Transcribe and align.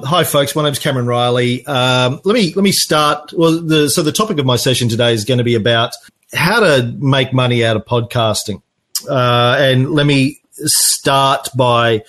Hi, 0.00 0.24
folks. 0.24 0.56
My 0.56 0.64
name's 0.64 0.78
Cameron 0.78 1.06
Reilly. 1.06 1.64
Um, 1.66 2.20
let 2.24 2.34
me 2.34 2.52
let 2.54 2.62
me 2.62 2.72
start. 2.72 3.32
Well, 3.36 3.60
the, 3.60 3.88
so 3.88 4.02
the 4.02 4.12
topic 4.12 4.38
of 4.38 4.46
my 4.46 4.56
session 4.56 4.88
today 4.88 5.12
is 5.12 5.24
going 5.24 5.38
to 5.38 5.44
be 5.44 5.54
about 5.54 5.94
how 6.32 6.60
to 6.60 6.94
make 6.98 7.32
money 7.32 7.64
out 7.64 7.76
of 7.76 7.84
podcasting, 7.84 8.62
uh, 9.08 9.56
and 9.58 9.90
let 9.92 10.06
me 10.06 10.40
start 10.52 11.48
by 11.54 12.02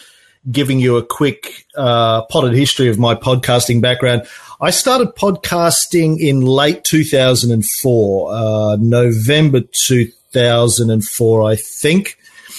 giving 0.51 0.79
you 0.79 0.97
a 0.97 1.05
quick 1.05 1.65
uh, 1.75 2.23
potted 2.23 2.53
history 2.53 2.89
of 2.89 2.99
my 2.99 3.15
podcasting 3.15 3.81
background. 3.81 4.27
I 4.59 4.71
started 4.71 5.09
podcasting 5.09 6.19
in 6.19 6.41
late 6.41 6.83
2004, 6.83 8.33
uh, 8.33 8.77
November 8.77 9.61
2004, 9.61 11.43
I 11.43 11.55
think. 11.55 12.17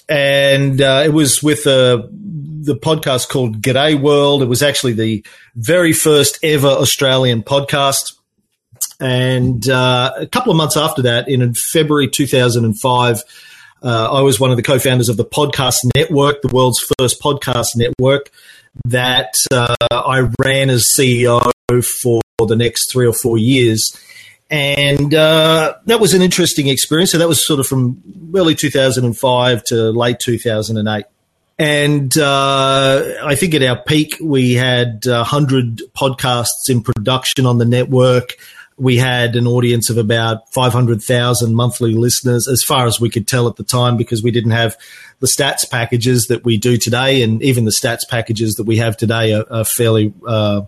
And 0.09 0.81
uh, 0.81 1.03
it 1.05 1.13
was 1.13 1.43
with 1.43 1.67
a, 1.67 2.09
the 2.13 2.77
podcast 2.77 3.29
called 3.29 3.63
G'day 3.63 4.01
World. 4.01 4.43
It 4.43 4.47
was 4.47 4.63
actually 4.63 4.93
the 4.93 5.25
very 5.55 5.93
first 5.93 6.39
ever 6.43 6.69
Australian 6.69 7.43
podcast. 7.43 8.15
And 9.01 9.69
uh, 9.69 10.13
a 10.17 10.27
couple 10.27 10.51
of 10.51 10.57
months 10.57 10.77
after 10.77 11.03
that, 11.03 11.29
in 11.29 11.55
February 11.55 12.09
2005, 12.09 13.23
uh, 13.83 14.13
I 14.13 14.21
was 14.23 14.41
one 14.41 14.51
of 14.51 14.57
the 14.57 14.63
co-founders 14.63 15.09
of 15.09 15.17
the 15.17 15.25
Podcast 15.25 15.79
Network, 15.95 16.41
the 16.43 16.49
world's 16.49 16.83
first 16.99 17.21
podcast 17.21 17.77
network 17.77 18.31
that 18.87 19.35
uh, 19.53 19.75
I 19.91 20.29
ran 20.39 20.71
as 20.71 20.87
CEO 20.99 21.53
for 22.03 22.21
the 22.47 22.57
next 22.57 22.91
three 22.91 23.07
or 23.07 23.13
four 23.13 23.39
years. 23.39 23.97
And 24.55 25.13
uh, 25.13 25.75
that 25.87 25.99
was 25.99 26.15
an 26.15 26.23
interesting 26.23 26.69
experience. 26.69 27.11
So 27.11 27.19
that 27.19 27.27
was 27.27 27.45
sort 27.45 27.59
of 27.59 27.67
from 27.67 28.01
early 28.37 28.55
2005 28.55 29.65
to 29.65 29.91
late 29.91 30.21
2008. 30.21 31.07
And 31.59 32.17
uh, 32.17 33.03
I 33.25 33.35
think 33.35 33.55
at 33.55 33.65
our 33.65 33.83
peak, 33.83 34.17
we 34.21 34.55
had 34.55 35.01
100 35.07 35.83
podcasts 35.99 36.69
in 36.69 36.85
production 36.85 37.47
on 37.47 37.59
the 37.59 37.65
network. 37.65 38.35
We 38.77 38.97
had 38.97 39.35
an 39.35 39.49
audience 39.49 39.91
of 39.91 39.99
about 39.99 40.53
500,000 40.53 41.53
monthly 41.53 41.95
listeners, 41.95 42.47
as 42.47 42.63
far 42.63 42.87
as 42.87 43.01
we 43.01 43.11
could 43.11 43.27
tell 43.27 43.49
at 43.49 43.57
the 43.57 43.65
time, 43.65 43.97
because 43.97 44.23
we 44.23 44.31
didn't 44.31 44.53
have 44.53 44.77
the 45.19 45.27
stats 45.27 45.69
packages 45.69 46.27
that 46.29 46.45
we 46.45 46.59
do 46.59 46.77
today. 46.77 47.25
And 47.25 47.43
even 47.43 47.65
the 47.65 47.75
stats 47.83 48.09
packages 48.09 48.55
that 48.55 48.65
we 48.65 48.77
have 48.77 48.97
today 48.97 49.33
are, 49.33 49.47
are 49.51 49.65
fairly 49.65 50.15
uh, 50.25 50.63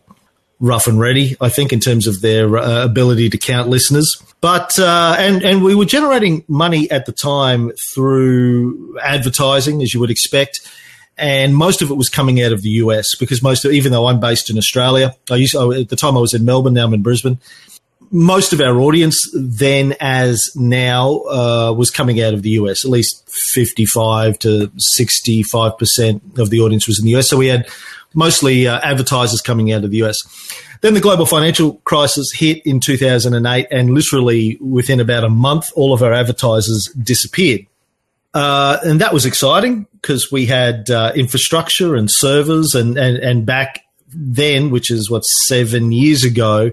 rough 0.60 0.86
and 0.86 0.98
ready, 0.98 1.36
I 1.40 1.48
think, 1.48 1.72
in 1.72 1.80
terms 1.80 2.06
of 2.06 2.20
their 2.20 2.56
uh, 2.56 2.84
ability 2.84 3.30
to 3.30 3.38
count 3.38 3.68
listeners. 3.68 4.16
But 4.40 4.78
uh, 4.78 5.16
and 5.18 5.42
and 5.42 5.62
we 5.62 5.74
were 5.74 5.84
generating 5.84 6.44
money 6.48 6.90
at 6.90 7.06
the 7.06 7.12
time 7.12 7.72
through 7.94 8.98
advertising, 9.00 9.82
as 9.82 9.92
you 9.92 10.00
would 10.00 10.10
expect, 10.10 10.60
and 11.18 11.54
most 11.56 11.82
of 11.82 11.90
it 11.90 11.94
was 11.94 12.08
coming 12.08 12.42
out 12.42 12.52
of 12.52 12.62
the 12.62 12.70
US 12.70 13.14
because 13.18 13.42
most 13.42 13.64
of 13.64 13.72
even 13.72 13.92
though 13.92 14.06
I'm 14.06 14.20
based 14.20 14.50
in 14.50 14.58
Australia, 14.58 15.14
I 15.30 15.36
used 15.36 15.54
at 15.54 15.88
the 15.88 15.96
time 15.96 16.16
I 16.16 16.20
was 16.20 16.34
in 16.34 16.44
Melbourne, 16.44 16.74
now 16.74 16.84
I'm 16.84 16.94
in 16.94 17.02
Brisbane. 17.02 17.38
Most 18.12 18.52
of 18.52 18.60
our 18.60 18.78
audience 18.78 19.18
then, 19.34 19.96
as 19.98 20.52
now, 20.54 21.22
uh, 21.28 21.74
was 21.76 21.90
coming 21.90 22.22
out 22.22 22.34
of 22.34 22.42
the 22.42 22.50
US. 22.50 22.84
At 22.84 22.90
least 22.90 23.28
55 23.28 24.38
to 24.40 24.70
65 24.76 25.78
percent 25.78 26.22
of 26.38 26.50
the 26.50 26.60
audience 26.60 26.86
was 26.86 27.00
in 27.00 27.06
the 27.06 27.16
US. 27.16 27.28
So 27.28 27.36
we 27.36 27.48
had 27.48 27.66
mostly 28.16 28.66
uh, 28.66 28.80
advertisers 28.82 29.40
coming 29.40 29.72
out 29.72 29.84
of 29.84 29.90
the 29.92 30.02
US. 30.02 30.18
Then 30.80 30.94
the 30.94 31.00
global 31.00 31.26
financial 31.26 31.74
crisis 31.84 32.32
hit 32.32 32.64
in 32.66 32.80
2008, 32.80 33.68
and 33.70 33.90
literally 33.90 34.56
within 34.60 34.98
about 35.00 35.22
a 35.22 35.28
month, 35.28 35.70
all 35.76 35.92
of 35.92 36.02
our 36.02 36.12
advertisers 36.12 36.86
disappeared. 37.00 37.66
Uh, 38.34 38.78
and 38.84 39.00
that 39.00 39.14
was 39.14 39.24
exciting 39.24 39.86
because 39.92 40.30
we 40.30 40.46
had 40.46 40.90
uh, 40.90 41.12
infrastructure 41.14 41.94
and 41.94 42.10
servers, 42.10 42.74
and, 42.74 42.98
and, 42.98 43.16
and 43.18 43.46
back 43.46 43.84
then, 44.08 44.70
which 44.70 44.90
is 44.90 45.10
what 45.10 45.24
seven 45.24 45.92
years 45.92 46.24
ago, 46.24 46.72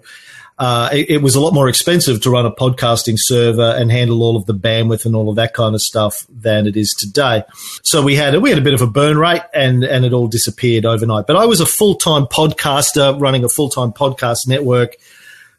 uh, 0.64 0.90
it, 0.94 1.10
it, 1.10 1.22
was 1.22 1.36
a 1.36 1.42
lot 1.42 1.54
more 1.54 1.68
expensive 1.68 2.22
to 2.22 2.30
run 2.30 2.46
a 2.46 2.52
podcasting 2.52 3.16
server 3.18 3.76
and 3.78 3.92
handle 3.92 4.24
all 4.24 4.38
of 4.38 4.46
the 4.46 4.54
bandwidth 4.54 5.06
and 5.06 5.14
all 5.14 5.30
of 5.30 5.36
that 5.36 5.54
kind 5.54 5.76
of 5.76 5.82
stuff 5.82 6.26
than 6.30 6.66
it 6.68 6.78
is 6.78 6.94
today. 6.94 7.44
So 7.84 8.02
we 8.02 8.16
had 8.16 8.42
we 8.42 8.50
had 8.50 8.58
a 8.58 8.62
bit 8.62 8.74
of 8.74 8.82
a 8.82 8.88
burn 8.88 9.18
rate, 9.18 9.42
and 9.54 9.84
and 9.84 10.06
it 10.06 10.14
all 10.14 10.28
disappeared 10.28 10.86
overnight. 10.86 11.28
But 11.28 11.36
I 11.36 11.48
was 11.48 11.60
a 11.60 11.66
full 11.66 11.96
time 11.96 12.28
podcaster 12.28 13.20
running 13.20 13.44
a 13.44 13.50
full 13.50 13.68
time 13.68 13.92
podcast 13.92 14.48
network 14.48 14.96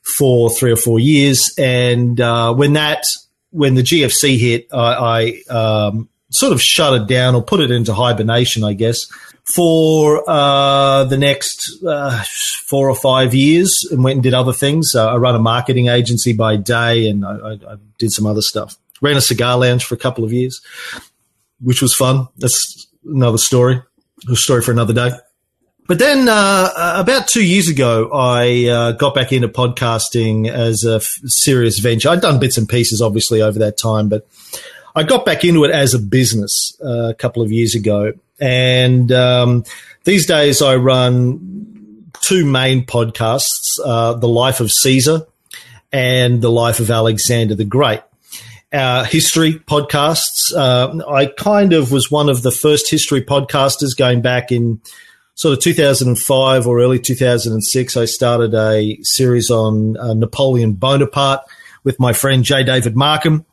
for 0.00 0.48
three 0.48 0.72
or 0.72 0.76
four 0.76 0.98
years, 0.98 1.52
and 1.58 2.18
uh, 2.18 2.54
when 2.54 2.72
that 2.72 3.04
when 3.50 3.74
the 3.74 3.82
GFC 3.82 4.38
hit, 4.38 4.68
I, 4.72 5.42
I 5.50 5.52
um, 5.52 6.08
sort 6.30 6.54
of 6.54 6.62
shut 6.62 7.02
it 7.02 7.06
down 7.06 7.34
or 7.34 7.42
put 7.42 7.60
it 7.60 7.70
into 7.70 7.92
hibernation, 7.92 8.64
I 8.64 8.72
guess 8.72 9.06
for 9.44 10.24
uh, 10.28 11.04
the 11.04 11.18
next 11.18 11.84
uh, 11.86 12.22
four 12.66 12.88
or 12.88 12.96
five 12.96 13.34
years 13.34 13.86
and 13.90 14.02
went 14.02 14.16
and 14.16 14.22
did 14.22 14.34
other 14.34 14.52
things. 14.52 14.94
Uh, 14.94 15.06
I 15.06 15.16
run 15.16 15.34
a 15.34 15.38
marketing 15.38 15.88
agency 15.88 16.32
by 16.32 16.56
day 16.56 17.08
and 17.08 17.24
I, 17.24 17.36
I, 17.36 17.52
I, 17.52 17.76
did 17.98 18.10
some 18.10 18.26
other 18.26 18.42
stuff. 18.42 18.76
Ran 19.02 19.16
a 19.16 19.20
cigar 19.20 19.58
lounge 19.58 19.84
for 19.84 19.94
a 19.94 19.98
couple 19.98 20.24
of 20.24 20.32
years, 20.32 20.62
which 21.60 21.82
was 21.82 21.94
fun. 21.94 22.28
That's 22.38 22.86
another 23.04 23.38
story, 23.38 23.82
a 24.30 24.36
story 24.36 24.62
for 24.62 24.72
another 24.72 24.94
day. 24.94 25.10
But 25.86 25.98
then 25.98 26.26
uh, 26.30 26.94
about 26.96 27.28
two 27.28 27.44
years 27.44 27.68
ago, 27.68 28.08
I 28.10 28.64
uh, 28.64 28.92
got 28.92 29.14
back 29.14 29.32
into 29.32 29.48
podcasting 29.48 30.48
as 30.48 30.82
a 30.84 30.96
f- 30.96 31.18
serious 31.26 31.78
venture. 31.78 32.08
I'd 32.08 32.22
done 32.22 32.40
bits 32.40 32.56
and 32.56 32.66
pieces, 32.66 33.02
obviously, 33.02 33.42
over 33.42 33.58
that 33.58 33.76
time, 33.76 34.08
but 34.08 34.26
I 34.94 35.02
got 35.02 35.24
back 35.24 35.44
into 35.44 35.64
it 35.64 35.70
as 35.70 35.94
a 35.94 35.98
business 35.98 36.76
uh, 36.84 37.08
a 37.08 37.14
couple 37.14 37.42
of 37.42 37.50
years 37.50 37.74
ago. 37.74 38.12
And 38.40 39.10
um, 39.10 39.64
these 40.04 40.26
days 40.26 40.62
I 40.62 40.76
run 40.76 42.10
two 42.20 42.46
main 42.46 42.86
podcasts 42.86 43.78
uh, 43.84 44.14
The 44.14 44.28
Life 44.28 44.60
of 44.60 44.70
Caesar 44.70 45.26
and 45.92 46.40
The 46.40 46.50
Life 46.50 46.80
of 46.80 46.90
Alexander 46.90 47.54
the 47.54 47.64
Great. 47.64 48.00
Uh, 48.72 49.04
history 49.04 49.54
podcasts. 49.54 50.52
Uh, 50.52 51.04
I 51.08 51.26
kind 51.26 51.72
of 51.72 51.92
was 51.92 52.10
one 52.10 52.28
of 52.28 52.42
the 52.42 52.50
first 52.50 52.90
history 52.90 53.22
podcasters 53.22 53.96
going 53.96 54.20
back 54.20 54.50
in 54.50 54.80
sort 55.36 55.56
of 55.56 55.62
2005 55.62 56.66
or 56.66 56.80
early 56.80 56.98
2006. 56.98 57.96
I 57.96 58.04
started 58.04 58.54
a 58.54 58.98
series 59.02 59.50
on 59.50 59.96
uh, 59.96 60.14
Napoleon 60.14 60.72
Bonaparte 60.72 61.42
with 61.84 62.00
my 62.00 62.12
friend 62.12 62.42
J. 62.42 62.64
David 62.64 62.96
Markham. 62.96 63.44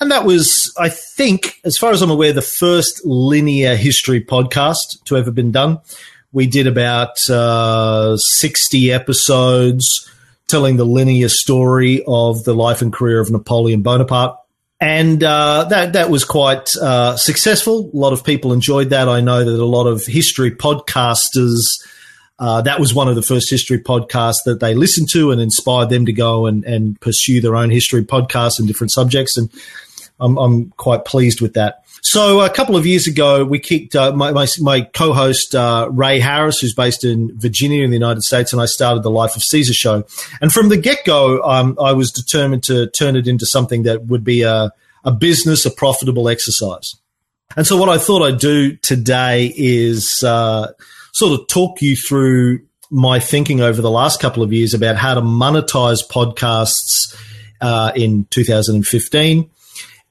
And 0.00 0.12
that 0.12 0.24
was, 0.24 0.67
I 0.78 0.88
think, 0.88 1.60
as 1.64 1.76
far 1.76 1.90
as 1.90 2.02
I'm 2.02 2.10
aware, 2.10 2.32
the 2.32 2.42
first 2.42 3.04
linear 3.04 3.76
history 3.76 4.22
podcast 4.22 5.02
to 5.04 5.16
ever 5.16 5.30
been 5.30 5.52
done. 5.52 5.80
We 6.32 6.46
did 6.46 6.66
about 6.66 7.28
uh, 7.30 8.16
60 8.16 8.92
episodes 8.92 10.10
telling 10.46 10.76
the 10.76 10.84
linear 10.84 11.28
story 11.28 12.02
of 12.06 12.44
the 12.44 12.54
life 12.54 12.82
and 12.82 12.92
career 12.92 13.20
of 13.20 13.30
Napoleon 13.30 13.82
Bonaparte. 13.82 14.38
And 14.80 15.22
uh, 15.24 15.64
that 15.64 15.94
that 15.94 16.08
was 16.08 16.24
quite 16.24 16.76
uh, 16.76 17.16
successful. 17.16 17.90
A 17.92 17.96
lot 17.96 18.12
of 18.12 18.24
people 18.24 18.52
enjoyed 18.52 18.90
that. 18.90 19.08
I 19.08 19.20
know 19.20 19.44
that 19.44 19.60
a 19.60 19.64
lot 19.64 19.86
of 19.86 20.06
history 20.06 20.52
podcasters 20.52 21.62
uh, 22.38 22.62
that 22.62 22.78
was 22.78 22.94
one 22.94 23.08
of 23.08 23.16
the 23.16 23.22
first 23.22 23.50
history 23.50 23.80
podcasts 23.80 24.44
that 24.44 24.60
they 24.60 24.74
listened 24.74 25.08
to 25.10 25.32
and 25.32 25.40
inspired 25.40 25.90
them 25.90 26.06
to 26.06 26.12
go 26.12 26.46
and, 26.46 26.64
and 26.64 27.00
pursue 27.00 27.40
their 27.40 27.56
own 27.56 27.70
history 27.70 28.04
podcasts 28.04 28.58
and 28.58 28.68
different 28.68 28.92
subjects. 28.92 29.36
And 29.36 29.50
I'm, 30.20 30.36
I'm 30.36 30.70
quite 30.72 31.04
pleased 31.04 31.40
with 31.40 31.54
that. 31.54 31.84
So 32.02 32.40
a 32.40 32.50
couple 32.50 32.76
of 32.76 32.86
years 32.86 33.06
ago, 33.06 33.44
we 33.44 33.58
kicked 33.58 33.94
uh, 33.94 34.12
my, 34.12 34.32
my, 34.32 34.46
my, 34.60 34.82
co-host 34.82 35.54
uh, 35.54 35.88
Ray 35.90 36.20
Harris, 36.20 36.58
who's 36.58 36.74
based 36.74 37.04
in 37.04 37.36
Virginia 37.38 37.84
in 37.84 37.90
the 37.90 37.96
United 37.96 38.22
States, 38.22 38.52
and 38.52 38.62
I 38.62 38.66
started 38.66 39.02
the 39.02 39.10
Life 39.10 39.36
of 39.36 39.42
Caesar 39.42 39.74
show. 39.74 40.04
And 40.40 40.52
from 40.52 40.68
the 40.68 40.76
get-go, 40.76 41.42
um, 41.42 41.76
I 41.80 41.92
was 41.92 42.12
determined 42.12 42.62
to 42.64 42.88
turn 42.88 43.16
it 43.16 43.26
into 43.26 43.46
something 43.46 43.82
that 43.82 44.06
would 44.06 44.24
be 44.24 44.42
a, 44.42 44.72
a 45.04 45.12
business, 45.12 45.66
a 45.66 45.70
profitable 45.70 46.28
exercise. 46.28 46.96
And 47.56 47.66
so 47.66 47.76
what 47.76 47.88
I 47.88 47.98
thought 47.98 48.22
I'd 48.22 48.38
do 48.38 48.76
today 48.76 49.52
is 49.56 50.22
uh, 50.22 50.72
sort 51.12 51.40
of 51.40 51.48
talk 51.48 51.82
you 51.82 51.96
through 51.96 52.60
my 52.90 53.20
thinking 53.20 53.60
over 53.60 53.82
the 53.82 53.90
last 53.90 54.20
couple 54.20 54.42
of 54.42 54.52
years 54.52 54.74
about 54.74 54.96
how 54.96 55.14
to 55.14 55.20
monetize 55.20 56.06
podcasts 56.06 57.14
uh, 57.60 57.92
in 57.94 58.24
2015 58.30 59.50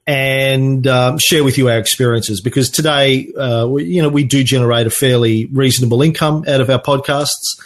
and 0.08 0.86
um, 0.86 1.18
share 1.18 1.44
with 1.44 1.58
you 1.58 1.68
our 1.68 1.76
experiences 1.78 2.40
because 2.40 2.70
today, 2.70 3.30
uh, 3.34 3.66
we, 3.68 3.84
you 3.84 4.00
know, 4.00 4.08
we 4.08 4.24
do 4.24 4.42
generate 4.42 4.86
a 4.86 4.90
fairly 4.90 5.44
reasonable 5.52 6.00
income 6.00 6.46
out 6.48 6.62
of 6.62 6.70
our 6.70 6.80
podcasts, 6.80 7.60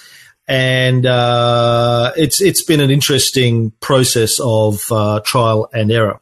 and 0.49 1.07
uh, 1.07 2.11
it's 2.17 2.43
it's 2.43 2.65
been 2.65 2.81
an 2.81 2.91
interesting 2.91 3.71
process 3.81 4.41
of 4.41 4.83
uh, 4.91 5.21
trial 5.21 5.71
and 5.73 5.93
error. 5.93 6.21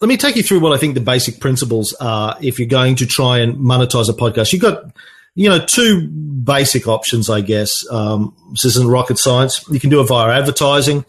Let 0.00 0.06
me 0.08 0.16
take 0.16 0.36
you 0.36 0.44
through 0.44 0.60
what 0.60 0.72
I 0.72 0.78
think 0.78 0.94
the 0.94 1.00
basic 1.00 1.40
principles 1.40 1.92
are 1.94 2.36
if 2.40 2.60
you're 2.60 2.68
going 2.68 2.94
to 2.96 3.06
try 3.06 3.38
and 3.38 3.56
monetize 3.56 4.08
a 4.08 4.12
podcast. 4.12 4.52
You've 4.52 4.62
got 4.62 4.92
you 5.34 5.50
know, 5.50 5.58
two 5.58 6.06
basic 6.06 6.86
options, 6.86 7.28
I 7.28 7.42
guess. 7.42 7.84
Um, 7.90 8.34
this 8.52 8.64
isn't 8.64 8.88
rocket 8.88 9.18
science. 9.18 9.68
You 9.68 9.80
can 9.80 9.90
do 9.90 10.00
it 10.00 10.04
via 10.04 10.32
advertising, 10.32 11.04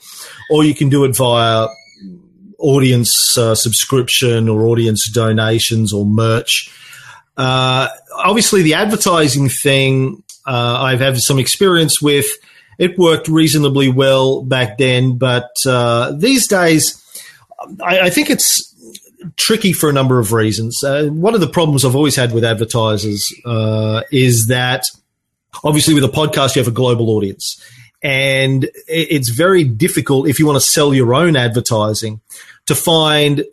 or 0.50 0.66
you 0.66 0.74
can 0.74 0.90
do 0.90 1.06
it 1.06 1.16
via 1.16 1.68
audience 2.60 3.38
uh, 3.38 3.56
subscription 3.56 4.50
or 4.50 4.66
audience 4.68 5.10
donations 5.10 5.94
or 5.94 6.06
merch. 6.06 6.72
Uh, 7.36 7.88
obviously, 8.16 8.62
the 8.62 8.74
advertising 8.74 9.50
thing 9.50 10.24
Uh, 10.46 10.80
I've 10.82 11.02
had 11.02 11.18
some 11.18 11.40
experience 11.40 12.02
with. 12.02 12.26
It 12.80 12.98
worked 12.98 13.28
reasonably 13.28 13.90
well 13.90 14.44
back 14.44 14.78
then, 14.78 15.18
but 15.18 15.50
uh, 15.66 16.14
these 16.18 16.48
days, 16.48 17.04
I, 17.84 18.00
I, 18.02 18.10
think 18.10 18.30
it's 18.30 18.74
tricky 19.36 19.74
for 19.74 19.90
a 19.90 19.94
number 19.94 20.20
of 20.20 20.32
reasons. 20.32 20.82
Uh, 20.84 21.08
one 21.08 21.34
of 21.34 21.42
the 21.42 21.50
problems 21.50 21.84
I've 21.84 21.98
always 21.98 22.16
had 22.16 22.32
with 22.32 22.46
advertisers 22.46 23.34
is 24.12 24.48
that 24.48 24.84
obviously 25.66 25.94
with 25.94 26.06
a 26.06 26.08
podcast 26.08 26.56
you 26.56 26.62
have 26.62 26.72
a 26.72 26.76
global 26.76 27.10
audience, 27.10 27.62
and 28.04 28.70
it's 28.88 29.30
very 29.30 29.64
difficult 29.64 30.28
if 30.28 30.40
you 30.40 30.46
want 30.46 30.58
to 30.58 30.68
sell 30.68 30.94
your 30.94 31.14
own 31.14 31.36
advertising 31.36 32.22
to 32.68 32.76
find 32.76 33.44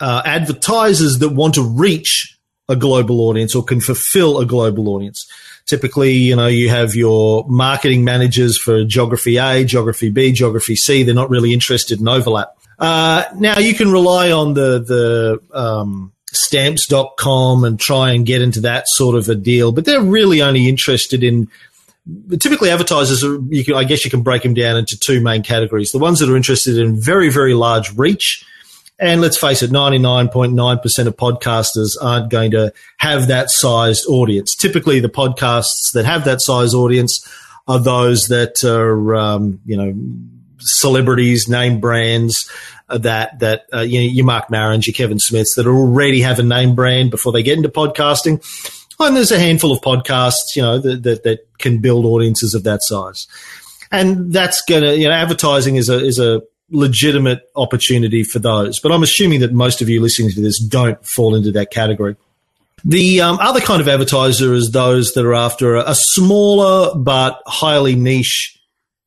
uh, 0.00 0.22
advertisers 0.24 1.18
that 1.18 1.30
want 1.30 1.54
to 1.54 1.62
reach 1.62 2.38
a 2.68 2.76
global 2.76 3.20
audience 3.22 3.54
or 3.54 3.62
can 3.62 3.80
fulfill 3.80 4.38
a 4.38 4.46
global 4.46 4.88
audience. 4.88 5.30
Typically, 5.66 6.12
you 6.12 6.36
know, 6.36 6.46
you 6.46 6.68
have 6.68 6.94
your 6.94 7.44
marketing 7.48 8.04
managers 8.04 8.58
for 8.58 8.84
geography 8.84 9.38
A, 9.38 9.64
geography 9.64 10.10
B, 10.10 10.32
geography 10.32 10.76
C. 10.76 11.02
They're 11.02 11.14
not 11.14 11.30
really 11.30 11.52
interested 11.52 12.00
in 12.00 12.08
overlap. 12.08 12.56
Uh, 12.78 13.24
now 13.36 13.58
you 13.58 13.74
can 13.74 13.90
rely 13.90 14.30
on 14.30 14.54
the, 14.54 14.80
the, 14.80 15.58
um, 15.58 16.12
stamps.com 16.32 17.64
and 17.64 17.78
try 17.78 18.10
and 18.12 18.26
get 18.26 18.42
into 18.42 18.60
that 18.62 18.84
sort 18.88 19.16
of 19.16 19.28
a 19.28 19.34
deal, 19.34 19.72
but 19.72 19.84
they're 19.84 20.02
really 20.02 20.42
only 20.42 20.68
interested 20.68 21.22
in 21.22 21.48
typically 22.38 22.70
advertisers 22.70 23.24
are, 23.24 23.38
you 23.48 23.64
can, 23.64 23.74
I 23.74 23.84
guess 23.84 24.04
you 24.04 24.10
can 24.10 24.22
break 24.22 24.42
them 24.42 24.54
down 24.54 24.76
into 24.76 24.98
two 24.98 25.20
main 25.20 25.42
categories. 25.42 25.92
The 25.92 25.98
ones 25.98 26.20
that 26.20 26.30
are 26.30 26.36
interested 26.36 26.78
in 26.78 27.00
very, 27.00 27.30
very 27.30 27.54
large 27.54 27.96
reach 27.96 28.44
and 28.98 29.20
let's 29.20 29.36
face 29.36 29.62
it, 29.62 29.70
99.9% 29.70 31.06
of 31.06 31.16
podcasters 31.16 31.96
aren't 32.00 32.30
going 32.30 32.52
to 32.52 32.72
have 32.98 33.26
that 33.28 33.50
sized 33.50 34.06
audience. 34.08 34.54
Typically, 34.54 35.00
the 35.00 35.08
podcasts 35.08 35.92
that 35.92 36.04
have 36.04 36.24
that 36.24 36.40
size 36.40 36.74
audience 36.74 37.28
are 37.66 37.80
those 37.80 38.28
that 38.28 38.62
are, 38.62 39.16
um, 39.16 39.60
you 39.64 39.76
know, 39.76 39.94
celebrities, 40.58 41.48
name 41.48 41.80
brands 41.80 42.48
uh, 42.88 42.98
that, 42.98 43.40
that, 43.40 43.64
uh, 43.72 43.80
you 43.80 44.16
know, 44.16 44.26
Marc 44.26 44.48
Marons, 44.48 44.86
your 44.86 44.94
Kevin 44.94 45.18
Smiths 45.18 45.56
that 45.56 45.66
already 45.66 46.20
have 46.20 46.38
a 46.38 46.44
name 46.44 46.76
brand 46.76 47.10
before 47.10 47.32
they 47.32 47.42
get 47.42 47.56
into 47.56 47.68
podcasting. 47.68 48.40
And 49.00 49.16
there's 49.16 49.32
a 49.32 49.38
handful 49.38 49.72
of 49.72 49.80
podcasts, 49.80 50.54
you 50.56 50.62
know, 50.62 50.78
that, 50.78 51.02
that, 51.02 51.24
that 51.24 51.58
can 51.58 51.78
build 51.78 52.04
audiences 52.04 52.54
of 52.54 52.64
that 52.64 52.82
size. 52.82 53.26
And 53.90 54.32
that's 54.32 54.62
going 54.62 54.82
to, 54.82 54.96
you 54.96 55.08
know, 55.08 55.14
advertising 55.14 55.76
is 55.76 55.88
a, 55.88 56.04
is 56.04 56.18
a, 56.18 56.42
legitimate 56.70 57.42
opportunity 57.54 58.24
for 58.24 58.38
those. 58.38 58.80
But 58.80 58.90
I'm 58.90 59.02
assuming 59.02 59.40
that 59.40 59.52
most 59.52 59.82
of 59.82 59.88
you 59.88 60.00
listening 60.00 60.30
to 60.30 60.40
this 60.40 60.58
don't 60.58 61.04
fall 61.06 61.34
into 61.34 61.52
that 61.52 61.70
category. 61.70 62.16
The 62.84 63.20
um, 63.20 63.38
other 63.40 63.60
kind 63.60 63.80
of 63.80 63.88
advertiser 63.88 64.52
is 64.54 64.70
those 64.72 65.12
that 65.14 65.24
are 65.24 65.34
after 65.34 65.76
a, 65.76 65.90
a 65.90 65.94
smaller 65.94 66.94
but 66.96 67.40
highly 67.46 67.94
niche 67.94 68.58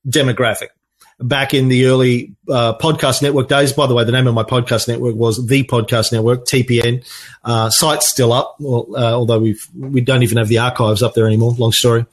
demographic 0.07 0.69
back 1.19 1.53
in 1.53 1.67
the 1.67 1.87
early 1.87 2.35
uh, 2.49 2.77
podcast 2.77 3.21
network 3.21 3.47
days. 3.47 3.73
By 3.73 3.87
the 3.87 3.93
way, 3.93 4.03
the 4.03 4.11
name 4.11 4.27
of 4.27 4.33
my 4.33 4.43
podcast 4.43 4.87
network 4.87 5.15
was 5.15 5.45
the 5.45 5.63
Podcast 5.63 6.11
Network 6.11 6.45
(TPN). 6.45 7.05
Uh, 7.43 7.69
site's 7.69 8.07
still 8.07 8.33
up, 8.33 8.55
well, 8.59 8.87
uh, 8.95 9.13
although 9.13 9.39
we 9.39 9.59
we 9.75 10.01
don't 10.01 10.23
even 10.23 10.37
have 10.37 10.47
the 10.47 10.59
archives 10.59 11.01
up 11.01 11.13
there 11.13 11.27
anymore. 11.27 11.53
Long 11.57 11.71
story, 11.71 12.05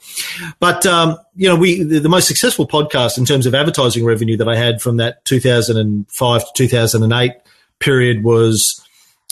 but 0.60 0.86
um, 0.86 1.18
you 1.36 1.48
know, 1.48 1.56
we 1.56 1.82
the, 1.82 2.00
the, 2.00 2.08
most 2.08 2.28
successful 2.28 2.66
podcast 2.66 3.18
in 3.18 3.24
terms 3.24 3.46
of 3.46 3.54
advertising 3.54 4.04
revenue 4.04 4.36
that 4.36 4.48
I 4.48 4.56
had 4.56 4.80
from 4.80 4.96
that 4.98 5.24
2005 5.24 6.44
to 6.44 6.52
2008 6.54 7.32
period 7.80 8.24
was 8.24 8.83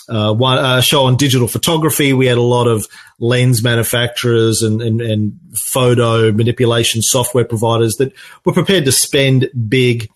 uh, 0.08 0.32
one 0.32 0.58
a 0.58 0.82
show 0.82 1.04
on 1.04 1.16
digital 1.16 1.48
photography. 1.48 2.12
We 2.12 2.26
had 2.26 2.38
a 2.38 2.42
lot 2.42 2.66
of 2.66 2.86
lens 3.18 3.62
manufacturers 3.62 4.62
and, 4.62 4.82
and, 4.82 5.00
and 5.00 5.38
photo 5.54 6.32
manipulation 6.32 7.02
software 7.02 7.44
providers 7.44 7.96
that 7.96 8.12
were 8.44 8.52
prepared 8.52 8.84
to 8.86 8.92
spend 8.92 9.50
big 9.68 10.08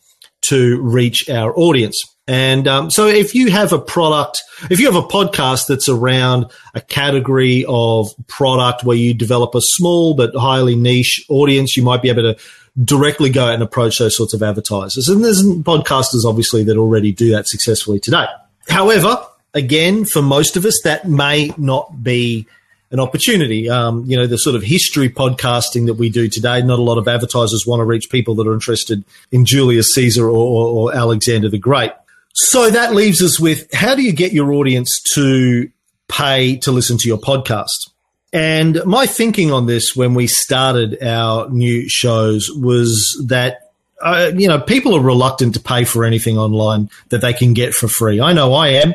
to 0.42 0.80
reach 0.80 1.28
our 1.28 1.56
audience. 1.56 2.02
And 2.28 2.66
um, 2.66 2.90
so, 2.90 3.06
if 3.06 3.36
you 3.36 3.50
have 3.52 3.72
a 3.72 3.78
product, 3.78 4.42
if 4.68 4.80
you 4.80 4.86
have 4.86 4.96
a 4.96 5.06
podcast 5.06 5.68
that's 5.68 5.88
around 5.88 6.46
a 6.74 6.80
category 6.80 7.64
of 7.68 8.12
product 8.26 8.82
where 8.82 8.96
you 8.96 9.14
develop 9.14 9.54
a 9.54 9.60
small 9.60 10.14
but 10.14 10.34
highly 10.34 10.74
niche 10.74 11.24
audience, 11.28 11.76
you 11.76 11.84
might 11.84 12.02
be 12.02 12.08
able 12.08 12.34
to 12.34 12.36
directly 12.82 13.30
go 13.30 13.44
out 13.44 13.54
and 13.54 13.62
approach 13.62 13.98
those 13.98 14.16
sorts 14.16 14.34
of 14.34 14.42
advertisers. 14.42 15.08
And 15.08 15.24
there's 15.24 15.40
podcasters, 15.42 16.24
obviously, 16.24 16.64
that 16.64 16.76
already 16.76 17.12
do 17.12 17.30
that 17.30 17.46
successfully 17.46 18.00
today. 18.00 18.26
However, 18.68 19.24
again, 19.56 20.04
for 20.04 20.22
most 20.22 20.56
of 20.56 20.64
us, 20.64 20.80
that 20.84 21.08
may 21.08 21.50
not 21.56 22.02
be 22.02 22.46
an 22.90 23.00
opportunity. 23.00 23.68
Um, 23.68 24.04
you 24.06 24.16
know, 24.16 24.26
the 24.26 24.38
sort 24.38 24.54
of 24.54 24.62
history 24.62 25.08
podcasting 25.08 25.86
that 25.86 25.94
we 25.94 26.08
do 26.10 26.28
today, 26.28 26.62
not 26.62 26.78
a 26.78 26.82
lot 26.82 26.98
of 26.98 27.08
advertisers 27.08 27.66
want 27.66 27.80
to 27.80 27.84
reach 27.84 28.10
people 28.10 28.34
that 28.36 28.46
are 28.46 28.54
interested 28.54 29.02
in 29.32 29.44
Julius 29.44 29.92
Caesar 29.94 30.28
or, 30.28 30.36
or, 30.36 30.92
or 30.92 30.94
Alexander 30.94 31.48
the 31.48 31.58
Great. 31.58 31.90
So 32.34 32.70
that 32.70 32.94
leaves 32.94 33.22
us 33.22 33.40
with 33.40 33.72
how 33.72 33.94
do 33.94 34.02
you 34.02 34.12
get 34.12 34.32
your 34.32 34.52
audience 34.52 35.00
to 35.14 35.70
pay 36.06 36.58
to 36.58 36.70
listen 36.70 36.98
to 36.98 37.08
your 37.08 37.18
podcast? 37.18 37.90
And 38.32 38.84
my 38.84 39.06
thinking 39.06 39.52
on 39.52 39.66
this 39.66 39.96
when 39.96 40.12
we 40.12 40.26
started 40.26 41.02
our 41.02 41.48
new 41.48 41.88
shows 41.88 42.50
was 42.50 43.24
that, 43.28 43.70
uh, 44.02 44.32
you 44.36 44.46
know, 44.46 44.60
people 44.60 44.94
are 44.94 45.00
reluctant 45.00 45.54
to 45.54 45.60
pay 45.60 45.84
for 45.84 46.04
anything 46.04 46.36
online 46.36 46.90
that 47.08 47.22
they 47.22 47.32
can 47.32 47.54
get 47.54 47.72
for 47.72 47.88
free. 47.88 48.20
I 48.20 48.34
know 48.34 48.52
I 48.52 48.68
am. 48.68 48.94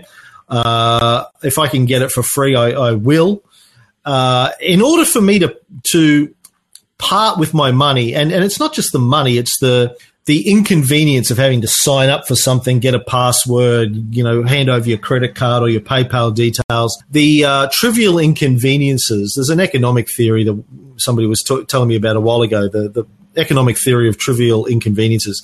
Uh, 0.51 1.25
if 1.42 1.57
I 1.57 1.68
can 1.68 1.86
get 1.86 2.01
it 2.01 2.12
for 2.12 2.21
free, 2.21 2.56
I, 2.56 2.71
I 2.71 2.92
will. 2.92 3.44
Uh, 4.03 4.51
in 4.59 4.81
order 4.81 5.06
for 5.06 5.21
me 5.21 5.39
to 5.39 5.57
to 5.92 6.36
part 6.98 7.39
with 7.39 7.53
my 7.53 7.71
money, 7.71 8.13
and, 8.13 8.31
and 8.31 8.44
it's 8.44 8.59
not 8.59 8.74
just 8.74 8.92
the 8.92 9.00
money, 9.00 9.38
it's 9.38 9.57
the 9.59 9.98
the 10.25 10.50
inconvenience 10.50 11.31
of 11.31 11.38
having 11.38 11.62
to 11.62 11.68
sign 11.68 12.09
up 12.09 12.27
for 12.27 12.36
something, 12.36 12.80
get 12.80 12.94
a 12.94 13.00
password, 13.00 14.15
you 14.15 14.24
know, 14.24 14.44
hand 14.44 14.69
over 14.69 14.88
your 14.88 15.00
credit 15.00 15.33
card 15.33 15.63
or 15.63 15.69
your 15.69 15.81
PayPal 15.81 16.33
details. 16.33 17.01
The 17.09 17.45
uh, 17.45 17.69
trivial 17.71 18.19
inconveniences. 18.19 19.33
There's 19.36 19.50
an 19.50 19.59
economic 19.59 20.07
theory 20.15 20.44
that 20.44 20.63
somebody 20.97 21.27
was 21.27 21.42
t- 21.42 21.63
telling 21.65 21.88
me 21.89 21.95
about 21.95 22.18
a 22.18 22.21
while 22.21 22.42
ago. 22.42 22.68
The 22.68 22.89
the 22.89 23.06
economic 23.36 23.77
theory 23.77 24.09
of 24.09 24.18
trivial 24.18 24.65
inconveniences. 24.65 25.42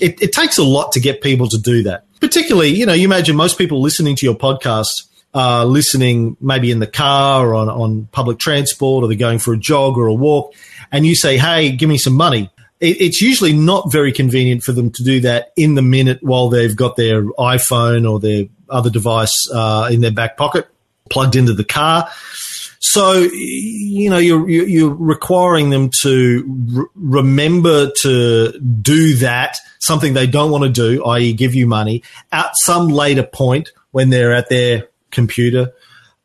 It, 0.00 0.20
it 0.22 0.32
takes 0.32 0.58
a 0.58 0.64
lot 0.64 0.92
to 0.92 1.00
get 1.00 1.20
people 1.20 1.48
to 1.48 1.58
do 1.58 1.82
that. 1.84 2.04
Particularly, 2.20 2.70
you 2.70 2.86
know, 2.86 2.92
you 2.92 3.04
imagine 3.04 3.36
most 3.36 3.58
people 3.58 3.80
listening 3.80 4.16
to 4.16 4.26
your 4.26 4.34
podcast 4.34 4.88
are 5.34 5.66
listening 5.66 6.36
maybe 6.40 6.70
in 6.70 6.78
the 6.78 6.86
car 6.86 7.48
or 7.48 7.54
on, 7.54 7.68
on 7.68 8.06
public 8.06 8.38
transport 8.38 9.04
or 9.04 9.08
they're 9.08 9.18
going 9.18 9.38
for 9.38 9.52
a 9.52 9.58
jog 9.58 9.98
or 9.98 10.06
a 10.06 10.14
walk, 10.14 10.54
and 10.90 11.04
you 11.04 11.14
say, 11.14 11.36
hey, 11.36 11.72
give 11.72 11.88
me 11.88 11.98
some 11.98 12.14
money. 12.14 12.50
It, 12.80 13.00
it's 13.00 13.20
usually 13.20 13.52
not 13.52 13.92
very 13.92 14.12
convenient 14.12 14.62
for 14.62 14.72
them 14.72 14.90
to 14.92 15.04
do 15.04 15.20
that 15.20 15.52
in 15.56 15.74
the 15.74 15.82
minute 15.82 16.18
while 16.22 16.48
they've 16.48 16.74
got 16.74 16.96
their 16.96 17.22
iPhone 17.22 18.10
or 18.10 18.18
their 18.18 18.46
other 18.68 18.90
device 18.90 19.48
uh, 19.52 19.88
in 19.92 20.00
their 20.00 20.10
back 20.10 20.36
pocket 20.36 20.68
plugged 21.10 21.36
into 21.36 21.52
the 21.52 21.64
car. 21.64 22.08
So 22.88 23.14
you 23.14 24.10
know 24.10 24.18
you're 24.18 24.48
you're 24.48 24.94
requiring 24.94 25.70
them 25.70 25.90
to 26.02 26.44
re- 26.46 26.86
remember 26.94 27.90
to 28.02 28.58
do 28.60 29.16
that 29.16 29.56
something 29.80 30.14
they 30.14 30.26
don't 30.26 30.50
want 30.50 30.64
to 30.64 30.70
do, 30.70 31.04
i.e., 31.04 31.32
give 31.32 31.54
you 31.54 31.66
money 31.66 32.02
at 32.32 32.50
some 32.64 32.88
later 32.88 33.22
point 33.22 33.72
when 33.90 34.10
they're 34.10 34.32
at 34.32 34.48
their 34.48 34.88
computer 35.10 35.72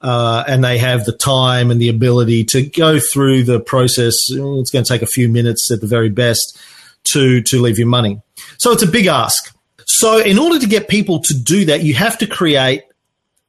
uh, 0.01 0.43
and 0.47 0.63
they 0.63 0.77
have 0.77 1.05
the 1.05 1.15
time 1.15 1.71
and 1.71 1.79
the 1.79 1.89
ability 1.89 2.43
to 2.43 2.63
go 2.63 2.99
through 2.99 3.43
the 3.43 3.59
process. 3.59 4.15
It's 4.29 4.71
going 4.71 4.83
to 4.83 4.83
take 4.83 5.01
a 5.01 5.07
few 5.07 5.29
minutes 5.29 5.71
at 5.71 5.81
the 5.81 5.87
very 5.87 6.09
best 6.09 6.59
to 7.05 7.41
to 7.41 7.61
leave 7.61 7.79
you 7.79 7.85
money. 7.85 8.21
So 8.59 8.71
it's 8.71 8.83
a 8.83 8.87
big 8.87 9.07
ask. 9.07 9.55
So 9.85 10.19
in 10.19 10.37
order 10.37 10.59
to 10.59 10.67
get 10.67 10.87
people 10.87 11.21
to 11.21 11.33
do 11.33 11.65
that, 11.65 11.83
you 11.83 11.93
have 11.95 12.17
to 12.19 12.27
create 12.27 12.83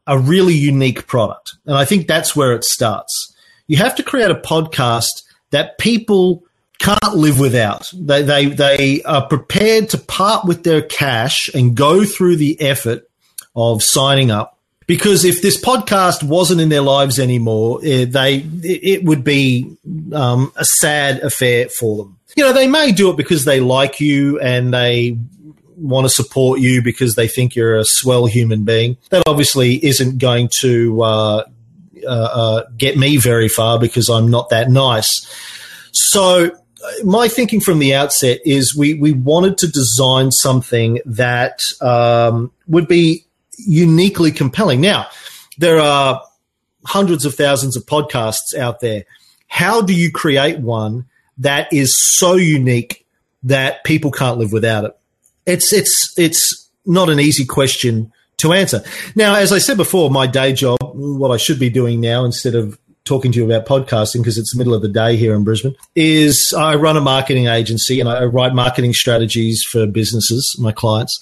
a 0.06 0.18
really 0.18 0.54
unique 0.54 1.06
product. 1.06 1.54
And 1.66 1.76
I 1.76 1.84
think 1.84 2.06
that's 2.06 2.34
where 2.34 2.52
it 2.52 2.64
starts. 2.64 3.34
You 3.66 3.76
have 3.78 3.94
to 3.96 4.02
create 4.02 4.30
a 4.30 4.34
podcast 4.34 5.22
that 5.50 5.78
people 5.78 6.44
can't 6.78 7.14
live 7.14 7.38
without. 7.38 7.90
They, 7.94 8.22
they, 8.22 8.46
they 8.46 9.02
are 9.04 9.26
prepared 9.26 9.90
to 9.90 9.98
part 9.98 10.44
with 10.44 10.64
their 10.64 10.82
cash 10.82 11.48
and 11.54 11.76
go 11.76 12.04
through 12.04 12.36
the 12.36 12.60
effort 12.60 13.08
of 13.54 13.82
signing 13.82 14.30
up. 14.30 14.58
Because 14.86 15.24
if 15.24 15.40
this 15.40 15.60
podcast 15.60 16.22
wasn't 16.24 16.60
in 16.60 16.68
their 16.68 16.82
lives 16.82 17.18
anymore, 17.20 17.80
eh, 17.84 18.04
they 18.04 18.44
it 18.62 19.04
would 19.04 19.22
be 19.22 19.76
um, 20.12 20.52
a 20.56 20.64
sad 20.64 21.20
affair 21.20 21.68
for 21.68 21.96
them. 21.96 22.18
You 22.36 22.44
know, 22.44 22.52
they 22.52 22.66
may 22.66 22.90
do 22.90 23.08
it 23.10 23.16
because 23.16 23.44
they 23.44 23.60
like 23.60 24.00
you 24.00 24.40
and 24.40 24.74
they 24.74 25.16
want 25.82 26.04
to 26.04 26.08
support 26.08 26.60
you 26.60 26.82
because 26.82 27.14
they 27.14 27.28
think 27.28 27.56
you're 27.56 27.76
a 27.76 27.84
swell 27.84 28.26
human 28.26 28.64
being. 28.64 28.96
That 29.10 29.24
obviously 29.26 29.84
isn't 29.84 30.18
going 30.18 30.48
to 30.60 31.02
uh, 31.02 31.44
uh, 32.04 32.08
uh, 32.08 32.64
get 32.76 32.96
me 32.96 33.16
very 33.16 33.48
far 33.48 33.78
because 33.78 34.08
I'm 34.08 34.30
not 34.30 34.50
that 34.50 34.70
nice. 34.70 35.08
So 35.92 36.52
my 37.04 37.28
thinking 37.28 37.60
from 37.60 37.78
the 37.78 37.94
outset 37.94 38.40
is 38.44 38.76
we 38.76 38.94
we 38.94 39.12
wanted 39.12 39.58
to 39.58 39.68
design 39.68 40.30
something 40.30 41.00
that 41.04 41.58
um, 41.80 42.52
would 42.66 42.88
be 42.88 43.24
uniquely 43.58 44.32
compelling. 44.32 44.80
Now 44.80 45.06
there 45.58 45.78
are 45.78 46.22
hundreds 46.84 47.24
of 47.24 47.34
thousands 47.34 47.76
of 47.76 47.84
podcasts 47.86 48.56
out 48.58 48.80
there. 48.80 49.04
how 49.46 49.82
do 49.82 49.92
you 49.92 50.10
create 50.10 50.58
one 50.58 51.04
that 51.38 51.72
is 51.72 51.94
so 52.16 52.34
unique 52.34 53.06
that 53.42 53.84
people 53.84 54.10
can't 54.10 54.38
live 54.38 54.50
without 54.50 54.84
it? 54.84 54.96
It's 55.46 55.72
it's 55.72 56.14
it's 56.16 56.68
not 56.86 57.08
an 57.08 57.20
easy 57.20 57.44
question 57.44 58.12
to 58.38 58.52
answer. 58.52 58.82
Now, 59.14 59.36
as 59.36 59.52
I 59.52 59.58
said 59.58 59.76
before, 59.76 60.10
my 60.10 60.26
day 60.26 60.52
job, 60.52 60.78
what 60.80 61.30
I 61.30 61.36
should 61.36 61.58
be 61.58 61.70
doing 61.70 62.00
now 62.00 62.24
instead 62.24 62.54
of 62.54 62.78
talking 63.04 63.32
to 63.32 63.38
you 63.38 63.44
about 63.44 63.66
podcasting 63.66 64.18
because 64.18 64.38
it's 64.38 64.52
the 64.52 64.58
middle 64.58 64.74
of 64.74 64.82
the 64.82 64.88
day 64.88 65.16
here 65.16 65.34
in 65.34 65.42
Brisbane 65.42 65.74
is 65.96 66.54
I 66.56 66.76
run 66.76 66.96
a 66.96 67.00
marketing 67.00 67.46
agency 67.46 67.98
and 67.98 68.08
I 68.08 68.24
write 68.24 68.54
marketing 68.54 68.92
strategies 68.92 69.62
for 69.70 69.86
businesses, 69.86 70.56
my 70.60 70.72
clients. 70.72 71.18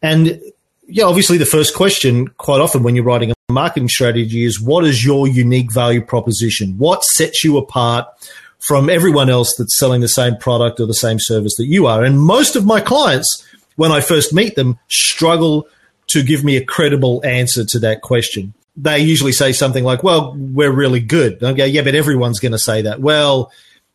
And 0.00 0.40
yeah, 0.86 1.04
obviously 1.04 1.36
the 1.36 1.46
first 1.46 1.74
question 1.74 2.28
quite 2.28 2.60
often 2.60 2.82
when 2.82 2.94
you're 2.94 3.04
writing 3.04 3.32
a 3.32 3.52
marketing 3.52 3.88
strategy 3.88 4.44
is 4.44 4.60
what 4.60 4.84
is 4.84 5.04
your 5.04 5.26
unique 5.26 5.72
value 5.72 6.02
proposition? 6.02 6.78
What 6.78 7.02
sets 7.02 7.42
you 7.42 7.58
apart 7.58 8.06
from 8.60 8.90
everyone 8.90 9.30
else 9.30 9.54
that's 9.56 9.78
selling 9.78 10.00
the 10.00 10.08
same 10.08 10.36
product 10.36 10.80
or 10.80 10.86
the 10.86 10.94
same 10.94 11.18
service 11.20 11.54
that 11.56 11.66
you 11.66 11.86
are? 11.86 12.04
And 12.04 12.20
most 12.20 12.56
of 12.56 12.64
my 12.64 12.80
clients, 12.80 13.44
when 13.76 13.92
I 13.92 14.00
first 14.00 14.32
meet 14.32 14.56
them, 14.56 14.78
struggle 14.88 15.68
to 16.08 16.22
give 16.22 16.44
me 16.44 16.56
a 16.56 16.64
credible 16.64 17.24
answer 17.24 17.64
to 17.64 17.78
that 17.80 18.02
question 18.02 18.54
they 18.80 19.00
usually 19.00 19.32
say 19.32 19.52
something 19.52 19.82
like, 19.82 20.02
well, 20.04 20.34
we're 20.36 20.70
really 20.70 21.00
good. 21.00 21.42
Okay, 21.42 21.66
yeah, 21.66 21.82
but 21.82 21.96
everyone's 21.96 22.38
going 22.38 22.52
to 22.52 22.58
say 22.58 22.82
that. 22.82 23.00
Well, 23.00 23.50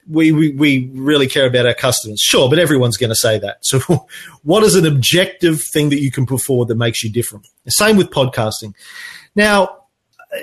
we, 0.09 0.33
we, 0.33 0.51
we 0.51 0.89
really 0.93 1.27
care 1.27 1.45
about 1.45 1.65
our 1.65 1.73
customers. 1.73 2.19
Sure, 2.19 2.49
but 2.49 2.59
everyone's 2.59 2.97
going 2.97 3.09
to 3.09 3.15
say 3.15 3.39
that. 3.39 3.57
So 3.61 3.79
what 4.43 4.63
is 4.63 4.75
an 4.75 4.85
objective 4.85 5.61
thing 5.61 5.89
that 5.89 6.01
you 6.01 6.11
can 6.11 6.25
put 6.25 6.41
forward 6.41 6.67
that 6.67 6.75
makes 6.75 7.01
you 7.01 7.09
different? 7.09 7.47
Same 7.67 7.95
with 7.95 8.09
podcasting. 8.09 8.73
Now, 9.35 9.85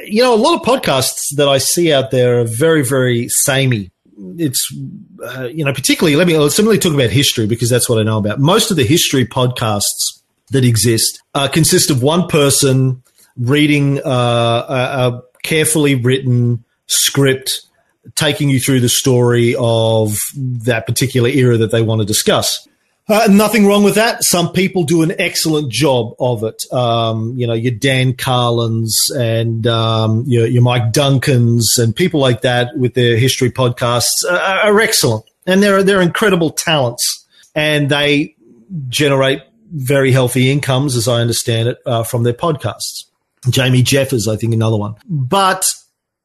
you 0.05 0.23
know, 0.23 0.35
a 0.35 0.37
lot 0.37 0.55
of 0.55 0.67
podcasts 0.67 1.37
that 1.37 1.49
I 1.49 1.59
see 1.59 1.93
out 1.93 2.11
there 2.11 2.41
are 2.41 2.45
very, 2.45 2.83
very 2.83 3.29
samey. 3.29 3.91
It's, 4.39 4.69
uh, 5.25 5.49
you 5.53 5.65
know, 5.65 5.73
particularly, 5.73 6.17
let 6.17 6.27
me 6.27 6.49
similarly 6.51 6.79
talk 6.79 6.93
about 6.93 7.11
history 7.11 7.47
because 7.47 7.71
that's 7.71 7.89
what 7.89 7.99
I 7.99 8.03
know 8.03 8.19
about. 8.19 8.39
Most 8.39 8.71
of 8.71 8.77
the 8.77 8.85
history 8.85 9.25
podcasts 9.25 10.21
that 10.51 10.65
exist 10.65 11.23
uh, 11.35 11.49
consist 11.49 11.91
of 11.91 12.03
one 12.03 12.29
person 12.29 13.03
reading 13.37 14.01
uh, 14.01 14.11
a 14.11 15.23
carefully 15.43 15.95
written 15.95 16.65
script 16.87 17.67
taking 18.15 18.51
you 18.51 18.59
through 18.61 18.81
the 18.81 18.89
story 18.89 19.55
of 19.59 20.17
that 20.37 20.87
particular 20.87 21.29
era 21.29 21.57
that 21.57 21.71
they 21.71 21.83
want 21.83 22.01
to 22.01 22.07
discuss. 22.07 22.67
Uh, 23.09 23.27
nothing 23.29 23.67
wrong 23.67 23.83
with 23.83 23.97
that. 23.97 24.23
Some 24.23 24.53
people 24.53 24.85
do 24.85 25.03
an 25.03 25.13
excellent 25.19 25.73
job 25.73 26.15
of 26.21 26.45
it. 26.45 26.63
Um, 26.73 27.35
you 27.37 27.47
know, 27.47 27.55
your 27.55 27.73
Dan 27.73 28.15
Carlins 28.15 28.97
and 29.17 29.67
um, 29.67 30.25
your, 30.29 30.47
your, 30.47 30.63
Mike 30.63 30.93
Duncans 30.93 31.65
and 31.79 31.95
people 31.95 32.21
like 32.21 32.43
that 32.43 32.77
with 32.77 32.95
their 32.95 33.17
history 33.17 33.51
podcasts 33.51 34.25
are, 34.31 34.37
are 34.37 34.81
excellent, 34.81 35.25
and 35.45 35.61
they're 35.61 35.83
they're 35.83 36.01
incredible 36.01 36.51
talents, 36.51 37.27
and 37.55 37.89
they 37.89 38.37
generate 38.89 39.43
very 39.73 40.13
healthy 40.13 40.51
incomes, 40.51 40.97
as 40.97 41.09
I 41.09 41.21
understand 41.21 41.69
it, 41.69 41.79
uh, 41.87 42.03
from 42.03 42.23
their 42.23 42.33
podcasts. 42.33 43.05
Jamie 43.49 43.83
Jeffers, 43.83 44.29
I 44.29 44.37
think, 44.37 44.53
another 44.53 44.77
one. 44.77 44.95
But, 45.09 45.65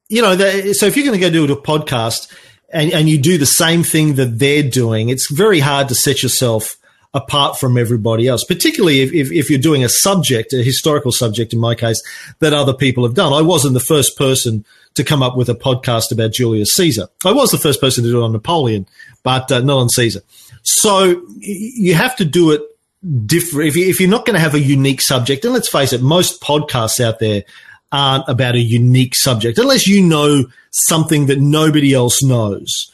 you 0.10 0.22
know, 0.22 0.36
the, 0.36 0.74
so 0.74 0.86
if 0.86 0.98
you're 0.98 1.06
going 1.06 1.20
to 1.20 1.30
go 1.30 1.30
do 1.30 1.52
a 1.52 1.62
podcast 1.62 2.32
and, 2.72 2.92
and 2.92 3.10
you 3.10 3.18
do 3.18 3.38
the 3.38 3.46
same 3.46 3.84
thing 3.84 4.16
that 4.16 4.40
they're 4.40 4.64
doing, 4.64 5.10
it's 5.10 5.32
very 5.32 5.60
hard 5.60 5.90
to 5.90 5.96
set 5.96 6.24
yourself 6.24 6.78
apart 7.14 7.58
from 7.58 7.78
everybody 7.78 8.28
else, 8.28 8.44
particularly 8.44 9.00
if, 9.00 9.14
if, 9.14 9.32
if, 9.32 9.50
you're 9.50 9.58
doing 9.58 9.86
a 9.86 9.90
subject, 9.90 10.52
a 10.52 10.62
historical 10.62 11.14
subject 11.14 11.54
in 11.54 11.60
my 11.60 11.74
case, 11.74 12.02
that 12.40 12.54
other 12.54 12.74
people 12.74 13.06
have 13.06 13.14
done. 13.14 13.32
I 13.32 13.42
wasn't 13.42 13.74
the 13.74 13.80
first 13.80 14.18
person 14.18 14.66
to 14.96 15.04
come 15.04 15.24
up 15.24 15.38
with 15.38 15.48
a 15.48 15.56
podcast 15.56 16.12
about 16.12 16.34
Julius 16.34 16.74
Caesar. 16.74 17.08
I 17.24 17.32
was 17.32 17.52
the 17.52 17.58
first 17.58 17.80
person 17.80 18.04
to 18.04 18.10
do 18.10 18.22
it 18.22 18.26
on 18.26 18.34
Napoleon, 18.34 18.86
but 19.24 19.50
uh, 19.50 19.62
not 19.62 19.78
on 19.78 19.90
Caesar. 19.90 20.22
So 20.64 21.26
you 21.38 21.94
have 21.94 22.18
to 22.18 22.26
do 22.26 22.52
it 22.52 22.62
different. 23.26 23.70
If, 23.70 23.78
you, 23.78 23.88
if 23.88 24.02
you're 24.02 24.10
not 24.10 24.26
going 24.26 24.36
to 24.36 24.40
have 24.42 24.56
a 24.56 24.60
unique 24.60 25.02
subject, 25.02 25.46
and 25.46 25.54
let's 25.54 25.70
face 25.70 25.94
it, 25.94 26.02
most 26.02 26.42
podcasts 26.42 27.00
out 27.00 27.20
there 27.20 27.44
aren't 27.96 28.28
about 28.28 28.56
a 28.56 28.60
unique 28.60 29.16
subject, 29.16 29.58
unless 29.58 29.88
you 29.88 30.02
know 30.02 30.46
something 30.72 31.28
that 31.28 31.40
nobody 31.40 31.94
else 31.94 32.22
knows. 32.22 32.92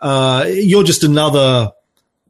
Uh, 0.00 0.44
you're 0.48 0.84
just 0.84 1.02
another 1.02 1.72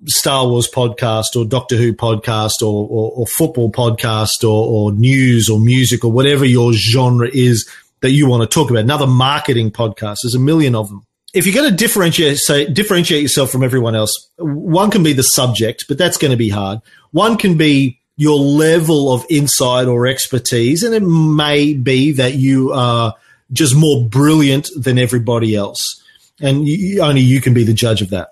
Star 0.07 0.47
Wars 0.47 0.71
podcast 0.71 1.35
or 1.35 1.45
Doctor 1.45 1.77
Who 1.77 1.93
podcast 1.93 2.63
or, 2.63 2.87
or, 2.89 3.11
or 3.17 3.27
football 3.27 3.73
podcast 3.73 4.45
or, 4.45 4.69
or 4.69 4.93
news 4.93 5.49
or 5.49 5.59
music 5.59 6.05
or 6.05 6.13
whatever 6.13 6.45
your 6.45 6.73
genre 6.73 7.29
is 7.33 7.69
that 8.01 8.13
you 8.13 8.29
want 8.29 8.49
to 8.49 8.55
talk 8.55 8.71
about. 8.71 8.85
Another 8.85 9.07
marketing 9.07 9.73
podcast. 9.73 10.19
There's 10.23 10.37
a 10.37 10.41
million 10.41 10.75
of 10.75 10.89
them 10.89 11.05
if 11.35 11.47
you're 11.47 11.55
going 11.55 11.69
to 11.69 11.77
differentiate, 11.77 12.39
say, 12.39 12.65
differentiate 12.65 13.23
yourself 13.23 13.51
from 13.51 13.65
everyone 13.65 13.97
else, 13.97 14.31
one 14.39 14.91
can 14.91 15.03
be 15.03 15.13
the 15.13 15.25
subject, 15.25 15.87
but 15.89 15.99
that's 15.99 16.17
going 16.17 16.31
to 16.31 16.37
be 16.37 16.49
hard. 16.49 16.81
One 17.11 17.37
can 17.37 17.57
be 17.57 18.01
your 18.17 18.39
level 18.39 19.13
of 19.13 19.25
insight 19.29 19.89
or 19.89 20.07
expertise, 20.07 20.83
and 20.83 20.95
it 20.95 21.03
may 21.03 21.75
be 21.75 22.13
that 22.13 22.35
you 22.35 22.73
are 22.73 23.15
just 23.53 23.75
more 23.75 24.07
brilliant 24.09 24.71
than 24.77 24.99
everybody 24.99 25.55
else, 25.55 26.03
and 26.41 26.67
you, 26.67 27.01
only 27.01 27.21
you 27.21 27.41
can 27.41 27.55
be 27.55 27.65
the 27.65 27.75
judge 27.75 28.03
of 28.03 28.11
that. 28.11 28.31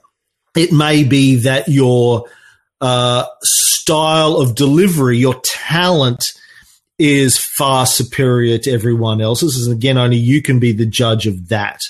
It 0.56 0.72
may 0.72 1.04
be 1.04 1.36
that 1.36 1.68
your 1.68 2.26
uh, 2.80 3.24
style 3.42 4.36
of 4.36 4.54
delivery, 4.54 5.18
your 5.18 5.40
talent, 5.42 6.32
is 6.98 7.38
far 7.38 7.86
superior 7.86 8.58
to 8.58 8.70
everyone 8.70 9.20
else's, 9.20 9.66
and 9.66 9.74
again, 9.74 9.98
only 9.98 10.16
you 10.16 10.42
can 10.42 10.60
be 10.60 10.72
the 10.72 10.86
judge 10.86 11.26
of 11.26 11.48
that. 11.48 11.80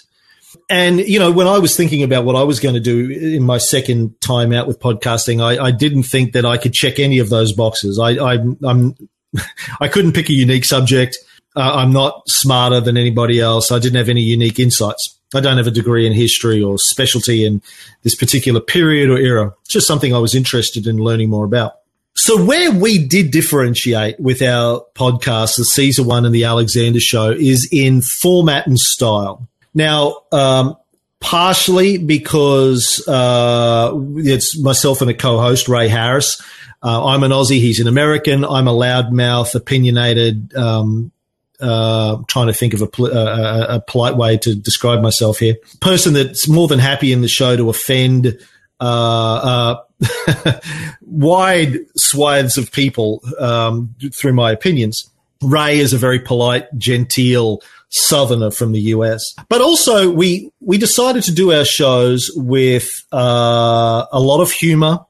And, 0.69 1.01
you 1.01 1.19
know, 1.19 1.33
when 1.33 1.47
I 1.47 1.59
was 1.59 1.77
thinking 1.77 2.03
about 2.03 2.25
what 2.25 2.37
I 2.37 2.43
was 2.43 2.61
going 2.61 2.75
to 2.75 2.81
do 2.81 3.11
in 3.11 3.43
my 3.43 3.59
second 3.59 4.21
time 4.21 4.53
out 4.53 4.67
with 4.67 4.81
podcasting, 4.81 5.43
I, 5.43 5.63
I 5.65 5.71
didn't 5.71 6.05
think 6.05 6.33
that 6.33 6.45
I 6.45 6.57
could 6.57 6.73
check 6.73 6.99
any 6.99 7.19
of 7.19 7.31
those 7.31 7.53
boxes. 7.53 7.99
I, 7.99 8.11
I, 8.11 8.39
I'm, 8.65 8.95
I 9.81 9.89
couldn't 9.89 10.13
pick 10.13 10.29
a 10.29 10.35
unique 10.35 10.65
subject. 10.65 11.17
Uh, 11.55 11.73
I'm 11.75 11.93
not 11.93 12.23
smarter 12.29 12.81
than 12.81 12.97
anybody 12.97 13.41
else. 13.41 13.71
I 13.71 13.79
didn't 13.79 13.97
have 13.97 14.09
any 14.09 14.23
unique 14.23 14.59
insights. 14.59 15.19
I 15.35 15.41
don't 15.41 15.57
have 15.57 15.67
a 15.67 15.73
degree 15.73 16.07
in 16.07 16.13
history 16.13 16.63
or 16.63 16.79
specialty 16.79 17.45
in 17.45 17.63
this 18.03 18.15
particular 18.15 18.61
period 18.61 19.09
or 19.09 19.19
era. 19.19 19.55
It's 19.63 19.73
just 19.73 19.87
something 19.87 20.15
I 20.15 20.19
was 20.19 20.35
interested 20.35 20.87
in 20.87 20.97
learning 20.97 21.31
more 21.31 21.45
about. 21.45 21.79
So 22.15 22.43
where 22.43 22.71
we 22.71 23.05
did 23.07 23.31
differentiate 23.31 24.21
with 24.21 24.43
our 24.43 24.85
podcast, 24.95 25.57
the 25.57 25.65
Caesar 25.65 26.03
one 26.03 26.27
and 26.27 26.35
the 26.35 26.45
Alexander 26.45 27.01
show, 27.01 27.31
is 27.31 27.69
in 27.73 28.03
format 28.03 28.67
and 28.67 28.79
style. 28.79 29.49
Now, 29.75 30.23
um, 30.33 30.77
partially 31.21 31.99
because 31.99 33.07
uh, 33.09 33.93
it's 34.17 34.59
myself 34.61 35.01
and 35.01 35.11
a 35.11 35.15
co-host, 35.15 35.69
Ray 35.69 35.89
Harris. 35.89 36.43
Uh, 36.83 37.07
I'm 37.07 37.23
an 37.23 37.31
Aussie. 37.31 37.61
He's 37.61 37.81
an 37.81 37.87
American. 37.87 38.45
I'm 38.45 38.67
a 38.67 38.73
loudmouth, 38.73 39.55
opinionated. 39.55 40.55
Um, 40.55 41.13
uh, 41.61 42.19
trying 42.27 42.49
to 42.49 42.53
think 42.53 42.75
of 42.75 42.83
a, 42.83 42.89
pl- 42.89 43.17
a, 43.17 43.81
polite 43.87 44.17
way 44.17 44.37
to 44.37 44.53
describe 44.53 45.01
myself 45.01 45.39
here. 45.39 45.55
Person 45.81 46.13
that's 46.13 46.49
more 46.49 46.67
than 46.67 46.81
happy 46.81 47.13
in 47.13 47.21
the 47.21 47.29
show 47.29 47.57
to 47.57 47.71
offend 47.71 48.37
uh, 48.81 49.77
uh, 50.03 50.61
wide 51.03 51.79
swathes 51.97 52.59
of 52.59 52.73
people 52.73 53.23
um, 53.39 53.95
through 54.13 54.33
my 54.33 54.51
opinions. 54.51 55.09
Ray 55.41 55.79
is 55.79 55.93
a 55.93 55.99
very 55.99 56.19
polite, 56.19 56.67
genteel 56.77 57.63
southerner 57.93 58.51
from 58.51 58.73
the 58.73 58.81
US. 58.81 59.35
But 59.49 59.61
also, 59.61 60.11
we 60.11 60.51
we 60.61 60.79
decided 60.79 61.23
to 61.25 61.33
do 61.33 61.53
our 61.53 61.65
shows 61.65 62.31
with 62.35 63.05
uh, 63.13 64.07
a 64.11 64.21
lot 64.21 64.41
of 64.41 64.51
humor, 64.51 65.01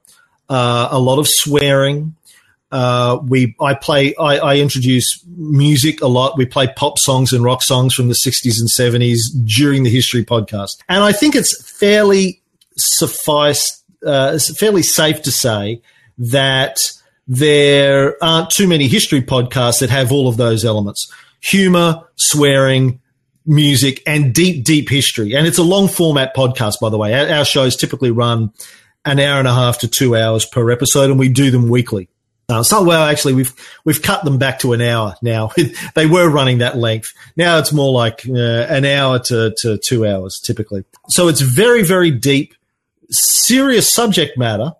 uh, 0.48 0.88
a 0.90 0.98
lot 0.98 1.18
of 1.18 1.26
swearing. 1.28 2.14
Uh, 2.70 3.18
we 3.26 3.54
I 3.60 3.74
play 3.74 4.14
I, 4.16 4.38
I, 4.38 4.56
introduce 4.56 5.22
music 5.36 6.00
a 6.00 6.06
lot. 6.06 6.38
We 6.38 6.46
play 6.46 6.68
pop 6.74 6.98
songs 6.98 7.32
and 7.32 7.44
rock 7.44 7.62
songs 7.62 7.94
from 7.94 8.08
the 8.08 8.14
60s 8.14 8.58
and 8.58 8.68
70s 8.68 9.18
during 9.44 9.82
the 9.82 9.90
history 9.90 10.24
podcast, 10.24 10.78
and 10.88 11.04
I 11.04 11.12
think 11.12 11.34
it's 11.34 11.70
fairly 11.70 12.40
suffice, 12.78 13.82
uh, 14.06 14.38
fairly 14.56 14.82
safe 14.82 15.20
to 15.22 15.30
say 15.30 15.82
that 16.16 16.78
there 17.28 18.16
aren't 18.24 18.48
too 18.48 18.66
many 18.66 18.88
history 18.88 19.20
podcasts 19.20 19.80
that 19.80 19.90
have 19.90 20.10
all 20.10 20.26
of 20.26 20.38
those 20.38 20.64
elements 20.64 21.12
humor, 21.42 22.08
swearing, 22.16 23.00
music, 23.44 24.02
and 24.06 24.32
deep, 24.32 24.64
deep 24.64 24.88
history. 24.88 25.34
And 25.34 25.46
it's 25.46 25.58
a 25.58 25.62
long 25.62 25.88
format 25.88 26.34
podcast, 26.34 26.80
by 26.80 26.88
the 26.88 26.98
way. 26.98 27.14
Our, 27.30 27.44
shows 27.44 27.76
typically 27.76 28.10
run 28.10 28.52
an 29.04 29.18
hour 29.18 29.38
and 29.38 29.48
a 29.48 29.54
half 29.54 29.80
to 29.80 29.88
two 29.88 30.16
hours 30.16 30.46
per 30.46 30.70
episode, 30.70 31.10
and 31.10 31.18
we 31.18 31.28
do 31.28 31.50
them 31.50 31.68
weekly. 31.68 32.08
Uh, 32.48 32.62
so, 32.62 32.82
well, 32.82 33.04
actually, 33.04 33.34
we've 33.34 33.52
we've 33.84 34.02
cut 34.02 34.24
them 34.24 34.38
back 34.38 34.58
to 34.60 34.72
an 34.72 34.80
hour 34.80 35.14
now. 35.22 35.50
they 35.94 36.06
were 36.06 36.28
running 36.28 36.58
that 36.58 36.76
length. 36.76 37.12
Now 37.36 37.58
it's 37.58 37.72
more 37.72 37.92
like 37.92 38.28
uh, 38.28 38.32
an 38.32 38.84
hour 38.84 39.18
to, 39.20 39.54
to 39.58 39.78
two 39.78 40.06
hours 40.06 40.40
typically. 40.40 40.84
So 41.08 41.28
it's 41.28 41.40
very, 41.40 41.82
very 41.82 42.10
deep, 42.10 42.54
serious 43.10 43.92
subject 43.92 44.36
matter. 44.36 44.72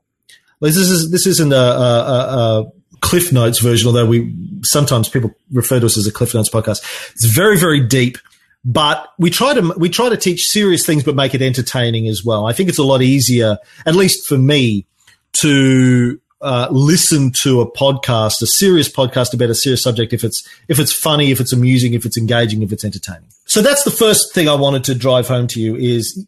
This 0.61 0.77
is 0.77 1.11
this 1.11 1.27
isn't 1.27 1.53
a, 1.53 1.57
a, 1.57 2.61
a 2.61 2.73
Cliff 3.03 3.33
Notes 3.33 3.59
version, 3.59 3.89
although 3.89 4.07
we 4.07 4.35
sometimes 4.63 5.09
people 5.09 5.35
refer 5.53 5.79
to 5.81 5.87
us 5.87 5.99
as 5.99 6.07
a 6.07 6.13
Cliff 6.13 6.35
Notes 6.35 6.49
podcast. 6.49 6.83
It's 7.13 7.27
very, 7.27 7.59
very 7.59 7.81
deep, 7.81 8.17
but 8.65 9.09
we 9.19 9.29
try 9.29 9.53
to 9.53 9.75
we 9.77 9.89
try 9.89 10.09
to 10.09 10.17
teach 10.17 10.47
serious 10.47 10.87
things 10.87 11.03
but 11.03 11.15
make 11.15 11.35
it 11.35 11.43
entertaining 11.43 12.09
as 12.09 12.25
well. 12.25 12.47
I 12.47 12.53
think 12.53 12.69
it's 12.69 12.79
a 12.79 12.85
lot 12.85 13.03
easier, 13.03 13.59
at 13.85 13.95
least 13.95 14.27
for 14.27 14.39
me, 14.39 14.87
to 15.35 16.21
uh, 16.41 16.69
listen 16.71 17.33
to 17.43 17.61
a 17.61 17.71
podcast, 17.71 18.41
a 18.41 18.47
serious 18.47 18.89
podcast 18.89 19.35
about 19.35 19.51
a 19.51 19.55
serious 19.55 19.83
subject, 19.83 20.13
if 20.13 20.25
it's 20.25 20.47
if 20.69 20.79
it's 20.79 20.93
funny, 20.93 21.31
if 21.31 21.41
it's 21.41 21.53
amusing, 21.53 21.95
if 21.95 22.07
it's 22.07 22.17
engaging, 22.17 22.63
if 22.63 22.73
it's 22.73 22.85
entertaining. 22.85 23.29
So 23.47 23.63
that's 23.63 23.85
the 23.85 23.91
first 23.91 24.33
thing 24.33 24.49
I 24.49 24.55
wanted 24.55 24.85
to 24.85 24.95
drive 24.95 25.29
home 25.29 25.47
to 25.49 25.61
you 25.61 25.77
is 25.77 26.27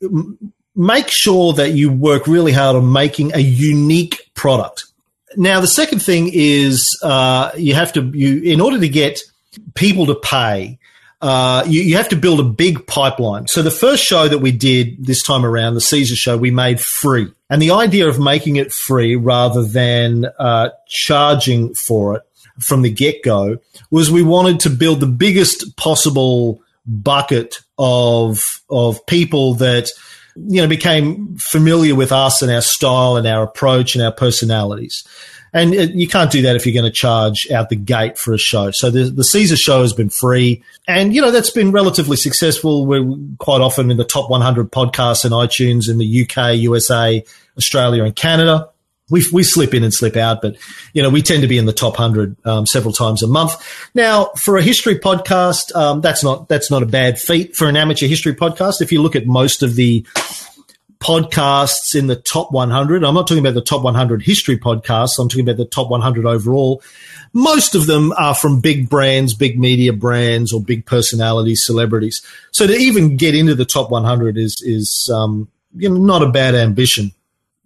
make 0.75 1.09
sure 1.09 1.52
that 1.54 1.71
you 1.71 1.93
work 1.93 2.26
really 2.26 2.52
hard 2.52 2.76
on 2.76 2.93
making 2.93 3.35
a 3.35 3.38
unique 3.38 4.31
product. 4.35 4.87
Now, 5.37 5.61
the 5.61 5.67
second 5.67 6.00
thing 6.00 6.31
is 6.33 6.99
uh, 7.03 7.50
you 7.57 7.75
have 7.75 7.93
to 7.95 8.03
you 8.14 8.43
in 8.43 8.61
order 8.61 8.79
to 8.79 8.88
get 8.88 9.21
people 9.75 10.07
to 10.07 10.14
pay 10.14 10.79
uh, 11.25 11.64
you, 11.67 11.81
you, 11.81 11.97
have 11.97 12.11
to 12.11 12.17
build 12.17 12.38
a 12.38 12.45
big 12.45 12.87
pipeline. 12.87 13.49
So 13.49 13.62
the 13.62 13.71
first 13.71 14.05
show 14.05 14.29
that 14.29 14.41
we 14.41 14.53
did 14.53 15.07
this 15.07 15.23
time 15.23 15.47
around, 15.47 15.73
the 15.73 15.81
Caesar 15.81 16.14
show, 16.14 16.37
we 16.37 16.50
made 16.50 16.79
free. 16.79 17.33
And 17.49 17.62
the 17.62 17.71
idea 17.71 18.09
of 18.09 18.21
making 18.21 18.57
it 18.57 18.71
free 18.71 19.17
rather 19.17 19.64
than 19.64 20.26
uh, 20.38 20.69
charging 20.87 21.73
for 21.73 22.17
it 22.17 22.23
from 22.61 22.83
the 22.83 22.91
get 22.91 23.23
go 23.25 23.57
was 23.91 24.11
we 24.11 24.23
wanted 24.23 24.61
to 24.61 24.71
build 24.71 25.00
the 25.00 25.07
biggest 25.07 25.79
possible 25.79 26.61
bucket 26.87 27.61
of 27.79 28.61
of 28.69 29.07
people 29.07 29.55
that 29.55 29.88
you 30.37 30.61
know 30.61 30.69
became 30.69 31.37
familiar 31.37 31.95
with 31.95 32.12
us 32.12 32.43
and 32.43 32.50
our 32.50 32.62
style 32.62 33.17
and 33.17 33.26
our 33.26 33.43
approach 33.43 33.95
and 33.95 34.05
our 34.05 34.12
personalities. 34.12 35.05
And 35.55 35.73
you 35.73 36.09
can't 36.09 36.33
do 36.33 36.43
that 36.43 36.57
if 36.57 36.67
you're 36.67 36.75
going 36.75 36.91
to 36.91 36.91
charge 36.91 37.49
out 37.53 37.69
the 37.69 37.76
gate 37.76 38.19
for 38.19 38.35
a 38.35 38.38
show. 38.38 38.73
So 38.73 38.91
the, 38.91 39.05
the 39.05 39.23
Caesar 39.23 39.57
show 39.57 39.83
has 39.83 39.93
been 39.93 40.11
free. 40.11 40.64
And, 40.88 41.14
you 41.14 41.23
know, 41.23 41.31
that's 41.31 41.50
been 41.50 41.71
relatively 41.71 42.17
successful. 42.17 42.87
We're 42.87 43.09
quite 43.38 43.61
often 43.61 43.88
in 43.88 43.97
the 43.97 44.05
top 44.05 44.29
100 44.29 44.73
podcasts 44.73 45.25
in 45.25 45.31
iTunes 45.31 45.88
in 45.88 45.99
the 45.99 46.23
UK, 46.23 46.57
USA, 46.57 47.25
Australia, 47.57 48.03
and 48.03 48.17
Canada. 48.17 48.69
We, 49.11 49.23
we 49.33 49.43
slip 49.43 49.75
in 49.75 49.85
and 49.85 49.93
slip 49.93 50.17
out, 50.17 50.41
but 50.41 50.57
you 50.95 51.03
know 51.03 51.11
we 51.11 51.21
tend 51.21 51.43
to 51.43 51.49
be 51.49 51.59
in 51.59 51.67
the 51.67 51.73
top 51.73 51.97
hundred 51.97 52.37
um, 52.47 52.67
several 52.67 52.95
times 52.95 53.23
a 53.23 53.27
month. 53.27 53.55
Now, 53.95 54.31
for 54.39 54.57
a 54.57 54.63
history 54.63 54.99
podcast, 54.99 55.75
um, 55.77 56.01
that's 56.01 56.25
not 56.25 56.49
that's 56.49 56.71
not 56.71 56.83
a 56.83 56.87
bad 56.87 57.21
feat 57.21 57.55
for 57.55 57.69
an 57.69 57.77
amateur 57.77 58.07
history 58.07 58.35
podcast. 58.35 58.81
If 58.81 58.93
you 58.93 59.03
look 59.03 59.15
at 59.15 59.27
most 59.27 59.63
of 59.63 59.75
the 59.75 60.07
podcasts 61.05 61.95
in 61.95 62.07
the 62.07 62.17
top 62.17 62.51
100. 62.51 63.05
I'm 63.05 63.15
not 63.15 63.29
talking 63.29 63.45
about 63.45 63.53
the 63.53 63.61
top 63.61 63.83
100 63.83 64.23
history 64.23 64.59
podcasts. 64.59 65.19
I'm 65.19 65.29
talking 65.29 65.47
about 65.47 65.59
the 65.59 65.67
top 65.67 65.91
100 65.91 66.25
overall. 66.25 66.83
Most 67.35 67.75
of 67.75 67.87
them 67.87 68.13
are 68.13 68.35
from 68.35 68.61
big 68.61 68.89
brands, 68.89 69.35
big 69.35 69.59
media 69.59 69.93
brands, 69.93 70.51
or 70.51 70.63
big 70.63 70.87
personalities, 70.87 71.63
celebrities. 71.65 72.23
So 72.53 72.67
to 72.67 72.73
even 72.75 73.19
get 73.19 73.35
into 73.35 73.55
the 73.55 73.67
top 73.67 73.91
100 73.91 74.39
is 74.39 74.63
is 74.65 75.11
um, 75.13 75.49
you 75.75 75.91
know 75.91 75.97
not 75.97 76.23
a 76.23 76.31
bad 76.31 76.55
ambition. 76.55 77.13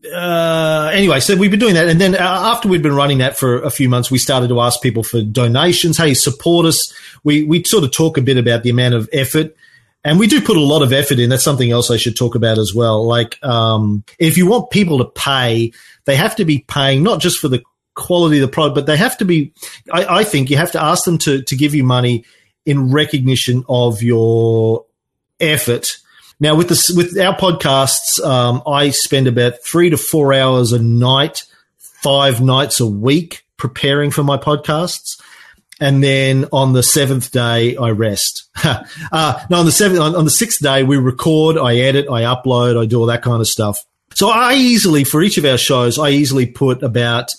Uh, 0.05 0.91
anyway, 0.93 1.19
so 1.21 1.37
we've 1.37 1.51
been 1.51 1.61
doing 1.61 1.75
that, 1.75 1.89
and 1.89 2.01
then 2.01 2.15
uh, 2.15 2.19
after 2.19 2.69
we'd 2.69 2.83
been 2.83 2.95
running 2.95 3.19
that 3.19 3.37
for 3.37 3.63
a 3.63 3.71
few 3.71 3.89
months, 3.89 4.11
we 4.11 4.19
started 4.19 4.49
to 4.49 4.61
ask 4.61 4.81
people 4.81 5.03
for 5.03 5.23
donations. 5.23 5.99
Hey, 5.99 6.15
support 6.15 6.67
us. 6.67 6.93
We 7.25 7.43
we 7.45 7.65
sort 7.65 7.85
of 7.85 7.91
talk 7.91 8.17
a 8.17 8.23
bit 8.23 8.37
about 8.37 8.63
the 8.63 8.71
amount 8.71 8.95
of 8.95 9.09
effort 9.13 9.57
and 10.05 10.19
we 10.19 10.27
do 10.27 10.41
put 10.41 10.57
a 10.57 10.61
lot 10.61 10.83
of 10.83 10.93
effort 10.93 11.19
in. 11.19 11.29
That's 11.29 11.45
something 11.45 11.71
else 11.71 11.91
I 11.91 11.97
should 11.97 12.17
talk 12.17 12.35
about 12.35 12.59
as 12.59 12.73
well. 12.75 13.05
Like, 13.05 13.43
um, 13.45 14.05
if 14.19 14.39
you 14.39 14.47
want 14.49 14.71
people 14.71 14.99
to 14.99 15.05
pay, 15.05 15.73
they 16.05 16.17
have 16.17 16.37
to 16.37 16.45
be 16.45 16.65
paying 16.69 17.03
not 17.03 17.21
just 17.21 17.39
for 17.39 17.49
the 17.49 17.63
quality 17.95 18.39
of 18.39 18.43
the 18.43 18.53
product, 18.53 18.77
but 18.77 18.87
they 18.87 18.97
have 18.97 19.19
to 19.19 19.25
be. 19.25 19.53
I, 19.93 20.21
I 20.21 20.25
think 20.25 20.51
you 20.51 20.57
have 20.57 20.73
to 20.73 20.83
ask 20.83 21.05
them 21.05 21.19
to 21.19 21.43
to 21.43 21.57
give 21.57 21.75
you 21.75 21.85
money 21.85 22.25
in 22.65 22.93
recognition 22.93 23.65
of 23.69 24.03
your 24.03 24.87
effort. 25.41 25.87
Now, 26.41 26.55
with 26.55 26.69
this, 26.69 26.91
with 26.91 27.19
our 27.19 27.37
podcasts, 27.37 28.23
um, 28.25 28.63
I 28.67 28.91
spend 28.91 29.27
about 29.27 29.63
three 29.65 29.91
to 29.91 29.97
four 29.97 30.33
hours 30.33 30.73
a 30.73 30.79
night, 30.79 31.43
five 31.79 32.41
nights 32.41 32.81
a 32.81 32.87
week 32.87 33.45
preparing 33.57 34.11
for 34.11 34.23
my 34.23 34.37
podcasts 34.37 35.21
and 35.81 36.03
then 36.03 36.47
on 36.53 36.73
the 36.73 36.83
seventh 36.83 37.31
day 37.31 37.77
I 37.77 37.91
rest. 37.91 38.49
uh, 38.65 39.45
no, 39.51 39.59
on 39.59 39.67
the 39.67 39.73
seventh, 39.73 40.01
on, 40.01 40.15
on, 40.17 40.25
the 40.25 40.31
sixth 40.31 40.61
day 40.61 40.83
we 40.83 40.97
record, 40.97 41.57
I 41.57 41.77
edit, 41.77 42.07
I 42.11 42.23
upload, 42.23 42.81
I 42.81 42.87
do 42.87 43.01
all 43.01 43.07
that 43.07 43.23
kind 43.23 43.41
of 43.41 43.47
stuff. 43.47 43.85
So 44.15 44.31
I 44.31 44.55
easily, 44.55 45.05
for 45.05 45.23
each 45.23 45.39
of 45.39 45.45
our 45.45 45.59
shows, 45.59 45.99
I 45.99 46.11
easily 46.11 46.47
put 46.47 46.83
about 46.83 47.31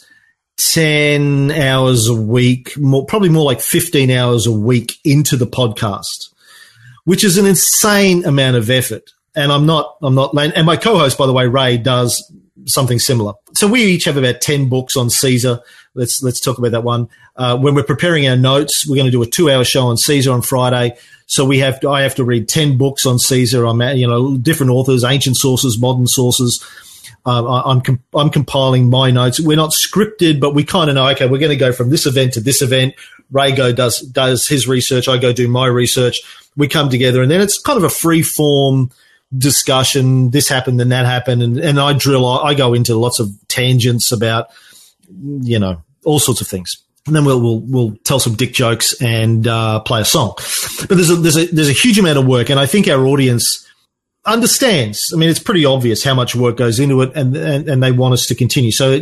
ten 0.58 1.52
hours 1.52 2.08
a 2.08 2.14
week, 2.14 2.78
more, 2.78 3.06
probably 3.06 3.30
more 3.30 3.44
like 3.44 3.60
fifteen 3.60 4.12
hours 4.12 4.48
a 4.48 4.52
week 4.52 4.94
into 5.04 5.36
the 5.36 5.48
podcast, 5.48 6.29
which 7.10 7.24
is 7.24 7.40
an 7.40 7.48
insane 7.48 8.24
amount 8.24 8.56
of 8.56 8.70
effort. 8.70 9.14
And 9.36 9.52
I'm 9.52 9.66
not, 9.66 9.98
I'm 10.04 10.14
not, 10.14 10.38
and 10.38 10.64
my 10.64 10.78
co-host, 10.78 11.18
by 11.18 11.26
the 11.26 11.34
way, 11.34 11.48
Ray, 11.48 11.76
does 11.78 12.32
something 12.68 13.00
similar. 13.00 13.34
So 13.56 13.66
we 13.68 13.82
each 13.82 14.04
have 14.04 14.16
about 14.16 14.42
10 14.42 14.70
books 14.70 14.96
on 14.96 15.10
Caesar. 15.10 15.60
Let's, 15.96 16.22
let's 16.22 16.40
talk 16.40 16.60
about 16.60 16.70
that 16.74 16.84
one. 16.84 17.10
Uh, 17.36 17.58
when 17.58 17.74
we're 17.74 17.82
preparing 17.82 18.28
our 18.28 18.36
notes, 18.36 18.88
we're 18.88 18.96
going 18.96 19.08
to 19.08 19.12
do 19.12 19.24
a 19.24 19.26
two 19.26 19.50
hour 19.50 19.64
show 19.64 19.88
on 19.88 19.98
Caesar 19.98 20.32
on 20.32 20.44
Friday. 20.44 20.96
So 21.26 21.46
we 21.46 21.58
have 21.58 21.84
I 21.84 22.04
have 22.04 22.14
to 22.16 22.24
read 22.24 22.48
10 22.48 22.78
books 22.78 23.08
on 23.08 23.18
Caesar. 23.18 23.66
I'm, 23.66 23.82
you 23.98 24.08
know, 24.08 24.38
different 24.38 24.72
authors, 24.72 25.04
ancient 25.04 25.38
sources, 25.38 25.80
modern 25.80 26.06
sources. 26.06 26.64
Uh, 27.26 27.62
I'm, 27.64 27.82
com- 27.82 28.04
I'm 28.14 28.30
compiling 28.30 28.90
my 28.90 29.12
notes. 29.12 29.40
We're 29.40 29.58
not 29.58 29.72
scripted, 29.72 30.40
but 30.40 30.54
we 30.54 30.64
kind 30.64 30.90
of 30.90 30.96
know, 30.96 31.08
okay, 31.10 31.28
we're 31.28 31.40
going 31.40 31.50
to 31.52 31.56
go 31.58 31.72
from 31.72 31.90
this 31.90 32.06
event 32.06 32.34
to 32.34 32.42
this 32.42 32.62
event. 32.62 32.96
Ray 33.32 33.52
go 33.52 33.72
does, 33.72 34.00
does 34.02 34.48
his 34.48 34.68
research. 34.68 35.08
I 35.08 35.18
go 35.18 35.34
do 35.34 35.48
my 35.48 35.68
research. 35.68 36.22
We 36.56 36.68
come 36.68 36.90
together 36.90 37.22
and 37.22 37.30
then 37.30 37.42
it's 37.42 37.60
kind 37.60 37.78
of 37.78 37.84
a 37.84 37.90
free 37.90 38.24
form, 38.24 38.92
discussion. 39.38 40.32
This 40.32 40.48
happened, 40.48 40.80
then 40.80 40.90
that 40.90 41.06
happened, 41.06 41.44
and, 41.44 41.58
and 41.58 41.80
I 41.80 41.94
drill. 41.94 42.26
I 42.28 42.54
go 42.54 42.74
into 42.74 42.96
lots 42.96 43.20
of 43.20 43.30
tangents 43.48 44.12
about, 44.12 44.48
you 45.42 45.60
know, 45.60 45.84
all 46.04 46.20
sorts 46.20 46.42
of 46.42 46.48
things. 46.48 46.84
And 47.06 47.16
then 47.16 47.26
we'll 47.26 47.42
we'll 47.42 47.60
we'll 47.60 47.96
tell 48.04 48.20
some 48.20 48.36
dick 48.36 48.54
jokes 48.54 49.00
and 49.02 49.48
uh, 49.48 49.80
play 49.82 50.02
a 50.02 50.06
song. 50.06 50.34
But 50.88 50.96
there's 50.96 51.10
a 51.10 51.16
there's 51.16 51.38
a 51.38 51.46
there's 51.46 51.70
a 51.70 51.74
huge 51.74 51.98
amount 51.98 52.18
of 52.18 52.28
work, 52.28 52.50
and 52.50 52.60
I 52.60 52.66
think 52.66 52.88
our 52.88 53.06
audience 53.06 53.66
understands. 54.26 55.12
I 55.14 55.18
mean, 55.18 55.30
it's 55.30 55.40
pretty 55.40 55.66
obvious 55.66 56.04
how 56.04 56.14
much 56.14 56.36
work 56.36 56.58
goes 56.58 56.80
into 56.80 57.02
it, 57.02 57.12
and 57.16 57.36
and, 57.36 57.68
and 57.68 57.84
they 57.84 57.92
want 57.92 58.14
us 58.14 58.26
to 58.28 58.36
continue. 58.36 58.72
So 58.72 59.00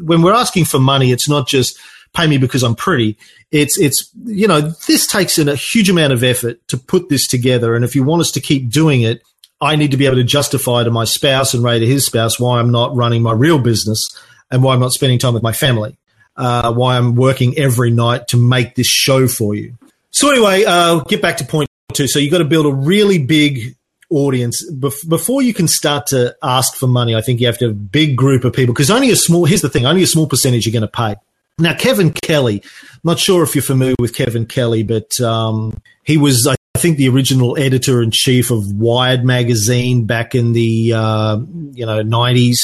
when 0.00 0.22
we're 0.22 0.34
asking 0.34 0.66
for 0.66 0.78
money, 0.78 1.12
it's 1.12 1.28
not 1.28 1.48
just 1.48 1.78
pay 2.14 2.26
me 2.26 2.38
because 2.38 2.62
I'm 2.62 2.74
pretty. 2.74 3.18
It's 3.50 3.78
it's 3.78 4.10
you 4.24 4.48
know 4.48 4.60
this 4.60 5.06
takes 5.06 5.38
in 5.38 5.48
a 5.48 5.56
huge 5.56 5.90
amount 5.90 6.12
of 6.12 6.24
effort 6.24 6.66
to 6.68 6.76
put 6.76 7.08
this 7.08 7.26
together, 7.26 7.74
and 7.74 7.84
if 7.84 7.94
you 7.94 8.04
want 8.04 8.20
us 8.20 8.30
to 8.32 8.40
keep 8.40 8.70
doing 8.70 9.02
it, 9.02 9.22
I 9.60 9.76
need 9.76 9.90
to 9.92 9.96
be 9.96 10.06
able 10.06 10.16
to 10.16 10.24
justify 10.24 10.84
to 10.84 10.90
my 10.90 11.04
spouse 11.04 11.54
and 11.54 11.62
Ray 11.62 11.78
to 11.78 11.86
his 11.86 12.06
spouse 12.06 12.40
why 12.40 12.58
I'm 12.58 12.70
not 12.70 12.94
running 12.96 13.22
my 13.22 13.32
real 13.32 13.58
business 13.58 14.04
and 14.50 14.62
why 14.62 14.74
I'm 14.74 14.80
not 14.80 14.92
spending 14.92 15.18
time 15.18 15.34
with 15.34 15.42
my 15.42 15.52
family, 15.52 15.96
uh, 16.36 16.72
why 16.72 16.96
I'm 16.96 17.14
working 17.14 17.56
every 17.58 17.90
night 17.90 18.28
to 18.28 18.36
make 18.36 18.74
this 18.74 18.86
show 18.86 19.26
for 19.26 19.54
you. 19.54 19.76
So 20.10 20.30
anyway, 20.30 20.64
uh, 20.64 21.00
get 21.00 21.22
back 21.22 21.38
to 21.38 21.44
point 21.44 21.68
two. 21.92 22.06
So 22.08 22.18
you've 22.18 22.32
got 22.32 22.38
to 22.38 22.44
build 22.44 22.66
a 22.66 22.72
really 22.72 23.18
big 23.18 23.74
audience 24.10 24.64
Bef- 24.72 25.08
before 25.08 25.42
you 25.42 25.54
can 25.54 25.68
start 25.68 26.06
to 26.08 26.34
ask 26.42 26.74
for 26.74 26.86
money. 26.86 27.14
I 27.14 27.20
think 27.20 27.40
you 27.40 27.46
have 27.46 27.58
to 27.58 27.66
have 27.66 27.76
a 27.76 27.78
big 27.78 28.16
group 28.16 28.44
of 28.44 28.52
people 28.52 28.74
because 28.74 28.90
only 28.90 29.10
a 29.10 29.16
small. 29.16 29.44
Here's 29.44 29.62
the 29.62 29.68
thing: 29.68 29.86
only 29.86 30.02
a 30.02 30.06
small 30.06 30.26
percentage 30.26 30.66
are 30.66 30.70
going 30.70 30.82
to 30.82 30.88
pay. 30.88 31.16
Now, 31.58 31.74
Kevin 31.74 32.12
Kelly, 32.12 32.62
not 33.04 33.18
sure 33.18 33.44
if 33.44 33.54
you're 33.54 33.62
familiar 33.62 33.94
with 34.00 34.14
Kevin 34.14 34.44
Kelly, 34.44 34.82
but 34.82 35.20
um, 35.20 35.80
he 36.02 36.16
was, 36.16 36.48
I 36.48 36.78
think 36.78 36.96
the 36.96 37.08
original 37.08 37.56
editor 37.56 38.02
in 38.02 38.10
chief 38.10 38.50
of 38.50 38.72
Wired 38.72 39.24
magazine 39.24 40.04
back 40.04 40.34
in 40.34 40.52
the 40.52 40.92
uh, 40.94 41.38
you 41.72 41.86
know 41.86 42.02
nineties. 42.02 42.60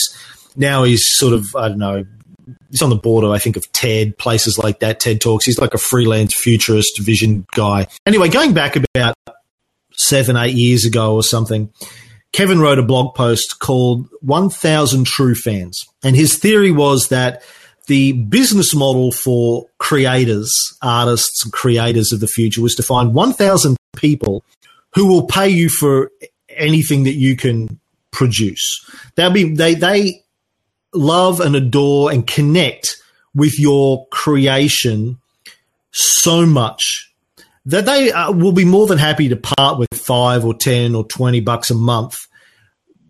Now 0.57 0.83
he's 0.83 1.07
sort 1.07 1.35
of 1.35 1.55
I 1.55 1.68
don't 1.68 1.79
know. 1.79 2.05
He's 2.70 2.83
on 2.83 2.90
the 2.90 2.96
border, 2.96 3.31
I 3.31 3.38
think, 3.38 3.57
of 3.57 3.70
TED 3.72 4.18
places 4.18 4.59
like 4.59 4.81
that. 4.81 4.98
TED 4.98 5.20
talks. 5.20 5.44
He's 5.44 5.59
like 5.59 5.74
a 5.74 5.79
freelance 5.79 6.35
futurist 6.35 7.00
vision 7.00 7.46
guy. 7.53 7.87
Anyway, 8.07 8.29
going 8.29 8.55
back 8.55 8.76
about 8.76 9.14
seven, 10.01 10.37
eight 10.37 10.55
years 10.55 10.85
ago 10.85 11.15
or 11.15 11.23
something, 11.23 11.73
Kevin 12.33 12.61
wrote 12.61 12.79
a 12.79 12.83
blog 12.83 13.15
post 13.15 13.59
called 13.59 14.09
1000 14.23 15.07
True 15.07 15.35
Fans. 15.35 15.81
And 16.03 16.17
his 16.17 16.37
theory 16.39 16.71
was 16.71 17.09
that 17.09 17.43
the 17.87 18.13
business 18.13 18.75
model 18.75 19.11
for 19.11 19.67
creators, 19.79 20.53
artists, 20.81 21.45
and 21.45 21.53
creators 21.53 22.13
of 22.13 22.21
the 22.21 22.29
future 22.29 22.63
was 22.63 22.75
to 22.77 22.83
find 22.83 23.15
1,000 23.15 23.77
people 23.97 24.45
who 24.95 25.07
will 25.07 25.27
pay 25.27 25.49
you 25.49 25.69
for 25.69 26.11
anything 26.57 27.05
that 27.05 27.15
you 27.15 27.37
can 27.37 27.81
produce. 28.11 28.85
They'll 29.15 29.31
be 29.31 29.55
they 29.55 29.75
they 29.75 30.25
love 30.93 31.41
and 31.41 31.55
adore 31.55 32.11
and 32.11 32.27
connect 32.27 32.97
with 33.35 33.59
your 33.59 34.07
creation 34.09 35.19
so 35.93 36.47
much 36.47 37.10
that 37.66 37.87
they 37.87 38.11
uh, 38.12 38.33
will 38.33 38.53
be 38.53 38.64
more 38.64 38.87
than 38.87 38.99
happy 38.99 39.29
to 39.29 39.37
part 39.37 39.79
with 39.79 39.88
five 39.94 40.44
or 40.44 40.55
ten 40.55 40.94
or 40.94 41.05
twenty 41.05 41.40
bucks 41.40 41.70
a 41.70 41.75
month 41.75 42.16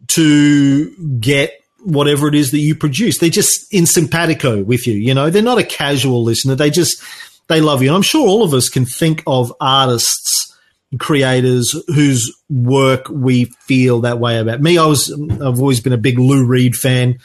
to 0.09 1.19
get 1.19 1.53
whatever 1.83 2.29
it 2.29 2.35
is 2.35 2.51
that 2.51 2.59
you 2.59 2.75
produce. 2.75 3.19
They're 3.19 3.31
just 3.31 3.73
in 3.73 3.87
simpatico 3.87 4.63
with 4.63 4.87
you. 4.87 4.95
You 4.95 5.15
know, 5.15 5.31
they're 5.31 5.43
not 5.43 5.59
a 5.59 5.65
casual 5.65 6.25
listener. 6.25 6.55
They 6.55 6.71
just 6.71 7.03
they 7.49 7.61
love 7.61 7.83
you. 7.83 7.89
And 7.89 7.97
I'm 7.97 8.03
sure 8.03 8.27
all 8.27 8.43
of 8.43 8.55
us 8.55 8.69
can 8.69 8.87
think 8.87 9.23
of 9.27 9.53
artists 9.61 10.51
creators 10.99 11.75
whose 11.87 12.37
work 12.49 13.09
we 13.09 13.45
feel 13.67 14.01
that 14.01 14.19
way 14.19 14.39
about. 14.39 14.61
Me, 14.61 14.77
I 14.77 14.87
was, 14.87 15.13
I've 15.13 15.61
always 15.61 15.81
been 15.81 15.93
a 15.93 15.99
big 15.99 16.19
Lou 16.19 16.45
Reed 16.45 16.75
fan. 16.75 17.19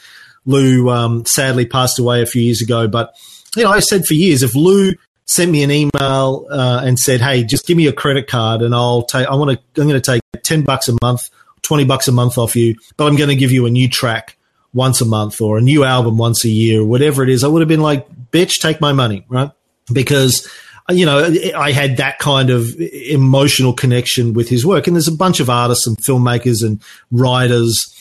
Lou 0.44 0.88
um, 0.90 1.24
sadly 1.26 1.66
passed 1.66 1.98
away 1.98 2.22
a 2.22 2.26
few 2.26 2.42
years 2.42 2.62
ago, 2.62 2.86
but 2.86 3.14
you 3.56 3.64
know, 3.64 3.70
I 3.70 3.80
said 3.80 4.06
for 4.06 4.14
years, 4.14 4.42
if 4.42 4.54
Lou 4.54 4.92
sent 5.26 5.50
me 5.50 5.62
an 5.62 5.70
email 5.70 6.46
uh, 6.50 6.82
and 6.84 6.98
said, 6.98 7.20
"Hey, 7.20 7.44
just 7.44 7.66
give 7.66 7.76
me 7.76 7.82
your 7.84 7.92
credit 7.92 8.26
card, 8.26 8.62
and 8.62 8.74
I'll 8.74 9.02
take. 9.02 9.26
I 9.26 9.34
want 9.34 9.50
to. 9.50 9.80
I'm 9.80 9.88
going 9.88 10.00
to 10.00 10.12
take 10.12 10.22
ten 10.42 10.62
bucks 10.62 10.88
a 10.88 10.96
month, 11.02 11.28
twenty 11.62 11.84
bucks 11.84 12.08
a 12.08 12.12
month 12.12 12.38
off 12.38 12.56
you, 12.56 12.76
but 12.96 13.06
I'm 13.06 13.16
going 13.16 13.28
to 13.28 13.36
give 13.36 13.52
you 13.52 13.66
a 13.66 13.70
new 13.70 13.88
track 13.88 14.36
once 14.72 15.00
a 15.00 15.06
month 15.06 15.40
or 15.40 15.58
a 15.58 15.60
new 15.60 15.84
album 15.84 16.18
once 16.18 16.44
a 16.44 16.48
year, 16.48 16.84
whatever 16.84 17.22
it 17.22 17.28
is." 17.28 17.44
I 17.44 17.48
would 17.48 17.60
have 17.60 17.68
been 17.68 17.82
like, 17.82 18.08
"Bitch, 18.30 18.60
take 18.60 18.80
my 18.80 18.92
money," 18.92 19.24
right? 19.28 19.50
Because 19.92 20.48
you 20.88 21.04
know, 21.04 21.34
I 21.56 21.72
had 21.72 21.96
that 21.96 22.18
kind 22.18 22.50
of 22.50 22.68
emotional 22.78 23.72
connection 23.72 24.34
with 24.34 24.48
his 24.48 24.64
work. 24.64 24.86
And 24.86 24.94
there's 24.94 25.08
a 25.08 25.12
bunch 25.12 25.40
of 25.40 25.50
artists 25.50 25.86
and 25.86 25.96
filmmakers 25.98 26.64
and 26.64 26.80
writers 27.10 27.92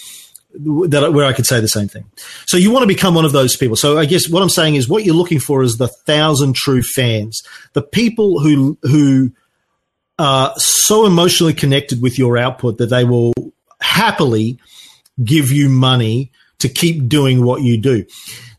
that 0.57 1.13
where 1.13 1.25
I 1.25 1.33
could 1.33 1.45
say 1.45 1.59
the 1.59 1.67
same 1.67 1.87
thing. 1.87 2.05
So 2.45 2.57
you 2.57 2.71
want 2.71 2.83
to 2.83 2.87
become 2.87 3.15
one 3.15 3.25
of 3.25 3.31
those 3.31 3.55
people. 3.55 3.75
So 3.75 3.97
I 3.97 4.05
guess 4.05 4.29
what 4.29 4.41
I'm 4.41 4.49
saying 4.49 4.75
is 4.75 4.87
what 4.87 5.03
you're 5.03 5.15
looking 5.15 5.39
for 5.39 5.63
is 5.63 5.77
the 5.77 5.87
thousand 5.87 6.55
true 6.55 6.81
fans, 6.81 7.41
the 7.73 7.81
people 7.81 8.39
who 8.39 8.77
who 8.83 9.31
are 10.17 10.53
so 10.57 11.05
emotionally 11.05 11.53
connected 11.53 12.01
with 12.01 12.17
your 12.17 12.37
output 12.37 12.77
that 12.77 12.87
they 12.87 13.03
will 13.03 13.33
happily 13.81 14.59
give 15.23 15.51
you 15.51 15.69
money 15.69 16.31
to 16.59 16.69
keep 16.69 17.07
doing 17.07 17.43
what 17.43 17.61
you 17.61 17.77
do. 17.77 18.05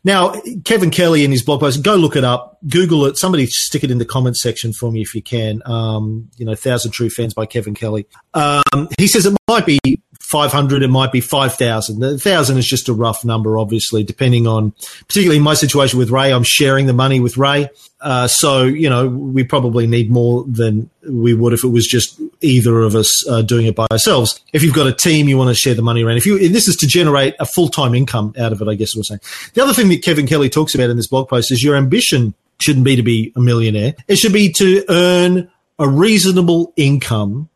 Now, 0.03 0.39
Kevin 0.63 0.89
Kelly 0.89 1.25
in 1.25 1.31
his 1.31 1.43
blog 1.43 1.59
post, 1.59 1.83
go 1.83 1.95
look 1.95 2.15
it 2.15 2.23
up, 2.23 2.59
Google 2.69 3.05
it. 3.05 3.17
Somebody 3.17 3.45
stick 3.47 3.83
it 3.83 3.91
in 3.91 3.97
the 3.97 4.05
comments 4.05 4.41
section 4.41 4.71
for 4.71 4.89
me 4.89 5.01
if 5.01 5.13
you 5.13 5.21
can. 5.21 5.61
Um, 5.65 6.29
you 6.37 6.45
know, 6.45 6.55
Thousand 6.55 6.91
True 6.91 7.09
Fans 7.09 7.33
by 7.33 7.45
Kevin 7.45 7.75
Kelly. 7.75 8.07
Um, 8.33 8.87
he 8.97 9.07
says 9.07 9.25
it 9.25 9.35
might 9.49 9.65
be 9.65 9.79
500, 10.27 10.83
it 10.83 10.89
might 10.89 11.13
be 11.13 11.21
5,000. 11.21 11.99
The 12.01 12.07
1,000 12.09 12.57
is 12.57 12.67
just 12.67 12.89
a 12.89 12.93
rough 12.93 13.23
number, 13.23 13.57
obviously, 13.57 14.03
depending 14.03 14.45
on, 14.45 14.73
particularly 15.07 15.37
in 15.37 15.43
my 15.43 15.53
situation 15.53 15.97
with 15.97 16.09
Ray, 16.09 16.33
I'm 16.33 16.43
sharing 16.43 16.85
the 16.85 16.91
money 16.91 17.21
with 17.21 17.37
Ray. 17.37 17.69
Uh, 18.01 18.27
so, 18.27 18.65
you 18.65 18.89
know, 18.89 19.07
we 19.07 19.45
probably 19.45 19.87
need 19.87 20.11
more 20.11 20.43
than 20.45 20.89
we 21.09 21.33
would 21.33 21.53
if 21.53 21.63
it 21.63 21.69
was 21.69 21.87
just 21.87 22.19
either 22.41 22.81
of 22.81 22.93
us 22.93 23.25
uh, 23.29 23.41
doing 23.41 23.67
it 23.67 23.75
by 23.77 23.87
ourselves. 23.89 24.43
If 24.51 24.63
you've 24.63 24.75
got 24.75 24.87
a 24.87 24.91
team, 24.91 25.29
you 25.29 25.37
want 25.37 25.49
to 25.49 25.55
share 25.55 25.73
the 25.73 25.81
money 25.81 26.03
around. 26.03 26.17
If 26.17 26.25
you, 26.25 26.49
this 26.49 26.67
is 26.67 26.75
to 26.77 26.87
generate 26.87 27.35
a 27.39 27.45
full 27.45 27.69
time 27.69 27.95
income 27.95 28.33
out 28.37 28.51
of 28.51 28.61
it, 28.61 28.67
I 28.67 28.75
guess 28.75 28.97
we're 28.97 29.03
saying. 29.03 29.21
The 29.53 29.63
other 29.63 29.73
thing 29.73 29.87
that 29.89 30.03
Kevin 30.03 30.27
Kelly 30.27 30.49
talks 30.49 30.75
about 30.75 30.89
in 30.89 30.97
this 30.97 31.07
blog 31.07 31.29
post 31.29 31.53
is 31.53 31.63
your 31.63 31.77
ambition 31.77 32.33
shouldn't 32.59 32.83
be 32.83 32.97
to 32.97 33.03
be 33.03 33.31
a 33.37 33.39
millionaire. 33.39 33.95
It 34.09 34.17
should 34.17 34.33
be 34.33 34.51
to 34.57 34.83
earn 34.89 35.49
a 35.79 35.87
reasonable 35.87 36.73
income 36.75 37.47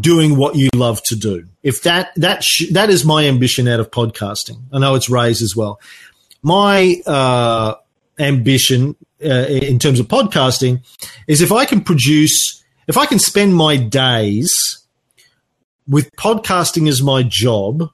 doing 0.00 0.36
what 0.36 0.54
you 0.54 0.70
love 0.74 1.02
to 1.04 1.16
do. 1.16 1.46
If 1.68 1.82
that 1.82 2.14
that 2.16 2.42
sh- 2.42 2.70
that 2.70 2.88
is 2.88 3.04
my 3.04 3.26
ambition 3.26 3.68
out 3.68 3.78
of 3.78 3.90
podcasting. 3.90 4.58
I 4.72 4.78
know 4.78 4.94
it's 4.94 5.10
Ray's 5.10 5.42
as 5.42 5.54
well. 5.54 5.78
My 6.42 6.96
uh, 7.06 7.74
ambition 8.18 8.96
uh, 9.22 9.44
in 9.48 9.78
terms 9.78 10.00
of 10.00 10.08
podcasting 10.08 10.80
is 11.26 11.42
if 11.42 11.52
I 11.52 11.66
can 11.66 11.82
produce, 11.82 12.64
if 12.86 12.96
I 12.96 13.04
can 13.04 13.18
spend 13.18 13.54
my 13.54 13.76
days 13.76 14.82
with 15.86 16.10
podcasting 16.16 16.88
as 16.88 17.02
my 17.02 17.22
job. 17.22 17.90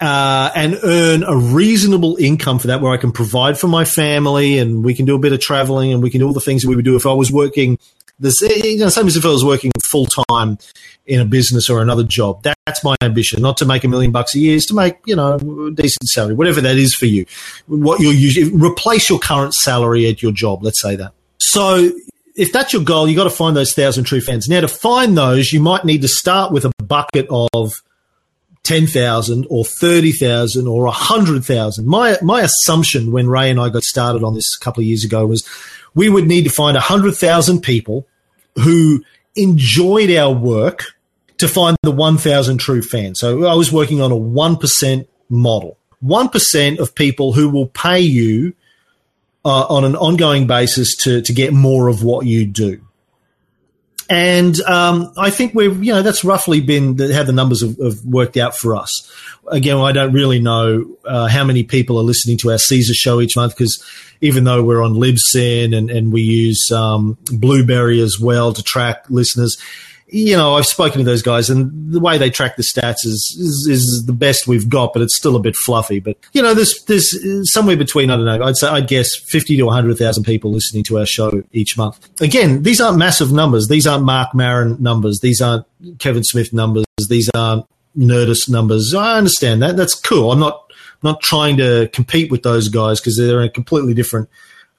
Uh, 0.00 0.50
and 0.54 0.76
earn 0.82 1.22
a 1.22 1.34
reasonable 1.34 2.16
income 2.16 2.58
for 2.58 2.66
that, 2.66 2.82
where 2.82 2.92
I 2.92 2.98
can 2.98 3.12
provide 3.12 3.58
for 3.58 3.68
my 3.68 3.86
family, 3.86 4.58
and 4.58 4.84
we 4.84 4.92
can 4.92 5.06
do 5.06 5.14
a 5.14 5.18
bit 5.18 5.32
of 5.32 5.40
traveling, 5.40 5.92
and 5.92 6.02
we 6.02 6.10
can 6.10 6.18
do 6.18 6.26
all 6.26 6.34
the 6.34 6.40
things 6.40 6.60
that 6.62 6.68
we 6.68 6.76
would 6.76 6.84
do 6.84 6.96
if 6.96 7.06
I 7.06 7.12
was 7.14 7.32
working 7.32 7.78
this, 8.18 8.40
you 8.42 8.78
know, 8.78 8.88
same 8.88 9.06
as 9.06 9.16
if 9.16 9.24
I 9.24 9.28
was 9.28 9.44
working 9.44 9.70
full 9.90 10.06
time 10.28 10.58
in 11.06 11.20
a 11.20 11.24
business 11.24 11.68
or 11.68 11.82
another 11.82 12.04
job. 12.04 12.42
That's 12.42 12.84
my 12.84 12.96
ambition, 13.02 13.42
not 13.42 13.56
to 13.58 13.66
make 13.66 13.84
a 13.84 13.88
million 13.88 14.12
bucks 14.12 14.34
a 14.34 14.38
year, 14.38 14.56
is 14.56 14.66
to 14.66 14.74
make, 14.74 14.98
you 15.06 15.16
know, 15.16 15.34
a 15.34 15.70
decent 15.70 16.08
salary, 16.08 16.34
whatever 16.34 16.60
that 16.60 16.76
is 16.76 16.94
for 16.94 17.06
you. 17.06 17.26
What 17.66 18.00
you're 18.00 18.12
usually, 18.12 18.50
replace 18.52 19.08
your 19.10 19.18
current 19.18 19.54
salary 19.54 20.08
at 20.08 20.22
your 20.22 20.32
job, 20.32 20.62
let's 20.62 20.80
say 20.80 20.96
that. 20.96 21.12
So 21.38 21.90
if 22.36 22.52
that's 22.52 22.72
your 22.72 22.82
goal, 22.82 23.08
you 23.08 23.16
got 23.16 23.24
to 23.24 23.30
find 23.30 23.56
those 23.56 23.74
thousand 23.74 24.04
true 24.04 24.20
fans. 24.20 24.48
Now 24.48 24.60
to 24.60 24.68
find 24.68 25.16
those, 25.16 25.52
you 25.52 25.60
might 25.60 25.84
need 25.84 26.02
to 26.02 26.08
start 26.08 26.52
with 26.52 26.64
a 26.64 26.72
bucket 26.82 27.26
of 27.30 27.72
10,000 28.64 29.46
or 29.50 29.64
30,000 29.64 30.66
or 30.66 30.84
100,000. 30.84 31.86
My, 31.86 32.16
my 32.22 32.40
assumption 32.40 33.12
when 33.12 33.28
Ray 33.28 33.50
and 33.50 33.60
I 33.60 33.68
got 33.68 33.82
started 33.82 34.24
on 34.24 34.34
this 34.34 34.56
a 34.58 34.64
couple 34.64 34.80
of 34.80 34.86
years 34.86 35.04
ago 35.04 35.26
was 35.26 35.46
we 35.94 36.08
would 36.08 36.26
need 36.26 36.44
to 36.44 36.50
find 36.50 36.74
100,000 36.74 37.60
people 37.60 38.06
who 38.56 39.04
enjoyed 39.36 40.10
our 40.10 40.32
work 40.32 40.84
to 41.38 41.48
find 41.48 41.76
the 41.82 41.90
1,000 41.90 42.58
true 42.58 42.82
fans. 42.82 43.20
So 43.20 43.44
I 43.46 43.54
was 43.54 43.72
working 43.72 44.00
on 44.00 44.12
a 44.12 44.16
1% 44.16 45.06
model. 45.28 45.76
1% 46.04 46.78
of 46.78 46.94
people 46.94 47.32
who 47.32 47.48
will 47.48 47.66
pay 47.66 48.00
you 48.00 48.54
uh, 49.44 49.66
on 49.68 49.84
an 49.84 49.96
ongoing 49.96 50.46
basis 50.46 50.96
to, 50.96 51.22
to 51.22 51.32
get 51.32 51.52
more 51.52 51.88
of 51.88 52.02
what 52.02 52.26
you 52.26 52.46
do. 52.46 52.80
And 54.08 54.60
um, 54.62 55.12
I 55.16 55.30
think 55.30 55.54
we've, 55.54 55.82
you 55.82 55.92
know, 55.92 56.02
that's 56.02 56.24
roughly 56.24 56.60
been 56.60 56.98
how 57.12 57.22
the 57.22 57.32
numbers 57.32 57.62
have, 57.62 57.78
have, 57.78 58.04
worked 58.04 58.36
out 58.36 58.56
for 58.56 58.76
us. 58.76 59.10
Again, 59.48 59.78
I 59.78 59.92
don't 59.92 60.12
really 60.12 60.40
know 60.40 60.96
uh, 61.04 61.28
how 61.28 61.44
many 61.44 61.62
people 61.62 61.98
are 61.98 62.02
listening 62.02 62.36
to 62.38 62.50
our 62.50 62.58
Caesar 62.58 62.92
show 62.94 63.20
each 63.20 63.36
month 63.36 63.56
because 63.56 63.82
even 64.20 64.44
though 64.44 64.62
we're 64.62 64.82
on 64.82 64.94
Libsyn 64.94 65.76
and, 65.76 65.90
and 65.90 66.12
we 66.12 66.22
use 66.22 66.70
um, 66.70 67.16
Blubrry 67.32 68.00
as 68.00 68.18
well 68.20 68.52
to 68.52 68.62
track 68.62 69.04
listeners, 69.08 69.56
you 70.14 70.36
know, 70.36 70.54
I've 70.54 70.66
spoken 70.66 70.98
to 70.98 71.04
those 71.04 71.22
guys, 71.22 71.50
and 71.50 71.92
the 71.92 71.98
way 71.98 72.18
they 72.18 72.30
track 72.30 72.54
the 72.54 72.62
stats 72.62 73.04
is, 73.04 73.36
is, 73.36 73.66
is 73.68 74.04
the 74.06 74.12
best 74.12 74.46
we've 74.46 74.68
got, 74.68 74.92
but 74.92 75.02
it's 75.02 75.16
still 75.16 75.34
a 75.34 75.40
bit 75.40 75.56
fluffy. 75.56 75.98
But 75.98 76.16
you 76.32 76.40
know, 76.40 76.54
there's 76.54 76.84
there's 76.84 77.52
somewhere 77.52 77.76
between 77.76 78.10
I 78.10 78.16
don't 78.16 78.24
know, 78.24 78.44
I'd 78.44 78.56
say 78.56 78.68
I'd 78.68 78.86
guess 78.86 79.08
fifty 79.16 79.56
to 79.56 79.68
hundred 79.68 79.98
thousand 79.98 80.22
people 80.22 80.52
listening 80.52 80.84
to 80.84 81.00
our 81.00 81.06
show 81.06 81.42
each 81.52 81.76
month. 81.76 82.08
Again, 82.20 82.62
these 82.62 82.80
aren't 82.80 82.96
massive 82.96 83.32
numbers. 83.32 83.66
These 83.66 83.88
aren't 83.88 84.04
Marc 84.04 84.36
Maron 84.36 84.80
numbers. 84.80 85.18
These 85.20 85.42
aren't 85.42 85.66
Kevin 85.98 86.22
Smith 86.22 86.52
numbers. 86.52 86.84
These 87.08 87.28
aren't 87.34 87.66
Nerdist 87.98 88.48
numbers. 88.48 88.94
I 88.94 89.18
understand 89.18 89.62
that. 89.62 89.76
That's 89.76 89.96
cool. 89.96 90.30
I'm 90.30 90.38
not 90.38 90.70
not 91.02 91.22
trying 91.22 91.56
to 91.56 91.90
compete 91.92 92.30
with 92.30 92.44
those 92.44 92.68
guys 92.68 93.00
because 93.00 93.16
they're 93.16 93.40
in 93.40 93.48
a 93.48 93.50
completely 93.50 93.94
different 93.94 94.28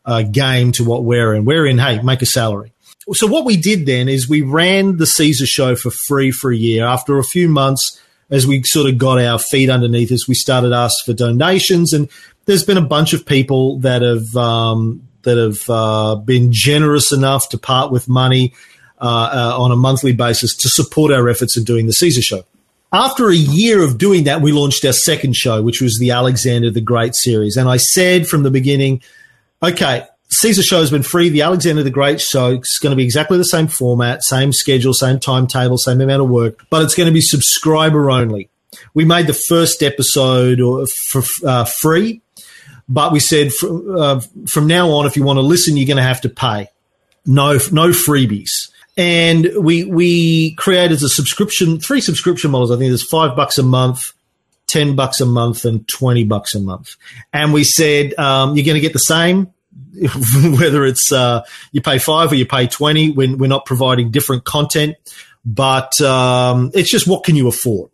uh, 0.06 0.22
game 0.22 0.72
to 0.74 0.86
what 0.86 1.04
we're 1.04 1.34
in. 1.34 1.44
We're 1.44 1.66
in, 1.66 1.78
hey, 1.78 2.02
make 2.02 2.22
a 2.22 2.26
salary 2.26 2.72
so 3.14 3.28
what 3.28 3.46
we 3.46 3.58
did 3.58 3.86
then 3.86 4.10
is 4.10 4.28
we 4.28 4.42
ran 4.42 4.98
the 4.98 5.06
Caesar 5.06 5.46
show 5.46 5.76
for 5.76 5.92
free 6.08 6.32
for 6.32 6.52
a 6.52 6.58
year. 6.58 6.86
After 6.86 7.20
a 7.20 7.24
few 7.24 7.48
months, 7.48 8.02
as 8.30 8.48
we 8.48 8.64
sort 8.64 8.90
of 8.90 8.98
got 8.98 9.20
our 9.20 9.38
feet 9.38 9.70
underneath 9.70 10.12
us, 10.12 10.28
we 10.28 10.36
started 10.36 10.74
asking 10.74 11.14
for 11.14 11.18
donations, 11.18 11.94
and 11.94 12.10
there's 12.46 12.64
been 12.64 12.78
a 12.78 12.82
bunch 12.82 13.14
of 13.14 13.26
people 13.26 13.80
that 13.80 14.02
have 14.02 14.36
um, 14.36 15.08
that 15.22 15.38
have 15.38 15.70
uh, 15.70 16.16
been 16.16 16.50
generous 16.52 17.12
enough 17.12 17.50
to 17.50 17.58
part 17.58 17.92
with 17.92 18.08
money 18.08 18.54
uh, 19.00 19.52
uh, 19.54 19.62
on 19.62 19.72
a 19.72 19.76
monthly 19.76 20.14
basis 20.14 20.56
to 20.56 20.70
support 20.70 21.12
our 21.12 21.30
efforts 21.30 21.58
in 21.58 21.64
doing 21.64 21.86
the 21.86 21.94
Caesar 21.94 22.22
show. 22.22 22.44
After 22.92 23.30
a 23.30 23.36
year 23.36 23.84
of 23.84 23.98
doing 23.98 24.24
that, 24.24 24.42
we 24.42 24.52
launched 24.52 24.86
our 24.86 24.94
second 24.94 25.36
show, 25.36 25.62
which 25.62 25.82
was 25.82 25.98
the 26.00 26.12
Alexander 26.12 26.72
the 26.72 26.82
Great 26.82 27.14
series, 27.16 27.58
and 27.58 27.70
I 27.70 27.78
said 27.78 28.28
from 28.28 28.44
the 28.44 28.52
beginning, 28.52 29.04
okay, 29.62 30.08
Caesar 30.36 30.64
show 30.64 30.80
has 30.80 30.92
been 30.92 31.04
free. 31.04 31.30
The 31.30 31.44
Alexander 31.44 31.84
the 31.84 31.90
Great 31.90 32.20
show 32.20 32.52
is 32.52 32.80
going 32.82 32.92
to 32.92 32.98
be 32.98 33.04
exactly 33.04 33.38
the 33.38 33.46
same 33.46 33.68
format, 33.68 34.24
same 34.24 34.52
schedule, 34.52 34.94
same 34.94 35.20
timetable, 35.20 35.78
same 35.78 36.02
amount 36.02 36.22
of 36.22 36.30
work, 36.30 36.66
but 36.70 36.84
it's 36.84 36.96
going 36.96 37.08
to 37.08 37.14
be 37.14 37.22
subscriber 37.22 38.12
only. 38.12 38.50
We 38.94 39.06
made 39.06 39.28
the 39.28 39.34
first 39.34 39.82
episode 39.82 40.60
for 40.90 41.24
uh, 41.46 41.66
free, 41.66 42.22
but 42.90 43.14
we 43.14 43.20
said 43.20 43.54
from, 43.54 43.98
uh, 43.98 44.22
from 44.48 44.68
now 44.68 44.90
on, 44.92 45.06
if 45.06 45.16
you 45.16 45.24
want 45.24 45.38
to 45.38 45.42
listen, 45.42 45.78
you're 45.78 45.88
going 45.88 45.98
to 45.98 46.04
have 46.04 46.22
to 46.22 46.30
pay. 46.30 46.70
No, 47.26 47.54
no 47.72 47.90
freebies. 47.90 48.72
And 48.98 49.50
we 49.58 49.84
we 49.84 50.56
created 50.56 51.04
a 51.04 51.10
subscription, 51.10 51.80
three 51.80 52.00
subscription 52.00 52.52
models. 52.52 52.72
I 52.72 52.78
think 52.78 52.90
there's 52.90 53.08
five 53.08 53.36
bucks 53.36 53.58
a 53.58 53.64
month, 53.64 54.14
10 54.68 54.96
bucks 54.96 55.20
a 55.20 55.26
month 55.26 55.66
and 55.66 55.86
20 55.88 56.24
bucks 56.26 56.56
a 56.56 56.60
month. 56.60 56.96
And 57.34 57.52
we 57.52 57.64
said, 57.64 58.18
um, 58.18 58.56
you're 58.56 58.66
going 58.66 58.76
to 58.76 58.82
get 58.82 58.94
the 58.94 59.00
same 59.00 59.54
whether 60.60 60.86
it's 60.86 61.12
uh, 61.12 61.44
you 61.72 61.82
pay 61.82 62.00
five 62.00 62.32
or 62.32 62.36
you 62.36 62.46
pay 62.46 62.68
20 62.68 63.12
when 63.12 63.38
we're 63.38 63.48
not 63.48 63.66
providing 63.66 64.12
different 64.12 64.44
content, 64.46 64.96
but 65.46 66.00
um, 66.02 66.72
it's 66.74 66.90
just 66.90 67.08
what 67.08 67.24
can 67.24 67.36
you 67.36 67.48
afford? 67.48 67.92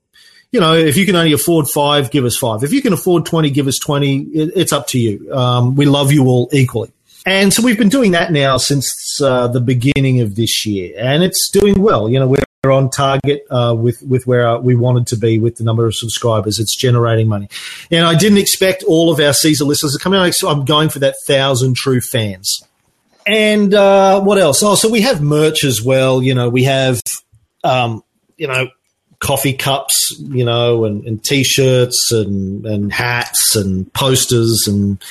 You 0.52 0.60
know, 0.60 0.76
if 0.76 0.98
you 0.98 1.06
can 1.06 1.16
only 1.16 1.32
afford 1.32 1.70
five, 1.70 2.12
give 2.12 2.26
us 2.26 2.36
five. 2.36 2.64
If 2.64 2.74
you 2.74 2.82
can 2.82 2.92
afford 2.92 3.26
20, 3.26 3.50
give 3.52 3.68
us 3.68 3.80
20. 3.80 4.18
It, 4.18 4.52
it's 4.56 4.74
up 4.74 4.88
to 4.88 5.00
you. 5.00 5.34
Um, 5.34 5.76
we 5.76 5.86
love 5.86 6.12
you 6.12 6.26
all 6.26 6.50
equally. 6.52 6.92
And 7.26 7.54
so 7.54 7.64
we've 7.64 7.78
been 7.78 7.90
doing 7.90 8.12
that 8.12 8.32
now 8.32 8.58
since 8.58 9.22
uh, 9.22 9.48
the 9.48 9.62
beginning 9.62 10.22
of 10.22 10.36
this 10.36 10.66
year, 10.66 10.96
and 10.98 11.24
it's 11.24 11.52
doing 11.52 11.80
well. 11.80 12.10
You 12.10 12.20
know, 12.20 12.28
we're 12.28 12.44
we're 12.64 12.72
on 12.72 12.92
target 12.92 13.44
uh, 13.50 13.76
with 13.76 14.04
with 14.04 14.28
where 14.28 14.60
we 14.60 14.76
wanted 14.76 15.08
to 15.08 15.18
be 15.18 15.40
with 15.40 15.56
the 15.56 15.64
number 15.64 15.88
of 15.88 15.96
subscribers. 15.96 16.60
It's 16.60 16.76
generating 16.76 17.28
money, 17.28 17.50
and 17.90 18.06
I 18.06 18.16
didn't 18.16 18.38
expect 18.38 18.84
all 18.84 19.12
of 19.12 19.20
our 19.20 19.34
Caesar 19.34 19.66
listeners 19.66 19.94
to 19.94 20.00
come 20.00 20.14
out. 20.14 20.32
I'm 20.48 20.64
going 20.64 20.90
for 20.90 21.00
that 21.00 21.16
thousand 21.26 21.76
true 21.76 22.02
fans. 22.02 22.64
And 23.26 23.74
uh, 23.74 24.22
what 24.22 24.38
else? 24.38 24.62
Oh, 24.62 24.76
so 24.76 24.90
we 24.90 25.02
have 25.02 25.24
merch 25.24 25.64
as 25.64 25.82
well. 25.82 26.22
You 26.22 26.36
know, 26.36 26.50
we 26.50 26.66
have, 26.66 27.02
um, 27.64 28.04
you 28.38 28.46
know, 28.46 28.70
coffee 29.18 29.54
cups, 29.54 30.16
you 30.20 30.46
know, 30.46 30.86
and, 30.86 31.04
and 31.06 31.24
t-shirts 31.24 32.12
and, 32.12 32.64
and 32.66 32.94
hats 32.94 33.56
and 33.56 33.92
posters 33.94 34.68
and 34.68 35.04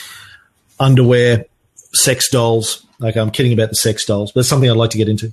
underwear, 0.79 1.47
sex 1.95 2.31
dolls. 2.31 2.87
Okay, 3.03 3.19
I'm 3.19 3.31
kidding 3.31 3.53
about 3.53 3.71
the 3.71 3.77
sex 3.77 4.05
dolls, 4.05 4.31
but 4.31 4.41
it's 4.41 4.49
something 4.49 4.71
I'd 4.71 4.77
like 4.77 4.91
to 4.91 4.99
get 4.99 5.09
into. 5.09 5.33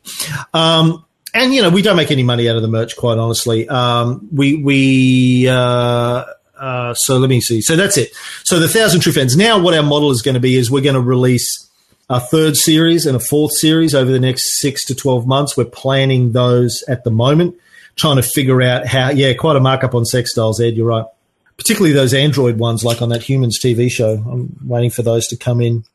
Um, 0.53 1.03
and 1.38 1.54
you 1.54 1.62
know, 1.62 1.69
we 1.69 1.82
don't 1.82 1.95
make 1.95 2.12
any 2.12 2.23
money 2.23 2.50
out 2.50 2.56
of 2.56 2.62
the 2.62 2.67
merch, 2.67 2.95
quite 2.95 3.17
honestly. 3.17 3.67
Um, 3.69 4.28
we 4.34 4.56
we 4.56 5.47
uh, 5.47 6.26
uh, 6.58 6.93
so 6.95 7.17
let 7.17 7.30
me 7.30 7.41
see. 7.41 7.62
So 7.62 7.76
that's 7.76 7.97
it. 7.97 8.12
So 8.43 8.60
the 8.60 8.67
thousand 8.67 9.02
true 9.02 9.12
fans. 9.12 9.38
Now, 9.38 9.60
what 9.60 9.73
our 9.73 9.84
model 9.84 10.12
is 10.12 10.21
going 10.21 10.34
to 10.34 10.41
be 10.41 10.56
is 10.56 10.71
we're 10.71 10.82
going 10.82 10.95
to 10.95 11.02
release 11.02 11.69
a 12.10 12.19
third 12.19 12.56
series 12.56 13.06
and 13.06 13.15
a 13.15 13.19
fourth 13.19 13.52
series 13.54 13.93
over 13.93 14.12
the 14.12 14.19
next 14.19 14.60
six 14.60 14.86
to 14.86 14.95
twelve 14.95 15.28
months. 15.28 15.56
We're 15.56 15.65
planning 15.65 16.32
those 16.32 16.84
at 16.88 17.04
the 17.04 17.12
moment, 17.12 17.56
trying 17.95 18.17
to 18.17 18.23
figure 18.23 18.62
out 18.62 18.88
how. 18.88 19.12
Yeah, 19.12 19.34
quite 19.34 19.56
a 19.56 19.62
markup 19.62 19.93
on 19.93 20.06
sex 20.06 20.34
dolls, 20.34 20.60
Ed. 20.60 20.76
You're 20.76 20.88
right. 20.88 21.06
Particularly 21.58 21.93
those 21.93 22.13
Android 22.13 22.58
ones, 22.58 22.84
like 22.84 23.02
on 23.02 23.10
that 23.10 23.23
Humans 23.23 23.60
TV 23.63 23.89
show. 23.89 24.13
I'm 24.13 24.56
waiting 24.63 24.91
for 24.91 25.02
those 25.02 25.28
to 25.28 25.38
come 25.38 25.60
in 25.60 25.86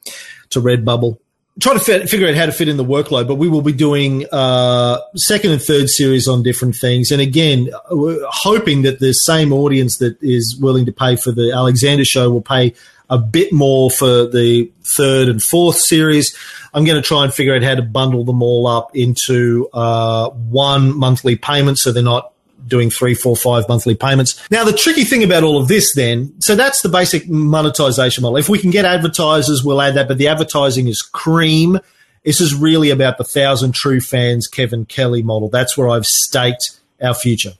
to 0.51 0.61
Redbubble 0.61 1.19
trying 1.61 1.79
to 1.79 2.07
figure 2.07 2.29
out 2.29 2.35
how 2.35 2.47
to 2.47 2.53
fit 2.53 2.69
in 2.69 2.77
the 2.77 2.85
workload, 2.85 3.29
but 3.29 3.35
we 3.35 3.49
will 3.49 3.63
be 3.63 3.73
doing 3.73 4.27
uh, 4.33 4.99
second 5.17 5.53
and 5.53 5.63
third 5.63 5.89
series 5.91 6.27
on 6.27 6.43
different 6.43 6.75
things. 6.75 7.11
And 7.11 7.21
again, 7.21 7.71
we're 7.91 8.25
hoping 8.29 8.83
that 8.83 9.01
the 9.01 9.13
same 9.13 9.53
audience 9.53 9.99
that 9.99 10.17
is 10.23 10.57
willing 10.61 10.87
to 10.87 10.93
pay 10.93 11.17
for 11.17 11.31
the 11.31 11.53
Alexander 11.53 12.05
show 12.05 12.31
will 12.31 12.43
pay 12.43 12.75
a 13.11 13.19
bit 13.19 13.53
more 13.53 13.91
for 13.91 14.27
the 14.27 14.73
third 14.83 15.29
and 15.29 15.43
fourth 15.43 15.77
series. 15.77 16.35
I'm 16.73 16.85
going 16.85 17.01
to 17.01 17.07
try 17.07 17.25
and 17.25 17.35
figure 17.35 17.55
out 17.55 17.63
how 17.63 17.75
to 17.75 17.83
bundle 17.83 18.25
them 18.25 18.43
all 18.43 18.67
up 18.67 18.97
into 18.97 19.69
uh, 19.75 20.31
one 20.31 20.97
monthly 20.97 21.37
payment 21.37 21.79
so 21.79 21.93
they're 21.93 22.03
not 22.03 22.32
doing 22.67 22.91
three, 22.91 23.15
four, 23.15 23.37
five 23.37 23.69
monthly 23.69 23.95
payments. 23.95 24.41
Now, 24.51 24.65
the 24.65 24.73
tricky 24.73 25.05
thing 25.05 25.23
about 25.23 25.43
all 25.43 25.61
of 25.61 25.69
this 25.69 25.95
then, 25.95 26.35
so 26.41 26.55
that's 26.55 26.83
the 26.83 26.89
basic 26.89 27.29
monetization 27.29 28.23
model. 28.23 28.37
If 28.37 28.49
we 28.49 28.59
can 28.59 28.71
get 28.71 28.85
advertisers, 28.85 29.63
we'll 29.65 29.81
add 29.81 29.95
that, 29.95 30.09
but 30.09 30.19
the 30.19 30.29
advertising 30.29 30.89
is 30.89 31.03
cream. 31.03 31.79
This 32.25 32.41
is 32.41 32.55
really 32.55 32.91
about 32.91 33.19
the 33.19 33.25
thousand 33.25 33.75
true 33.75 34.01
fans, 34.01 34.47
Kevin 34.47 34.85
Kelly 34.85 35.23
model. 35.23 35.49
That's 35.49 35.77
where 35.77 35.89
I've 35.89 36.07
staked 36.07 36.79
our 37.03 37.15
future. 37.15 37.53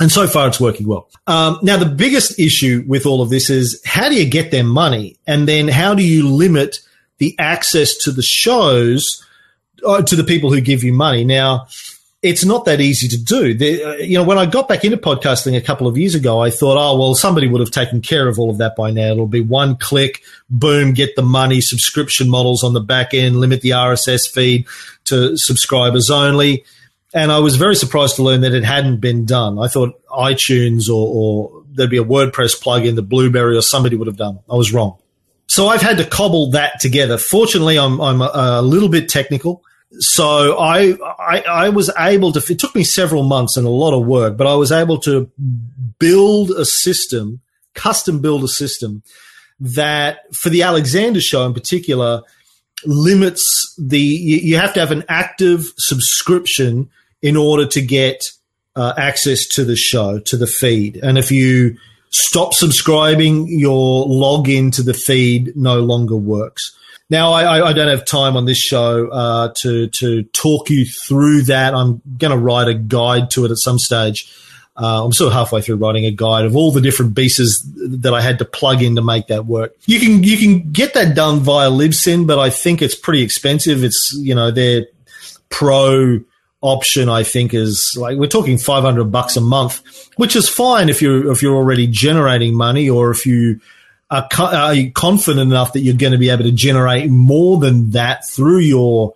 And 0.00 0.10
so 0.10 0.26
far, 0.26 0.48
it's 0.48 0.58
working 0.58 0.86
well. 0.88 1.08
Um, 1.26 1.58
now, 1.62 1.76
the 1.76 1.86
biggest 1.86 2.38
issue 2.38 2.82
with 2.86 3.04
all 3.06 3.20
of 3.20 3.30
this 3.30 3.50
is 3.50 3.80
how 3.84 4.08
do 4.08 4.14
you 4.14 4.28
get 4.28 4.50
their 4.50 4.64
money? 4.64 5.18
And 5.26 5.46
then 5.46 5.68
how 5.68 5.94
do 5.94 6.02
you 6.02 6.28
limit 6.28 6.80
the 7.18 7.36
access 7.38 7.94
to 7.98 8.10
the 8.10 8.22
shows 8.22 9.24
uh, 9.86 10.02
to 10.02 10.16
the 10.16 10.24
people 10.24 10.50
who 10.50 10.60
give 10.60 10.82
you 10.82 10.94
money? 10.94 11.24
Now, 11.24 11.66
it's 12.22 12.44
not 12.44 12.64
that 12.66 12.80
easy 12.80 13.08
to 13.08 13.22
do. 13.22 13.52
The, 13.52 13.84
uh, 13.84 13.92
you 13.94 14.16
know, 14.16 14.22
when 14.22 14.38
I 14.38 14.46
got 14.46 14.68
back 14.68 14.84
into 14.84 14.96
podcasting 14.96 15.56
a 15.56 15.60
couple 15.60 15.88
of 15.88 15.98
years 15.98 16.14
ago, 16.14 16.40
I 16.40 16.50
thought, 16.50 16.78
oh, 16.78 16.96
well, 16.96 17.16
somebody 17.16 17.48
would 17.48 17.60
have 17.60 17.72
taken 17.72 18.00
care 18.00 18.28
of 18.28 18.38
all 18.38 18.48
of 18.48 18.58
that 18.58 18.76
by 18.76 18.92
now. 18.92 19.10
It'll 19.10 19.26
be 19.26 19.40
one 19.40 19.76
click, 19.76 20.22
boom, 20.48 20.94
get 20.94 21.16
the 21.16 21.22
money, 21.22 21.60
subscription 21.60 22.30
models 22.30 22.62
on 22.62 22.74
the 22.74 22.80
back 22.80 23.12
end, 23.12 23.40
limit 23.40 23.60
the 23.60 23.70
RSS 23.70 24.30
feed 24.30 24.68
to 25.04 25.36
subscribers 25.36 26.10
only. 26.10 26.64
And 27.12 27.32
I 27.32 27.40
was 27.40 27.56
very 27.56 27.74
surprised 27.74 28.16
to 28.16 28.22
learn 28.22 28.42
that 28.42 28.54
it 28.54 28.64
hadn't 28.64 29.00
been 29.00 29.26
done. 29.26 29.58
I 29.58 29.66
thought 29.66 30.00
iTunes 30.08 30.88
or, 30.88 30.92
or 30.92 31.64
there'd 31.72 31.90
be 31.90 31.98
a 31.98 32.04
WordPress 32.04 32.62
plugin 32.62 32.94
the 32.94 33.02
Blubrry 33.02 33.56
or 33.56 33.62
somebody 33.62 33.96
would 33.96 34.06
have 34.06 34.16
done. 34.16 34.38
I 34.48 34.54
was 34.54 34.72
wrong. 34.72 34.96
So 35.48 35.66
I've 35.66 35.82
had 35.82 35.98
to 35.98 36.06
cobble 36.06 36.52
that 36.52 36.78
together. 36.78 37.18
Fortunately, 37.18 37.78
I'm, 37.78 38.00
I'm 38.00 38.22
a, 38.22 38.30
a 38.32 38.62
little 38.62 38.88
bit 38.88 39.08
technical 39.08 39.64
so 39.98 40.58
I, 40.58 40.96
I, 41.18 41.44
I 41.48 41.68
was 41.68 41.90
able 41.98 42.32
to. 42.32 42.52
It 42.52 42.58
took 42.58 42.74
me 42.74 42.84
several 42.84 43.22
months 43.22 43.56
and 43.56 43.66
a 43.66 43.70
lot 43.70 43.98
of 43.98 44.06
work, 44.06 44.36
but 44.36 44.46
I 44.46 44.54
was 44.54 44.72
able 44.72 44.98
to 45.00 45.30
build 45.98 46.50
a 46.50 46.64
system, 46.64 47.40
custom 47.74 48.20
build 48.20 48.44
a 48.44 48.48
system 48.48 49.02
that 49.60 50.34
for 50.34 50.48
the 50.48 50.62
Alexander 50.62 51.20
show 51.20 51.44
in 51.46 51.54
particular 51.54 52.22
limits 52.84 53.74
the. 53.78 54.00
You 54.00 54.56
have 54.56 54.74
to 54.74 54.80
have 54.80 54.92
an 54.92 55.04
active 55.08 55.66
subscription 55.76 56.90
in 57.20 57.36
order 57.36 57.66
to 57.66 57.82
get 57.82 58.24
uh, 58.74 58.94
access 58.96 59.46
to 59.48 59.64
the 59.64 59.76
show 59.76 60.18
to 60.20 60.36
the 60.36 60.46
feed, 60.46 60.96
and 60.96 61.18
if 61.18 61.30
you 61.30 61.76
stop 62.10 62.54
subscribing, 62.54 63.46
your 63.48 64.06
login 64.06 64.72
to 64.74 64.82
the 64.82 64.94
feed 64.94 65.54
no 65.56 65.80
longer 65.80 66.16
works. 66.16 66.76
Now, 67.12 67.32
I, 67.32 67.68
I, 67.68 67.72
don't 67.74 67.88
have 67.88 68.06
time 68.06 68.38
on 68.38 68.46
this 68.46 68.56
show 68.56 69.08
uh, 69.08 69.52
to 69.60 69.88
to 69.88 70.22
talk 70.22 70.70
you 70.70 70.86
through 70.86 71.42
that. 71.42 71.74
I'm 71.74 72.00
going 72.16 72.30
to 72.30 72.38
write 72.38 72.68
a 72.68 72.74
guide 72.74 73.30
to 73.32 73.44
it 73.44 73.50
at 73.50 73.58
some 73.58 73.78
stage. 73.78 74.34
Uh, 74.74 75.04
I'm 75.04 75.12
sort 75.12 75.26
of 75.26 75.34
halfway 75.34 75.60
through 75.60 75.76
writing 75.76 76.06
a 76.06 76.10
guide 76.10 76.46
of 76.46 76.56
all 76.56 76.72
the 76.72 76.80
different 76.80 77.14
pieces 77.14 77.70
that 77.76 78.14
I 78.14 78.22
had 78.22 78.38
to 78.38 78.46
plug 78.46 78.80
in 78.80 78.96
to 78.96 79.02
make 79.02 79.26
that 79.26 79.44
work. 79.44 79.74
You 79.84 80.00
can 80.00 80.24
you 80.24 80.38
can 80.38 80.72
get 80.72 80.94
that 80.94 81.14
done 81.14 81.40
via 81.40 81.68
Libsyn, 81.68 82.26
but 82.26 82.38
I 82.38 82.48
think 82.48 82.80
it's 82.80 82.94
pretty 82.94 83.22
expensive. 83.22 83.84
It's 83.84 84.14
you 84.18 84.34
know 84.34 84.50
their 84.50 84.86
pro 85.50 86.18
option 86.62 87.10
I 87.10 87.24
think 87.24 87.52
is 87.52 87.94
like 87.94 88.16
we're 88.16 88.26
talking 88.26 88.56
500 88.56 89.12
bucks 89.12 89.36
a 89.36 89.42
month, 89.42 89.82
which 90.16 90.34
is 90.34 90.48
fine 90.48 90.88
if 90.88 91.02
you're 91.02 91.30
if 91.30 91.42
you're 91.42 91.56
already 91.56 91.86
generating 91.86 92.54
money 92.54 92.88
or 92.88 93.10
if 93.10 93.26
you 93.26 93.60
are, 94.12 94.28
are 94.38 94.74
confident 94.94 95.40
enough 95.50 95.72
that 95.72 95.80
you're 95.80 95.96
going 95.96 96.12
to 96.12 96.18
be 96.18 96.30
able 96.30 96.44
to 96.44 96.52
generate 96.52 97.10
more 97.10 97.58
than 97.58 97.92
that 97.92 98.28
through 98.28 98.58
your 98.58 99.14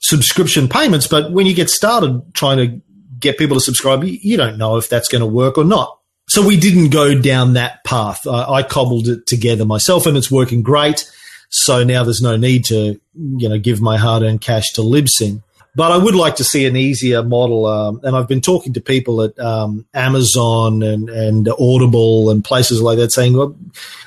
subscription 0.00 0.68
payments. 0.68 1.06
But 1.06 1.32
when 1.32 1.46
you 1.46 1.54
get 1.54 1.68
started 1.68 2.34
trying 2.34 2.56
to 2.58 2.80
get 3.18 3.36
people 3.36 3.56
to 3.56 3.60
subscribe, 3.60 4.04
you 4.04 4.36
don't 4.36 4.56
know 4.56 4.76
if 4.78 4.88
that's 4.88 5.08
going 5.08 5.20
to 5.20 5.26
work 5.26 5.58
or 5.58 5.64
not. 5.64 5.98
So 6.28 6.46
we 6.46 6.56
didn't 6.56 6.90
go 6.90 7.20
down 7.20 7.54
that 7.54 7.84
path. 7.84 8.26
I, 8.26 8.44
I 8.44 8.62
cobbled 8.62 9.08
it 9.08 9.26
together 9.26 9.66
myself 9.66 10.06
and 10.06 10.16
it's 10.16 10.30
working 10.30 10.62
great. 10.62 11.10
So 11.50 11.84
now 11.84 12.02
there's 12.02 12.22
no 12.22 12.36
need 12.36 12.64
to, 12.66 12.98
you 13.14 13.48
know, 13.48 13.58
give 13.58 13.82
my 13.82 13.98
hard 13.98 14.22
earned 14.22 14.40
cash 14.40 14.72
to 14.72 14.80
Libsyn. 14.80 15.42
But 15.74 15.90
I 15.90 15.96
would 15.96 16.14
like 16.14 16.36
to 16.36 16.44
see 16.44 16.66
an 16.66 16.76
easier 16.76 17.22
model. 17.22 17.64
Um, 17.66 18.00
and 18.02 18.14
I've 18.14 18.28
been 18.28 18.42
talking 18.42 18.74
to 18.74 18.80
people 18.80 19.22
at 19.22 19.38
um, 19.38 19.86
Amazon 19.94 20.82
and, 20.82 21.08
and 21.08 21.48
Audible 21.48 22.28
and 22.28 22.44
places 22.44 22.82
like 22.82 22.98
that 22.98 23.10
saying, 23.10 23.36
well, 23.36 23.56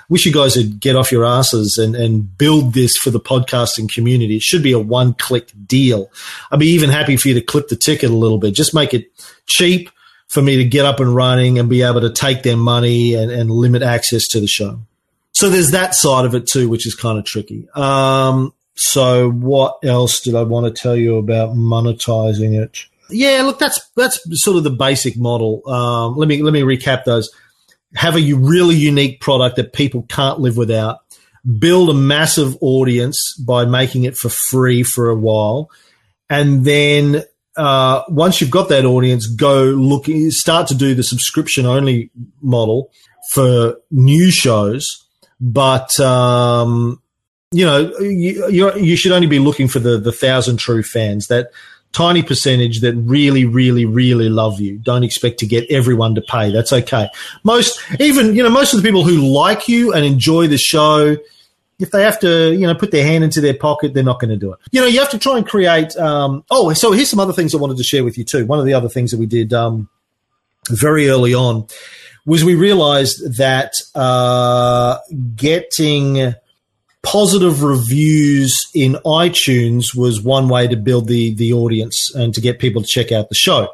wish 0.08 0.28
you 0.28 0.32
guys 0.32 0.56
would 0.56 0.80
get 0.80 0.96
off 0.96 1.12
your 1.12 1.26
asses 1.26 1.80
and, 1.80 1.96
and 1.96 2.38
build 2.38 2.74
this 2.74 2.96
for 2.96 3.10
the 3.10 3.20
podcasting 3.20 3.92
community. 3.92 4.36
It 4.36 4.44
should 4.44 4.62
be 4.62 4.74
a 4.74 4.80
one 4.80 5.16
click 5.16 5.52
deal. 5.66 6.12
I'd 6.52 6.60
be 6.60 6.68
even 6.68 6.92
happy 6.92 7.18
for 7.18 7.30
you 7.30 7.34
to 7.34 7.42
clip 7.42 7.68
the 7.70 7.76
ticket 7.76 8.12
a 8.12 8.16
little 8.16 8.38
bit. 8.38 8.54
Just 8.54 8.76
make 8.76 8.94
it 8.94 9.12
cheap 9.48 9.90
for 10.28 10.42
me 10.42 10.58
to 10.58 10.66
get 10.66 10.86
up 10.86 11.00
and 11.00 11.16
running 11.16 11.58
and 11.58 11.70
be 11.70 11.82
able 11.82 12.02
to 12.02 12.12
take 12.12 12.44
their 12.44 12.58
money 12.58 13.16
and, 13.16 13.32
and 13.32 13.50
limit 13.50 13.82
access 13.82 14.28
to 14.30 14.40
the 14.40 14.48
show. 14.48 14.80
So 15.32 15.50
there's 15.50 15.72
that 15.72 15.96
side 15.96 16.26
of 16.26 16.36
it 16.36 16.48
too, 16.48 16.70
which 16.70 16.86
is 16.86 16.96
kind 16.96 17.18
of 17.18 17.26
tricky. 17.26 17.68
Um, 17.76 18.54
so 18.76 19.32
what 19.32 19.78
else 19.84 20.20
did 20.20 20.36
I 20.36 20.44
want 20.44 20.66
to 20.66 20.82
tell 20.82 20.96
you 20.96 21.18
about 21.18 21.56
monetizing 21.56 22.62
it? 22.62 22.86
Yeah, 23.10 23.44
look, 23.44 23.60
that's 23.60 23.90
that's 23.96 24.20
sort 24.44 24.58
of 24.58 24.64
the 24.64 24.72
basic 24.72 25.18
model. 25.18 25.68
Um, 25.70 26.16
let 26.18 26.28
me 26.28 26.42
let 26.42 26.54
me 26.54 26.62
recap 26.62 27.04
those. 27.06 27.32
Have 27.96 28.18
a 28.18 28.34
really 28.34 28.76
unique 28.76 29.22
product 29.22 29.56
that 29.56 29.74
people 29.74 30.04
can't 30.10 30.40
live 30.40 30.58
without. 30.58 31.00
Build 31.60 31.90
a 31.90 31.94
massive 31.94 32.58
audience 32.62 33.36
by 33.46 33.66
making 33.66 34.04
it 34.04 34.18
for 34.18 34.30
free 34.30 34.82
for 34.84 35.10
a 35.10 35.16
while, 35.16 35.70
and 36.30 36.66
then 36.66 37.24
uh, 37.56 38.04
once 38.10 38.42
you've 38.42 38.52
got 38.52 38.70
that 38.70 38.86
audience, 38.86 39.28
go 39.28 39.64
look, 39.64 40.06
start 40.32 40.68
to 40.68 40.76
do 40.76 40.96
the 40.96 41.04
subscription 41.04 41.66
only 41.66 42.10
model 42.42 42.92
for 43.32 43.78
new 43.92 44.32
shows. 44.32 45.08
But 45.40 46.00
um, 46.00 47.02
you 47.56 47.66
know, 47.66 47.98
you, 48.00 48.76
you 48.76 48.98
should 48.98 49.14
only 49.14 49.28
be 49.28 49.40
looking 49.40 49.70
for 49.70 49.80
the, 49.80 49.98
the 49.98 50.12
thousand 50.12 50.58
true 50.58 50.84
fans, 50.84 51.28
that 51.28 51.52
tiny 51.94 52.22
percentage 52.22 52.82
that 52.82 52.94
really, 52.96 53.46
really, 53.46 53.86
really 53.86 54.28
love 54.28 54.60
you. 54.60 54.78
Don't 54.78 55.06
expect 55.06 55.40
to 55.40 55.46
get 55.46 55.66
everyone 55.72 56.16
to 56.16 56.22
pay. 56.22 56.52
That's 56.52 56.74
okay. 56.74 57.08
Most, 57.46 57.82
even, 58.02 58.36
you 58.36 58.44
know, 58.44 58.50
most 58.50 58.74
of 58.74 58.82
the 58.82 58.86
people 58.86 59.06
who 59.06 59.34
like 59.34 59.70
you 59.70 59.94
and 59.94 60.04
enjoy 60.04 60.48
the 60.48 60.58
show, 60.58 61.16
if 61.80 61.92
they 61.92 62.04
have 62.04 62.20
to, 62.20 62.52
you 62.54 62.68
know, 62.68 62.76
put 62.76 62.92
their 62.92 63.06
hand 63.06 63.24
into 63.24 63.40
their 63.40 63.54
pocket, 63.54 63.94
they're 63.94 64.04
not 64.04 64.20
going 64.20 64.32
to 64.32 64.38
do 64.38 64.52
it. 64.52 64.60
You 64.72 64.82
know, 64.82 64.88
you 64.88 65.00
have 65.00 65.12
to 65.12 65.18
try 65.18 65.38
and 65.38 65.48
create. 65.48 65.96
Um, 65.96 66.44
oh, 66.52 66.74
so 66.74 66.92
here's 66.92 67.10
some 67.10 67.22
other 67.22 67.32
things 67.32 67.56
I 67.56 67.58
wanted 67.58 67.78
to 67.78 67.84
share 67.86 68.04
with 68.04 68.18
you 68.18 68.26
too. 68.26 68.46
One 68.46 68.60
of 68.60 68.66
the 68.66 68.74
other 68.74 68.90
things 68.90 69.12
that 69.12 69.18
we 69.18 69.28
did 69.28 69.54
um, 69.54 69.88
very 70.70 71.08
early 71.08 71.34
on 71.34 71.68
was 72.26 72.44
we 72.44 72.56
realized 72.56 73.38
that 73.38 73.72
uh, 73.94 74.98
getting 75.38 76.36
positive 77.06 77.64
reviews 77.64 78.54
in 78.74 78.94
iTunes 79.06 79.96
was 79.96 80.22
one 80.22 80.50
way 80.50 80.68
to 80.68 80.76
build 80.76 81.08
the 81.08 81.34
the 81.36 81.54
audience 81.54 82.14
and 82.14 82.34
to 82.34 82.42
get 82.42 82.60
people 82.60 82.82
to 82.82 82.88
check 82.88 83.12
out 83.12 83.30
the 83.30 83.36
show. 83.36 83.70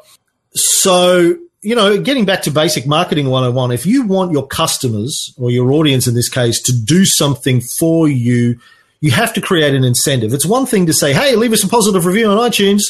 So, 0.54 1.38
you 1.62 1.76
know, 1.76 2.00
getting 2.02 2.26
back 2.26 2.42
to 2.44 2.52
basic 2.52 2.86
marketing 2.86 3.30
101, 3.30 3.72
if 3.72 3.86
you 3.86 4.06
want 4.06 4.32
your 4.32 4.46
customers 4.46 5.34
or 5.38 5.50
your 5.50 5.72
audience 5.72 6.08
in 6.08 6.14
this 6.14 6.30
case 6.30 6.62
to 6.64 6.74
do 6.74 7.06
something 7.06 7.62
for 7.62 8.08
you, 8.08 8.60
you 9.00 9.12
have 9.12 9.34
to 9.34 9.42
create 9.42 9.74
an 9.74 9.84
incentive. 9.84 10.34
It's 10.34 10.46
one 10.46 10.66
thing 10.66 10.86
to 10.88 10.94
say, 10.94 11.14
hey, 11.14 11.36
leave 11.36 11.54
us 11.54 11.64
a 11.64 11.70
positive 11.70 12.06
review 12.06 12.28
on 12.28 12.38
iTunes. 12.38 12.84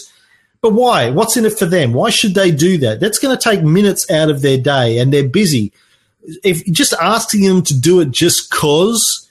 But 0.62 0.74
why? 0.74 1.10
What's 1.10 1.38
in 1.38 1.46
it 1.46 1.58
for 1.58 1.66
them? 1.66 1.94
Why 1.94 2.10
should 2.10 2.34
they 2.34 2.52
do 2.52 2.78
that? 2.80 3.00
That's 3.00 3.20
going 3.20 3.36
to 3.38 3.42
take 3.42 3.64
minutes 3.64 4.10
out 4.12 4.30
of 4.30 4.42
their 4.42 4.58
day 4.58 4.98
and 4.98 5.14
they're 5.14 5.28
busy. 5.28 5.72
If 6.44 6.66
just 6.66 6.94
asking 6.94 7.44
them 7.44 7.62
to 7.64 7.80
do 7.80 8.00
it 8.00 8.12
just 8.12 8.52
cause 8.52 9.28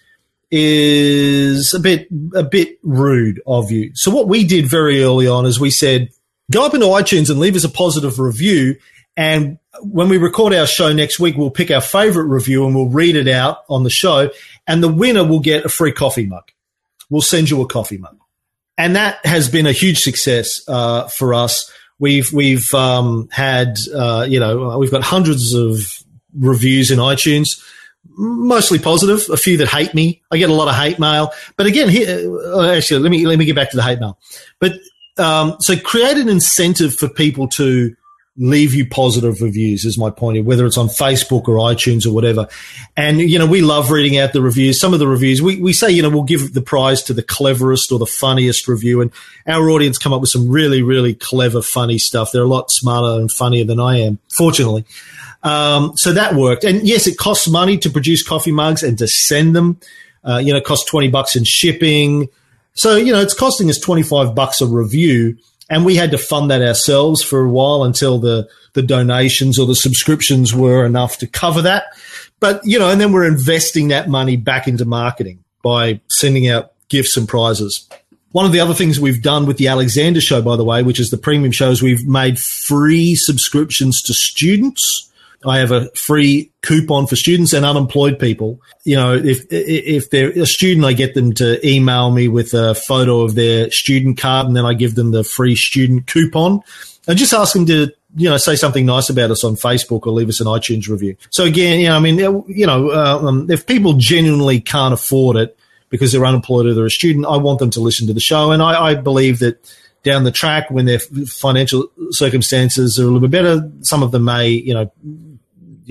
is 0.51 1.73
a 1.75 1.81
bit 1.81 2.09
a 2.35 2.43
bit 2.43 2.79
rude 2.83 3.41
of 3.47 3.71
you. 3.71 3.93
So 3.95 4.11
what 4.11 4.29
we 4.29 4.45
did 4.45 4.67
very 4.67 5.03
early 5.03 5.27
on 5.27 5.47
is 5.47 5.61
we 5.61 5.71
said, 5.71 6.11
go 6.51 6.67
up 6.67 6.75
into 6.75 6.87
iTunes 6.87 7.31
and 7.31 7.39
leave 7.39 7.57
us 7.57 7.65
a 7.65 7.69
positive 7.69 8.19
review. 8.19 8.77
And 9.17 9.59
when 9.83 10.09
we 10.09 10.19
record 10.19 10.53
our 10.55 10.67
show 10.67 10.93
next 10.93 11.21
week, 11.21 11.37
we'll 11.37 11.51
pick 11.51 11.71
our 11.71 11.81
favorite 11.81 12.27
review 12.27 12.67
and 12.67 12.75
we'll 12.75 12.89
read 12.89 13.17
it 13.17 13.29
out 13.29 13.59
on 13.69 13.85
the 13.85 13.91
show. 13.91 14.31
And 14.67 14.83
the 14.83 14.93
winner 14.93 15.25
will 15.25 15.41
get 15.41 15.65
a 15.65 15.69
free 15.69 15.93
coffee 15.93 16.27
mug. 16.27 16.51
We'll 17.09 17.23
send 17.23 17.51
you 17.51 17.61
a 17.63 17.67
coffee 17.67 17.99
mug. 17.99 18.17
And 18.79 18.97
that 18.97 19.25
has 19.27 19.49
been 19.49 19.67
a 19.67 19.73
huge 19.73 19.99
success 19.99 20.63
uh, 20.67 21.07
for 21.09 21.35
us. 21.35 21.71
We've 21.99 22.33
we've 22.33 22.73
um, 22.73 23.29
had 23.31 23.77
uh, 23.95 24.27
you 24.27 24.41
know 24.41 24.79
we've 24.79 24.91
got 24.91 25.03
hundreds 25.03 25.53
of 25.53 25.77
reviews 26.35 26.91
in 26.91 26.99
iTunes 26.99 27.63
mostly 28.07 28.79
positive. 28.79 29.29
A 29.31 29.37
few 29.37 29.57
that 29.59 29.69
hate 29.69 29.95
me. 29.95 30.23
I 30.31 30.39
get 30.39 30.51
a 30.51 30.55
lot 30.55 30.69
of 30.69 30.75
hate 30.75 30.99
mail. 30.99 31.33
But 31.57 31.67
again, 31.67 31.89
here, 31.89 32.31
uh, 32.53 32.71
actually, 32.71 33.01
let 33.01 33.11
me 33.11 33.27
let 33.27 33.39
me 33.39 33.45
get 33.45 33.57
back 33.57 33.71
to 33.71 33.77
the 33.77 33.83
hate 33.83 34.01
mail. 34.01 34.19
But 34.59 34.73
um, 35.19 35.57
so 35.61 35.79
create 35.79 36.17
an 36.17 36.29
incentive 36.29 36.95
for 36.95 37.09
people 37.09 37.49
to 37.49 37.95
leave 38.37 38.73
you 38.75 38.87
positive 38.87 39.43
reviews 39.43 39.85
is 39.85 39.99
my 39.99 40.09
point 40.09 40.37
here, 40.37 40.45
whether 40.45 40.65
it's 40.65 40.79
on 40.79 40.87
Facebook 40.87 41.47
or 41.47 41.57
iTunes 41.57 42.07
or 42.07 42.13
whatever. 42.13 42.49
And, 42.97 43.21
you 43.21 43.39
know, 43.39 43.47
we 43.47 43.61
love 43.61 43.91
reading 43.91 44.19
out 44.19 44.33
the 44.33 44.41
reviews. 44.41 44.81
Some 44.81 44.95
of 44.95 44.99
the 44.99 45.07
reviews, 45.07 45.43
we, 45.43 45.61
we 45.61 45.75
say, 45.75 45.91
you 45.91 46.01
know, 46.01 46.09
we'll 46.09 46.23
give 46.23 46.55
the 46.55 46.63
prize 46.63 47.03
to 47.05 47.13
the 47.13 47.23
cleverest 47.23 47.93
or 47.93 47.99
the 47.99 48.07
funniest 48.07 48.67
review. 48.67 49.03
And 49.03 49.11
our 49.47 49.69
audience 49.69 49.99
come 49.99 50.15
up 50.15 50.23
with 50.23 50.31
some 50.31 50.49
really, 50.49 50.81
really 50.81 51.15
clever, 51.15 51.61
funny 51.61 51.99
stuff. 51.99 52.33
They're 52.33 52.45
a 52.45 52.49
lot 52.49 52.71
smarter 52.71 53.21
and 53.21 53.31
funnier 53.31 53.65
than 53.65 53.81
I 53.81 53.99
am, 53.99 54.19
fortunately. 54.35 54.87
Um, 55.43 55.93
so 55.97 56.13
that 56.13 56.35
worked. 56.35 56.65
And 56.65 56.87
yes, 56.87 57.07
it 57.07 57.17
costs 57.17 57.49
money 57.49 57.79
to 57.79 57.91
produce 57.91 58.23
coffee 58.23 58.53
mugs 58.53 58.83
and 58.83 58.99
to 58.99 59.09
send 59.09 59.57
them. 59.57 59.81
Uh, 60.23 60.39
you 60.39 60.53
know, 60.53 60.59
it 60.59 60.65
costs 60.65 60.89
20 60.91 61.09
bucks 61.09 61.37
in 61.37 61.45
shipping. 61.45 62.29
So, 62.75 62.97
you 62.97 63.13
know, 63.13 63.21
it's 63.21 63.35
costing 63.35 63.71
us 63.71 63.79
25 63.79 64.35
bucks 64.35 64.61
a 64.61 64.67
review. 64.67 65.39
And 65.71 65.85
we 65.85 65.95
had 65.95 66.11
to 66.11 66.19
fund 66.19 66.51
that 66.51 66.63
ourselves 66.63 67.23
for 67.23 67.41
a 67.41 67.49
while 67.49 67.85
until 67.85 68.19
the, 68.19 68.49
the 68.73 68.83
donations 68.83 69.59
or 69.59 69.67
the 69.67 69.75
subscriptions 69.75 70.55
were 70.55 70.85
enough 70.85 71.19
to 71.19 71.27
cover 71.27 71.63
that. 71.63 71.85
But, 72.41 72.61
you 72.65 72.79
know, 72.79 72.91
and 72.91 73.01
then 73.01 73.13
we're 73.13 73.27
investing 73.27 73.89
that 73.89 74.09
money 74.09 74.37
back 74.37 74.67
into 74.67 74.85
marketing 74.85 75.45
by 75.63 76.01
sending 76.09 76.49
out 76.49 76.73
gifts 76.89 77.17
and 77.17 77.29
prizes. 77.29 77.89
One 78.33 78.47
of 78.47 78.53
the 78.53 78.61
other 78.61 78.75
things 78.75 78.99
we've 78.99 79.23
done 79.23 79.47
with 79.47 79.59
the 79.59 79.69
Alexander 79.69 80.21
show, 80.21 80.41
by 80.43 80.57
the 80.57 80.65
way, 80.65 80.83
which 80.83 81.01
is 81.01 81.11
the 81.11 81.19
premium 81.19 81.53
shows, 81.53 81.83
we've 81.83 82.07
made 82.07 82.39
free 82.39 83.15
subscriptions 83.15 84.03
to 84.03 84.15
students 84.15 85.10
I 85.45 85.59
have 85.59 85.73
a 85.73 85.91
free 85.93 86.53
coupon 86.63 87.07
for 87.07 87.17
students 87.17 87.53
and 87.53 87.65
unemployed 87.65 88.19
people. 88.19 88.61
You 88.85 88.97
know, 88.97 89.15
if 89.15 89.47
if 89.51 90.11
they're 90.11 90.31
a 90.31 90.47
student, 90.47 90.85
I 90.85 90.93
get 90.93 91.15
them 91.15 91.33
to 91.35 91.67
email 91.67 92.11
me 92.11 92.29
with 92.29 92.53
a 92.53 92.75
photo 92.75 93.23
of 93.23 93.35
their 93.35 93.71
student 93.71 94.19
card, 94.19 94.47
and 94.47 94.57
then 94.57 94.67
I 94.67 94.75
give 94.75 94.97
them 94.97 95.13
the 95.13 95.25
free 95.25 95.57
student 95.57 96.07
coupon, 96.07 96.61
and 97.09 97.19
just 97.19 97.33
ask 97.33 97.55
them 97.55 97.65
to 97.67 97.91
you 98.17 98.29
know 98.29 98.37
say 98.37 98.55
something 98.55 98.85
nice 98.85 99.09
about 99.09 99.31
us 99.31 99.43
on 99.43 99.55
Facebook 99.55 100.07
or 100.07 100.13
leave 100.13 100.29
us 100.29 100.41
an 100.41 100.47
iTunes 100.47 100.89
review. 100.89 101.17
So 101.31 101.45
again, 101.45 101.81
you 101.81 101.89
know, 101.89 101.97
I 101.97 102.01
mean, 102.01 102.19
you 102.19 102.67
know, 102.67 102.91
uh, 102.91 103.21
um, 103.23 103.51
if 103.51 103.67
people 103.67 103.95
genuinely 103.95 104.61
can't 104.61 104.93
afford 104.93 105.37
it 105.37 105.57
because 105.89 106.13
they're 106.13 106.27
unemployed 106.27 106.67
or 106.67 106.75
they're 106.75 106.85
a 106.85 106.91
student, 106.91 107.25
I 107.25 107.39
want 107.39 107.61
them 107.61 107.71
to 107.71 107.81
listen 107.81 108.07
to 108.09 108.13
the 108.13 108.21
show, 108.21 108.51
and 108.53 108.63
I, 108.63 108.89
I 108.89 108.95
believe 108.95 109.39
that 109.39 109.59
down 110.03 110.25
the 110.25 110.31
track 110.31 110.71
when 110.71 110.87
their 110.87 110.99
financial 110.99 111.91
circumstances 112.11 112.99
are 112.99 113.03
a 113.03 113.07
little 113.07 113.21
bit 113.21 113.31
better, 113.31 113.71
some 113.83 114.03
of 114.03 114.13
them 114.13 114.25
may, 114.25 114.49
you 114.49 114.73
know, 114.73 114.91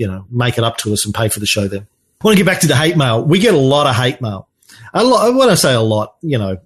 you 0.00 0.06
know, 0.06 0.24
make 0.30 0.56
it 0.56 0.64
up 0.64 0.78
to 0.78 0.94
us 0.94 1.04
and 1.04 1.14
pay 1.14 1.28
for 1.28 1.40
the 1.40 1.46
show 1.46 1.68
then. 1.68 1.86
I 2.22 2.24
want 2.24 2.38
to 2.38 2.42
get 2.42 2.50
back 2.50 2.60
to 2.60 2.66
the 2.66 2.74
hate 2.74 2.96
mail. 2.96 3.22
We 3.22 3.38
get 3.38 3.52
a 3.52 3.58
lot 3.58 3.86
of 3.86 3.94
hate 3.94 4.22
mail. 4.22 4.48
A 4.94 5.04
lot, 5.04 5.34
when 5.34 5.50
I 5.50 5.56
say 5.56 5.74
a 5.74 5.80
lot, 5.80 6.14
you 6.22 6.38
know, 6.38 6.56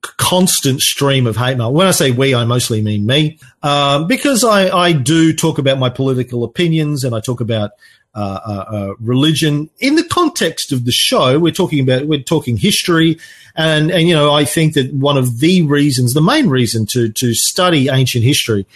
constant 0.00 0.80
stream 0.80 1.28
of 1.28 1.36
hate 1.36 1.56
mail. 1.56 1.72
When 1.72 1.86
I 1.86 1.92
say 1.92 2.10
we, 2.10 2.34
I 2.34 2.44
mostly 2.44 2.82
mean 2.82 3.06
me, 3.06 3.38
um, 3.62 4.08
because 4.08 4.42
I, 4.42 4.76
I 4.76 4.92
do 4.92 5.32
talk 5.32 5.58
about 5.58 5.78
my 5.78 5.90
political 5.90 6.42
opinions 6.42 7.04
and 7.04 7.14
I 7.14 7.20
talk 7.20 7.40
about 7.40 7.70
uh, 8.16 8.40
uh, 8.44 8.74
uh, 8.74 8.94
religion 8.98 9.70
in 9.78 9.94
the 9.94 10.02
context 10.02 10.72
of 10.72 10.84
the 10.84 10.90
show. 10.90 11.38
We're 11.38 11.52
talking 11.52 11.78
about 11.78 12.08
we're 12.08 12.20
talking 12.20 12.56
history, 12.56 13.16
and 13.54 13.92
and 13.92 14.08
you 14.08 14.14
know 14.14 14.34
I 14.34 14.44
think 14.44 14.74
that 14.74 14.92
one 14.92 15.16
of 15.16 15.38
the 15.38 15.62
reasons, 15.62 16.14
the 16.14 16.20
main 16.20 16.48
reason 16.48 16.84
to 16.86 17.10
to 17.12 17.32
study 17.32 17.88
ancient 17.88 18.24
history, 18.24 18.66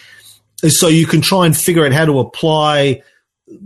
is 0.62 0.78
so 0.78 0.86
you 0.86 1.06
can 1.06 1.22
try 1.22 1.44
and 1.44 1.56
figure 1.56 1.84
out 1.84 1.92
how 1.92 2.04
to 2.04 2.20
apply 2.20 3.02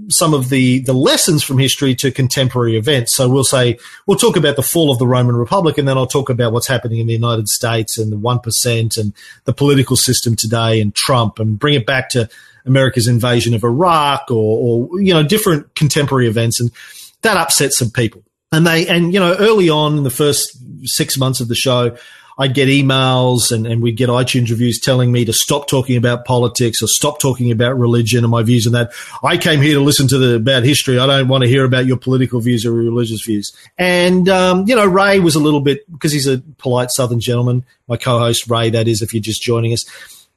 some 0.08 0.34
of 0.34 0.50
the, 0.50 0.80
the 0.80 0.92
lessons 0.92 1.42
from 1.42 1.58
history 1.58 1.94
to 1.94 2.10
contemporary 2.10 2.76
events. 2.76 3.14
So 3.14 3.28
we'll 3.28 3.44
say, 3.44 3.78
we'll 4.06 4.18
talk 4.18 4.36
about 4.36 4.56
the 4.56 4.62
fall 4.62 4.90
of 4.90 4.98
the 4.98 5.06
Roman 5.06 5.36
Republic, 5.36 5.78
and 5.78 5.88
then 5.88 5.96
I'll 5.96 6.06
talk 6.06 6.28
about 6.28 6.52
what's 6.52 6.66
happening 6.66 6.98
in 6.98 7.06
the 7.06 7.14
United 7.14 7.48
States 7.48 7.96
and 7.96 8.12
the 8.12 8.16
1% 8.16 8.98
and 8.98 9.14
the 9.44 9.52
political 9.54 9.96
system 9.96 10.36
today 10.36 10.80
and 10.80 10.94
Trump 10.94 11.38
and 11.38 11.58
bring 11.58 11.74
it 11.74 11.86
back 11.86 12.10
to 12.10 12.28
America's 12.66 13.08
invasion 13.08 13.54
of 13.54 13.64
Iraq 13.64 14.30
or, 14.30 14.90
or 14.92 15.00
you 15.00 15.14
know, 15.14 15.22
different 15.22 15.74
contemporary 15.74 16.28
events. 16.28 16.60
And 16.60 16.70
that 17.22 17.38
upsets 17.38 17.78
some 17.78 17.90
people. 17.90 18.22
And 18.52 18.66
they, 18.66 18.86
and, 18.86 19.14
you 19.14 19.20
know, 19.20 19.34
early 19.38 19.70
on 19.70 19.96
in 19.96 20.02
the 20.02 20.10
first 20.10 20.58
six 20.84 21.16
months 21.16 21.40
of 21.40 21.48
the 21.48 21.54
show, 21.54 21.96
I'd 22.40 22.54
get 22.54 22.68
emails 22.68 23.52
and, 23.52 23.66
and 23.66 23.82
we'd 23.82 23.98
get 23.98 24.08
iTunes 24.08 24.48
reviews 24.48 24.80
telling 24.80 25.12
me 25.12 25.26
to 25.26 25.32
stop 25.32 25.68
talking 25.68 25.98
about 25.98 26.24
politics 26.24 26.82
or 26.82 26.86
stop 26.86 27.20
talking 27.20 27.52
about 27.52 27.78
religion 27.78 28.24
and 28.24 28.30
my 28.30 28.42
views 28.42 28.66
on 28.66 28.72
that. 28.72 28.92
I 29.22 29.36
came 29.36 29.60
here 29.60 29.74
to 29.74 29.80
listen 29.82 30.08
to 30.08 30.16
the 30.16 30.36
about 30.36 30.62
history. 30.62 30.98
I 30.98 31.06
don't 31.06 31.28
want 31.28 31.44
to 31.44 31.50
hear 31.50 31.64
about 31.64 31.84
your 31.84 31.98
political 31.98 32.40
views 32.40 32.64
or 32.64 32.72
religious 32.72 33.22
views. 33.22 33.52
And, 33.76 34.26
um, 34.30 34.66
you 34.66 34.74
know, 34.74 34.86
Ray 34.86 35.20
was 35.20 35.34
a 35.34 35.38
little 35.38 35.60
bit, 35.60 35.80
because 35.92 36.12
he's 36.12 36.26
a 36.26 36.38
polite 36.56 36.90
Southern 36.90 37.20
gentleman, 37.20 37.62
my 37.88 37.98
co-host 37.98 38.48
Ray, 38.48 38.70
that 38.70 38.88
is, 38.88 39.02
if 39.02 39.12
you're 39.12 39.20
just 39.20 39.42
joining 39.42 39.74
us. 39.74 39.84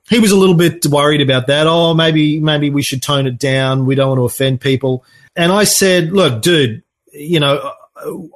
He 0.10 0.20
was 0.20 0.32
a 0.32 0.36
little 0.36 0.56
bit 0.56 0.86
worried 0.86 1.22
about 1.22 1.48
that. 1.48 1.68
Oh, 1.68 1.94
maybe, 1.94 2.38
maybe 2.42 2.70
we 2.70 2.84
should 2.84 3.02
tone 3.02 3.28
it 3.28 3.39
down. 3.39 3.86
We 3.86 3.96
don't 3.96 4.10
want 4.10 4.20
to 4.20 4.26
offend 4.26 4.60
people. 4.60 5.06
And 5.38 5.54
I 5.54 5.63
said, 5.63 6.12
look, 6.12 6.42
dude, 6.42 6.84
you 7.13 7.39
know, 7.39 7.72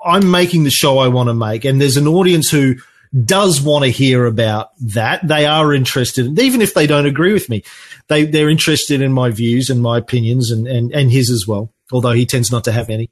I'm 0.05 0.31
making 0.31 0.63
the 0.63 0.69
show 0.69 0.99
I 0.99 1.09
want 1.09 1.27
to 1.27 1.33
make, 1.33 1.65
and 1.65 1.81
there's 1.81 1.97
an 1.97 2.07
audience 2.07 2.49
who 2.49 2.75
does 3.23 3.61
want 3.61 3.85
to 3.85 3.91
hear 3.91 4.25
about 4.25 4.69
that. 4.79 5.27
They 5.27 5.45
are 5.45 5.73
interested, 5.73 6.37
even 6.39 6.61
if 6.61 6.73
they 6.73 6.87
don't 6.87 7.05
agree 7.05 7.33
with 7.33 7.49
me. 7.49 7.63
They 8.07 8.25
they're 8.25 8.49
interested 8.49 9.01
in 9.01 9.13
my 9.13 9.29
views 9.29 9.69
and 9.69 9.81
my 9.81 9.97
opinions 9.97 10.51
and 10.51 10.67
and, 10.67 10.91
and 10.93 11.11
his 11.11 11.29
as 11.29 11.45
well. 11.47 11.71
Although 11.91 12.11
he 12.11 12.25
tends 12.25 12.51
not 12.51 12.65
to 12.65 12.71
have 12.71 12.89
any. 12.89 13.09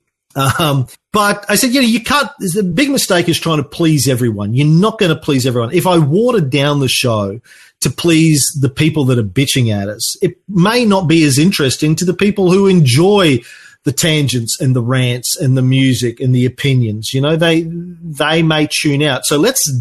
Um, 0.59 0.87
but 1.13 1.45
I 1.47 1.55
said, 1.55 1.73
you 1.73 1.81
know, 1.81 1.87
you 1.87 2.03
can't. 2.03 2.29
The 2.39 2.63
big 2.63 2.89
mistake 2.89 3.29
is 3.29 3.39
trying 3.39 3.57
to 3.57 3.63
please 3.63 4.07
everyone. 4.07 4.53
You're 4.53 4.67
not 4.67 4.99
going 4.99 5.13
to 5.13 5.19
please 5.19 5.47
everyone. 5.47 5.73
If 5.73 5.87
I 5.87 5.97
watered 5.97 6.49
down 6.49 6.81
the 6.81 6.89
show 6.89 7.39
to 7.81 7.89
please 7.89 8.57
the 8.59 8.69
people 8.69 9.05
that 9.05 9.17
are 9.17 9.23
bitching 9.23 9.71
at 9.73 9.87
us, 9.87 10.17
it 10.21 10.37
may 10.49 10.83
not 10.83 11.07
be 11.07 11.23
as 11.23 11.39
interesting 11.39 11.95
to 11.95 12.05
the 12.05 12.13
people 12.13 12.51
who 12.51 12.67
enjoy 12.67 13.39
the 13.85 13.93
tangents 13.93 14.59
and 14.59 14.75
the 14.75 14.81
rants 14.81 15.39
and 15.39 15.55
the 15.55 15.61
music 15.61 16.19
and 16.19 16.35
the 16.35 16.45
opinions. 16.45 17.13
You 17.13 17.21
know, 17.21 17.35
they 17.35 17.61
they 17.61 18.43
may 18.43 18.67
tune 18.69 19.01
out. 19.03 19.25
So 19.25 19.37
let's 19.37 19.71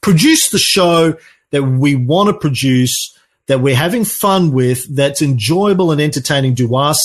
produce 0.00 0.50
the 0.50 0.58
show 0.58 1.14
that 1.50 1.62
we 1.62 1.94
want 1.94 2.28
to 2.28 2.34
produce, 2.34 3.16
that 3.46 3.60
we're 3.60 3.76
having 3.76 4.04
fun 4.04 4.52
with, 4.52 4.84
that's 4.96 5.22
enjoyable 5.22 5.92
and 5.92 6.00
entertaining 6.00 6.54
to 6.56 6.76
us. 6.76 6.98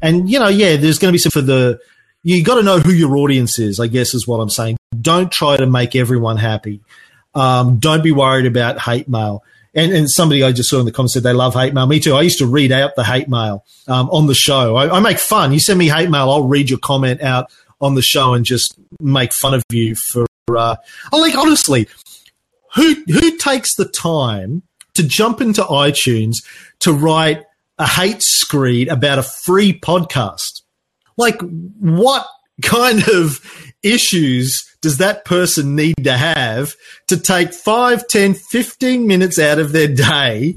And 0.00 0.28
you 0.28 0.38
know, 0.38 0.48
yeah, 0.48 0.76
there's 0.76 0.98
going 0.98 1.10
to 1.10 1.14
be 1.14 1.18
some 1.18 1.30
for 1.30 1.42
the. 1.42 1.78
You 2.24 2.42
got 2.44 2.54
to 2.54 2.62
know 2.62 2.78
who 2.78 2.92
your 2.92 3.16
audience 3.16 3.58
is. 3.58 3.80
I 3.80 3.88
guess 3.88 4.14
is 4.14 4.26
what 4.28 4.38
I'm 4.38 4.48
saying. 4.48 4.76
Don't 4.98 5.30
try 5.30 5.56
to 5.56 5.66
make 5.66 5.96
everyone 5.96 6.36
happy. 6.36 6.80
Um, 7.34 7.78
don't 7.78 8.02
be 8.02 8.12
worried 8.12 8.46
about 8.46 8.80
hate 8.80 9.08
mail. 9.08 9.42
And, 9.74 9.92
and 9.92 10.10
somebody 10.10 10.42
I 10.42 10.52
just 10.52 10.68
saw 10.68 10.80
in 10.80 10.84
the 10.84 10.92
comments 10.92 11.14
said 11.14 11.22
they 11.22 11.32
love 11.32 11.54
hate 11.54 11.72
mail. 11.72 11.86
Me 11.86 11.98
too. 11.98 12.14
I 12.14 12.22
used 12.22 12.38
to 12.38 12.46
read 12.46 12.72
out 12.72 12.94
the 12.94 13.04
hate 13.04 13.28
mail 13.28 13.64
um, 13.88 14.10
on 14.10 14.26
the 14.26 14.34
show. 14.34 14.76
I, 14.76 14.96
I, 14.96 15.00
make 15.00 15.18
fun. 15.18 15.52
You 15.52 15.60
send 15.60 15.78
me 15.78 15.88
hate 15.88 16.10
mail, 16.10 16.30
I'll 16.30 16.44
read 16.44 16.68
your 16.68 16.78
comment 16.78 17.22
out 17.22 17.50
on 17.80 17.94
the 17.94 18.02
show 18.02 18.34
and 18.34 18.44
just 18.44 18.78
make 19.00 19.32
fun 19.32 19.54
of 19.54 19.62
you 19.70 19.96
for. 20.12 20.26
Uh, 20.54 20.76
like 21.12 21.36
honestly, 21.36 21.88
who 22.74 22.94
who 23.06 23.38
takes 23.38 23.74
the 23.76 23.86
time 23.86 24.62
to 24.94 25.02
jump 25.02 25.40
into 25.40 25.62
iTunes 25.62 26.36
to 26.80 26.92
write 26.92 27.44
a 27.78 27.86
hate 27.86 28.20
screed 28.22 28.88
about 28.88 29.18
a 29.18 29.22
free 29.22 29.78
podcast? 29.78 30.62
Like, 31.16 31.40
what 31.78 32.26
kind 32.62 33.06
of 33.08 33.40
issues 33.82 34.62
does 34.82 34.98
that 34.98 35.24
person 35.24 35.74
need 35.74 35.94
to 36.04 36.12
have 36.12 36.74
to 37.06 37.16
take 37.16 37.54
5, 37.54 38.06
10, 38.06 38.34
15 38.34 39.06
minutes 39.06 39.38
out 39.38 39.58
of 39.58 39.72
their 39.72 39.88
day 39.88 40.56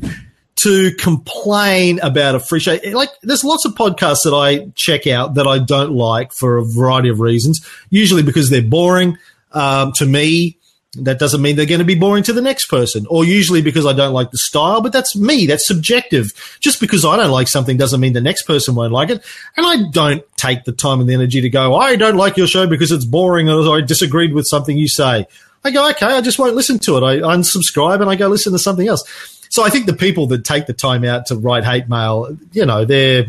to 0.57 0.91
complain 0.95 1.99
about 2.01 2.35
a 2.35 2.39
free 2.39 2.59
show? 2.59 2.77
Like, 2.91 3.11
there's 3.21 3.43
lots 3.43 3.65
of 3.65 3.75
podcasts 3.75 4.23
that 4.23 4.33
I 4.33 4.71
check 4.75 5.07
out 5.07 5.35
that 5.35 5.47
I 5.47 5.59
don't 5.59 5.93
like 5.93 6.33
for 6.33 6.57
a 6.57 6.65
variety 6.65 7.09
of 7.09 7.19
reasons, 7.19 7.65
usually 7.89 8.23
because 8.23 8.49
they're 8.49 8.61
boring 8.61 9.17
um, 9.51 9.93
to 9.93 10.05
me. 10.05 10.57
That 10.95 11.19
doesn't 11.19 11.41
mean 11.41 11.55
they're 11.55 11.65
going 11.65 11.79
to 11.79 11.85
be 11.85 11.95
boring 11.95 12.23
to 12.23 12.33
the 12.33 12.41
next 12.41 12.67
person, 12.67 13.05
or 13.09 13.25
usually 13.25 13.61
because 13.61 13.85
I 13.85 13.93
don't 13.93 14.13
like 14.13 14.31
the 14.31 14.37
style, 14.37 14.81
but 14.81 14.93
that's 14.93 15.15
me. 15.15 15.45
That's 15.45 15.67
subjective. 15.67 16.31
Just 16.61 16.79
because 16.79 17.03
I 17.03 17.17
don't 17.17 17.31
like 17.31 17.47
something 17.47 17.77
doesn't 17.77 17.99
mean 17.99 18.13
the 18.13 18.21
next 18.21 18.43
person 18.43 18.75
won't 18.75 18.93
like 18.93 19.09
it. 19.09 19.23
And 19.57 19.65
I 19.65 19.89
don't 19.91 20.23
take 20.37 20.63
the 20.63 20.71
time 20.71 20.99
and 20.99 21.09
the 21.09 21.13
energy 21.13 21.41
to 21.41 21.49
go, 21.49 21.75
I 21.75 21.95
don't 21.95 22.15
like 22.15 22.37
your 22.37 22.47
show 22.47 22.67
because 22.67 22.91
it's 22.91 23.05
boring 23.05 23.49
or 23.49 23.77
I 23.77 23.81
disagreed 23.81 24.33
with 24.33 24.45
something 24.45 24.77
you 24.77 24.87
say. 24.87 25.27
I 25.63 25.71
go, 25.71 25.89
okay, 25.89 26.05
I 26.05 26.21
just 26.21 26.39
won't 26.39 26.55
listen 26.55 26.79
to 26.79 26.97
it. 26.97 27.03
I 27.03 27.17
unsubscribe 27.17 27.99
and 27.99 28.09
I 28.09 28.15
go 28.15 28.27
listen 28.27 28.53
to 28.53 28.59
something 28.59 28.87
else. 28.87 29.03
So 29.49 29.63
I 29.63 29.69
think 29.69 29.85
the 29.87 29.93
people 29.93 30.27
that 30.27 30.45
take 30.45 30.67
the 30.67 30.73
time 30.73 31.03
out 31.03 31.25
to 31.27 31.35
write 31.35 31.63
hate 31.63 31.89
mail, 31.89 32.37
you 32.51 32.65
know, 32.65 32.85
they're, 32.85 33.25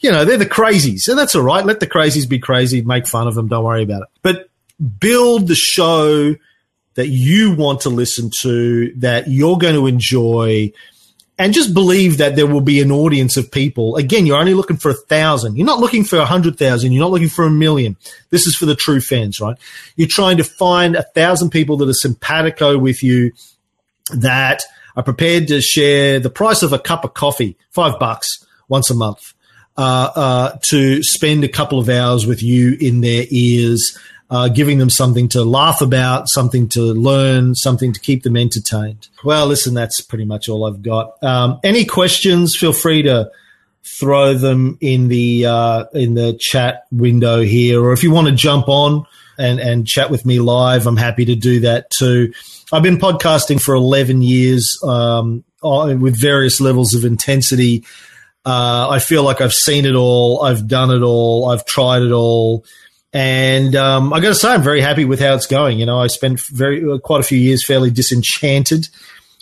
you 0.00 0.10
know, 0.10 0.24
they're 0.24 0.36
the 0.36 0.46
crazies 0.46 1.08
and 1.08 1.18
that's 1.18 1.34
all 1.34 1.42
right. 1.42 1.64
Let 1.64 1.80
the 1.80 1.86
crazies 1.86 2.28
be 2.28 2.38
crazy, 2.38 2.82
make 2.82 3.06
fun 3.06 3.26
of 3.26 3.34
them. 3.34 3.48
Don't 3.48 3.64
worry 3.64 3.82
about 3.82 4.02
it. 4.02 4.08
But 4.22 4.48
build 5.00 5.48
the 5.48 5.54
show 5.54 6.36
that 6.94 7.08
you 7.08 7.54
want 7.54 7.80
to 7.82 7.88
listen 7.88 8.30
to, 8.42 8.92
that 8.96 9.28
you're 9.28 9.58
going 9.58 9.74
to 9.74 9.86
enjoy, 9.86 10.72
and 11.38 11.54
just 11.54 11.74
believe 11.74 12.18
that 12.18 12.36
there 12.36 12.46
will 12.46 12.60
be 12.60 12.80
an 12.80 12.92
audience 12.92 13.36
of 13.36 13.50
people. 13.50 13.96
Again, 13.96 14.26
you're 14.26 14.38
only 14.38 14.54
looking 14.54 14.76
for 14.76 14.90
a 14.90 14.94
thousand. 14.94 15.56
You're 15.56 15.66
not 15.66 15.80
looking 15.80 16.04
for 16.04 16.18
a 16.18 16.24
hundred 16.24 16.58
thousand. 16.58 16.92
You're 16.92 17.02
not 17.02 17.10
looking 17.10 17.28
for 17.28 17.44
a 17.44 17.50
million. 17.50 17.96
This 18.30 18.46
is 18.46 18.54
for 18.54 18.66
the 18.66 18.76
true 18.76 19.00
fans, 19.00 19.40
right? 19.40 19.56
You're 19.96 20.08
trying 20.08 20.36
to 20.36 20.44
find 20.44 20.94
a 20.94 21.02
thousand 21.02 21.50
people 21.50 21.78
that 21.78 21.88
are 21.88 21.94
simpatico 21.94 22.78
with 22.78 23.02
you, 23.02 23.32
that 24.14 24.62
are 24.94 25.02
prepared 25.02 25.48
to 25.48 25.60
share 25.60 26.20
the 26.20 26.30
price 26.30 26.62
of 26.62 26.72
a 26.72 26.78
cup 26.78 27.04
of 27.04 27.14
coffee, 27.14 27.56
five 27.70 27.98
bucks 27.98 28.46
once 28.68 28.90
a 28.90 28.94
month, 28.94 29.32
uh, 29.76 30.10
uh, 30.14 30.58
to 30.64 31.02
spend 31.02 31.44
a 31.44 31.48
couple 31.48 31.78
of 31.78 31.88
hours 31.88 32.26
with 32.26 32.42
you 32.42 32.76
in 32.78 33.00
their 33.00 33.24
ears 33.30 33.98
uh, 34.32 34.48
giving 34.48 34.78
them 34.78 34.88
something 34.88 35.28
to 35.28 35.44
laugh 35.44 35.82
about, 35.82 36.26
something 36.26 36.66
to 36.66 36.80
learn, 36.80 37.54
something 37.54 37.92
to 37.92 38.00
keep 38.00 38.22
them 38.22 38.34
entertained. 38.34 39.08
Well, 39.22 39.46
listen, 39.46 39.74
that's 39.74 40.00
pretty 40.00 40.24
much 40.24 40.48
all 40.48 40.64
I've 40.64 40.80
got. 40.80 41.22
Um, 41.22 41.60
any 41.62 41.84
questions? 41.84 42.56
Feel 42.56 42.72
free 42.72 43.02
to 43.02 43.30
throw 43.84 44.32
them 44.32 44.78
in 44.80 45.08
the 45.08 45.44
uh, 45.44 45.84
in 45.92 46.14
the 46.14 46.32
chat 46.40 46.86
window 46.90 47.42
here, 47.42 47.82
or 47.82 47.92
if 47.92 48.02
you 48.02 48.10
want 48.10 48.28
to 48.28 48.34
jump 48.34 48.70
on 48.70 49.04
and 49.36 49.60
and 49.60 49.86
chat 49.86 50.10
with 50.10 50.24
me 50.24 50.40
live, 50.40 50.86
I'm 50.86 50.96
happy 50.96 51.26
to 51.26 51.34
do 51.34 51.60
that 51.60 51.90
too. 51.90 52.32
I've 52.72 52.82
been 52.82 52.96
podcasting 52.96 53.60
for 53.60 53.74
11 53.74 54.22
years 54.22 54.78
um, 54.82 55.44
with 55.62 56.18
various 56.18 56.58
levels 56.58 56.94
of 56.94 57.04
intensity. 57.04 57.84
Uh, 58.46 58.88
I 58.88 58.98
feel 58.98 59.24
like 59.24 59.42
I've 59.42 59.52
seen 59.52 59.84
it 59.84 59.94
all, 59.94 60.42
I've 60.42 60.66
done 60.66 60.90
it 60.90 61.02
all, 61.02 61.50
I've 61.50 61.66
tried 61.66 62.00
it 62.00 62.12
all. 62.12 62.64
And 63.12 63.76
um, 63.76 64.12
I 64.12 64.20
got 64.20 64.28
to 64.28 64.34
say, 64.34 64.48
I'm 64.48 64.62
very 64.62 64.80
happy 64.80 65.04
with 65.04 65.20
how 65.20 65.34
it's 65.34 65.46
going. 65.46 65.78
You 65.78 65.86
know, 65.86 66.00
I 66.00 66.06
spent 66.06 66.40
very 66.40 66.90
uh, 66.90 66.98
quite 66.98 67.20
a 67.20 67.24
few 67.24 67.38
years 67.38 67.64
fairly 67.64 67.90
disenchanted, 67.90 68.88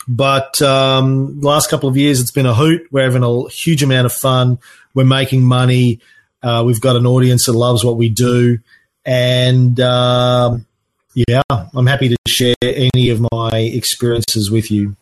but 0.07 0.61
um, 0.61 1.39
the 1.39 1.47
last 1.47 1.69
couple 1.69 1.87
of 1.87 1.95
years 1.95 2.19
it's 2.19 2.31
been 2.31 2.45
a 2.45 2.53
hoot. 2.53 2.85
We're 2.91 3.03
having 3.03 3.23
a 3.23 3.47
huge 3.49 3.81
amount 3.81 4.07
of 4.07 4.13
fun. 4.13 4.59
We're 4.93 5.05
making 5.05 5.43
money. 5.43 6.01
Uh, 6.43 6.63
we've 6.65 6.81
got 6.81 6.97
an 6.97 7.05
audience 7.05 7.45
that 7.45 7.53
loves 7.53 7.85
what 7.85 7.97
we 7.97 8.09
do, 8.09 8.59
and 9.05 9.79
um, 9.79 10.65
yeah, 11.13 11.41
I'm 11.49 11.85
happy 11.85 12.09
to 12.09 12.17
share 12.27 12.55
any 12.61 13.09
of 13.09 13.25
my 13.31 13.51
experiences 13.53 14.49
with 14.49 14.71
you. 14.71 14.95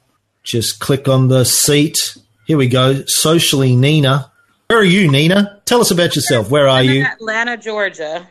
Just 0.43 0.79
click 0.79 1.07
on 1.07 1.29
the 1.29 1.43
seat. 1.43 1.97
Here 2.45 2.57
we 2.57 2.67
go. 2.67 3.03
Socially, 3.07 3.75
Nina. 3.75 4.31
Where 4.67 4.79
are 4.79 4.83
you, 4.83 5.09
Nina? 5.09 5.61
Tell 5.65 5.81
us 5.81 5.91
about 5.91 6.15
yourself. 6.15 6.51
Where 6.51 6.67
are 6.67 6.83
you? 6.83 7.03
Atlanta, 7.03 7.57
Georgia. 7.57 8.27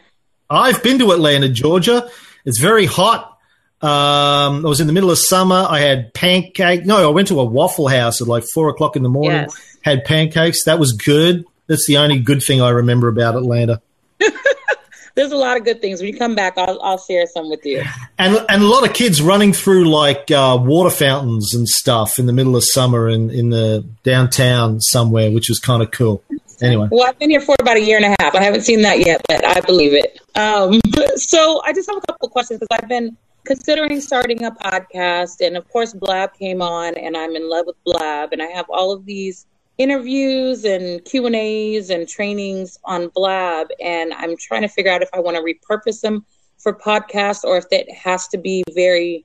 I've 0.50 0.82
been 0.82 0.98
to 1.00 1.12
Atlanta, 1.12 1.48
Georgia. 1.48 2.10
It's 2.44 2.60
very 2.60 2.86
hot. 2.86 3.38
Um, 3.80 4.66
I 4.66 4.68
was 4.68 4.80
in 4.80 4.86
the 4.86 4.92
middle 4.92 5.10
of 5.10 5.18
summer. 5.18 5.66
I 5.68 5.80
had 5.80 6.12
pancake. 6.14 6.84
No, 6.84 7.08
I 7.08 7.12
went 7.12 7.28
to 7.28 7.38
a 7.40 7.44
Waffle 7.44 7.88
House 7.88 8.20
at 8.20 8.26
like 8.26 8.44
four 8.52 8.68
o'clock 8.68 8.96
in 8.96 9.02
the 9.02 9.08
morning. 9.08 9.42
Yes. 9.42 9.76
Had 9.82 10.04
pancakes. 10.04 10.64
That 10.64 10.78
was 10.78 10.92
good. 10.92 11.44
That's 11.68 11.86
the 11.86 11.98
only 11.98 12.18
good 12.18 12.42
thing 12.42 12.60
I 12.60 12.70
remember 12.70 13.08
about 13.08 13.36
Atlanta. 13.36 13.80
There's 15.14 15.32
a 15.32 15.36
lot 15.36 15.56
of 15.56 15.64
good 15.64 15.80
things. 15.80 16.00
When 16.00 16.12
you 16.12 16.18
come 16.18 16.34
back, 16.34 16.56
I'll, 16.56 16.80
I'll 16.80 16.98
share 16.98 17.26
some 17.26 17.50
with 17.50 17.64
you. 17.64 17.84
And 18.18 18.36
and 18.48 18.62
a 18.62 18.66
lot 18.66 18.86
of 18.86 18.94
kids 18.94 19.20
running 19.20 19.52
through 19.52 19.90
like 19.90 20.30
uh, 20.30 20.58
water 20.60 20.90
fountains 20.90 21.54
and 21.54 21.68
stuff 21.68 22.18
in 22.18 22.26
the 22.26 22.32
middle 22.32 22.56
of 22.56 22.64
summer 22.64 23.08
in 23.08 23.30
in 23.30 23.50
the 23.50 23.84
downtown 24.02 24.80
somewhere, 24.80 25.30
which 25.30 25.48
was 25.48 25.58
kind 25.58 25.82
of 25.82 25.90
cool. 25.90 26.22
Anyway, 26.60 26.88
Well, 26.90 27.08
I've 27.08 27.18
been 27.18 27.30
here 27.30 27.40
for 27.40 27.54
about 27.60 27.76
a 27.76 27.84
year 27.84 27.96
and 27.96 28.06
a 28.06 28.16
half. 28.20 28.34
I 28.34 28.42
haven't 28.42 28.62
seen 28.62 28.82
that 28.82 29.04
yet, 29.04 29.22
but 29.28 29.44
I 29.44 29.60
believe 29.60 29.92
it. 29.94 30.20
Um, 30.34 30.80
so 31.16 31.62
I 31.64 31.72
just 31.72 31.88
have 31.88 31.98
a 31.98 32.06
couple 32.06 32.28
questions 32.28 32.60
because 32.60 32.80
I've 32.80 32.88
been 32.88 33.16
considering 33.44 34.00
starting 34.00 34.44
a 34.44 34.50
podcast, 34.50 35.44
and 35.44 35.56
of 35.56 35.68
course, 35.68 35.92
Blab 35.94 36.34
came 36.34 36.60
on, 36.60 36.96
and 36.96 37.16
I'm 37.16 37.36
in 37.36 37.48
love 37.48 37.66
with 37.66 37.76
Blab, 37.84 38.32
and 38.32 38.42
I 38.42 38.46
have 38.46 38.66
all 38.68 38.92
of 38.92 39.04
these 39.06 39.46
interviews 39.78 40.64
and 40.64 41.04
Q 41.04 41.26
and 41.26 41.36
A's 41.36 41.90
and 41.90 42.08
trainings 42.08 42.78
on 42.84 43.08
Blab, 43.14 43.68
and 43.80 44.12
I'm 44.12 44.36
trying 44.36 44.62
to 44.62 44.68
figure 44.68 44.92
out 44.92 45.02
if 45.02 45.08
I 45.12 45.20
want 45.20 45.36
to 45.36 45.42
repurpose 45.42 46.00
them 46.00 46.26
for 46.58 46.74
podcasts 46.74 47.44
or 47.44 47.56
if 47.56 47.66
it 47.70 47.90
has 47.92 48.26
to 48.28 48.38
be 48.38 48.64
very 48.74 49.24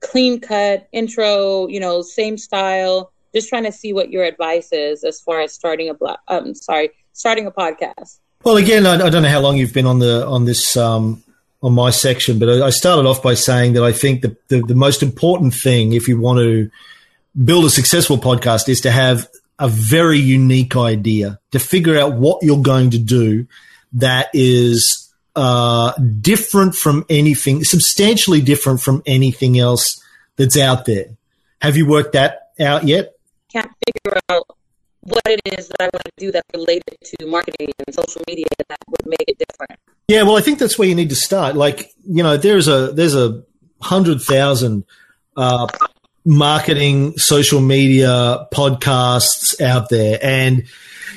clean 0.00 0.40
cut 0.40 0.88
intro, 0.92 1.68
you 1.68 1.78
know, 1.78 2.02
same 2.02 2.36
style. 2.36 3.11
Just 3.34 3.48
trying 3.48 3.64
to 3.64 3.72
see 3.72 3.92
what 3.92 4.10
your 4.10 4.24
advice 4.24 4.72
is 4.72 5.04
as 5.04 5.20
far 5.20 5.40
as 5.40 5.52
starting 5.52 5.88
a 5.88 5.94
blog. 5.94 6.18
Um, 6.28 6.54
sorry, 6.54 6.90
starting 7.12 7.46
a 7.46 7.50
podcast. 7.50 8.18
Well, 8.44 8.56
again, 8.56 8.86
I, 8.86 8.94
I, 8.94 9.10
don't 9.10 9.22
know 9.22 9.28
how 9.28 9.40
long 9.40 9.56
you've 9.56 9.72
been 9.72 9.86
on 9.86 10.00
the 10.00 10.26
on 10.26 10.44
this 10.44 10.76
um, 10.76 11.22
on 11.62 11.72
my 11.74 11.90
section, 11.90 12.38
but 12.38 12.48
I, 12.48 12.66
I 12.66 12.70
started 12.70 13.08
off 13.08 13.22
by 13.22 13.34
saying 13.34 13.74
that 13.74 13.84
I 13.84 13.92
think 13.92 14.22
the, 14.22 14.36
the, 14.48 14.62
the 14.62 14.74
most 14.74 15.02
important 15.02 15.54
thing, 15.54 15.92
if 15.92 16.08
you 16.08 16.20
want 16.20 16.40
to 16.40 16.70
build 17.44 17.64
a 17.64 17.70
successful 17.70 18.18
podcast, 18.18 18.68
is 18.68 18.80
to 18.80 18.90
have 18.90 19.28
a 19.58 19.68
very 19.68 20.18
unique 20.18 20.76
idea 20.76 21.38
to 21.52 21.60
figure 21.60 21.96
out 21.96 22.14
what 22.14 22.42
you're 22.42 22.62
going 22.62 22.90
to 22.90 22.98
do 22.98 23.46
that 23.92 24.28
is 24.32 25.12
uh, 25.36 25.92
different 26.20 26.74
from 26.74 27.04
anything, 27.08 27.62
substantially 27.62 28.40
different 28.40 28.80
from 28.80 29.02
anything 29.06 29.58
else 29.58 30.02
that's 30.36 30.58
out 30.58 30.84
there. 30.84 31.06
Have 31.60 31.76
you 31.76 31.86
worked 31.86 32.14
that 32.14 32.50
out 32.58 32.84
yet? 32.84 33.14
Can't 33.52 33.70
figure 33.86 34.18
out 34.28 34.46
what 35.02 35.22
it 35.26 35.40
is 35.44 35.68
that 35.68 35.80
I 35.80 35.84
want 35.92 36.04
to 36.04 36.12
do 36.16 36.32
that's 36.32 36.48
related 36.54 36.96
to 37.02 37.26
marketing 37.26 37.72
and 37.84 37.94
social 37.94 38.22
media 38.26 38.46
that 38.68 38.78
would 38.88 39.06
make 39.06 39.24
it 39.28 39.38
different. 39.38 39.80
Yeah, 40.08 40.22
well, 40.22 40.36
I 40.36 40.40
think 40.40 40.58
that's 40.58 40.78
where 40.78 40.88
you 40.88 40.94
need 40.94 41.10
to 41.10 41.16
start. 41.16 41.56
Like, 41.56 41.90
you 42.06 42.22
know, 42.22 42.36
there's 42.36 42.68
a 42.68 42.92
there's 42.92 43.14
a 43.14 43.42
hundred 43.80 44.22
thousand 44.22 44.84
uh, 45.36 45.66
marketing, 46.24 47.16
social 47.18 47.60
media 47.60 48.46
podcasts 48.52 49.60
out 49.60 49.88
there, 49.88 50.18
and 50.22 50.64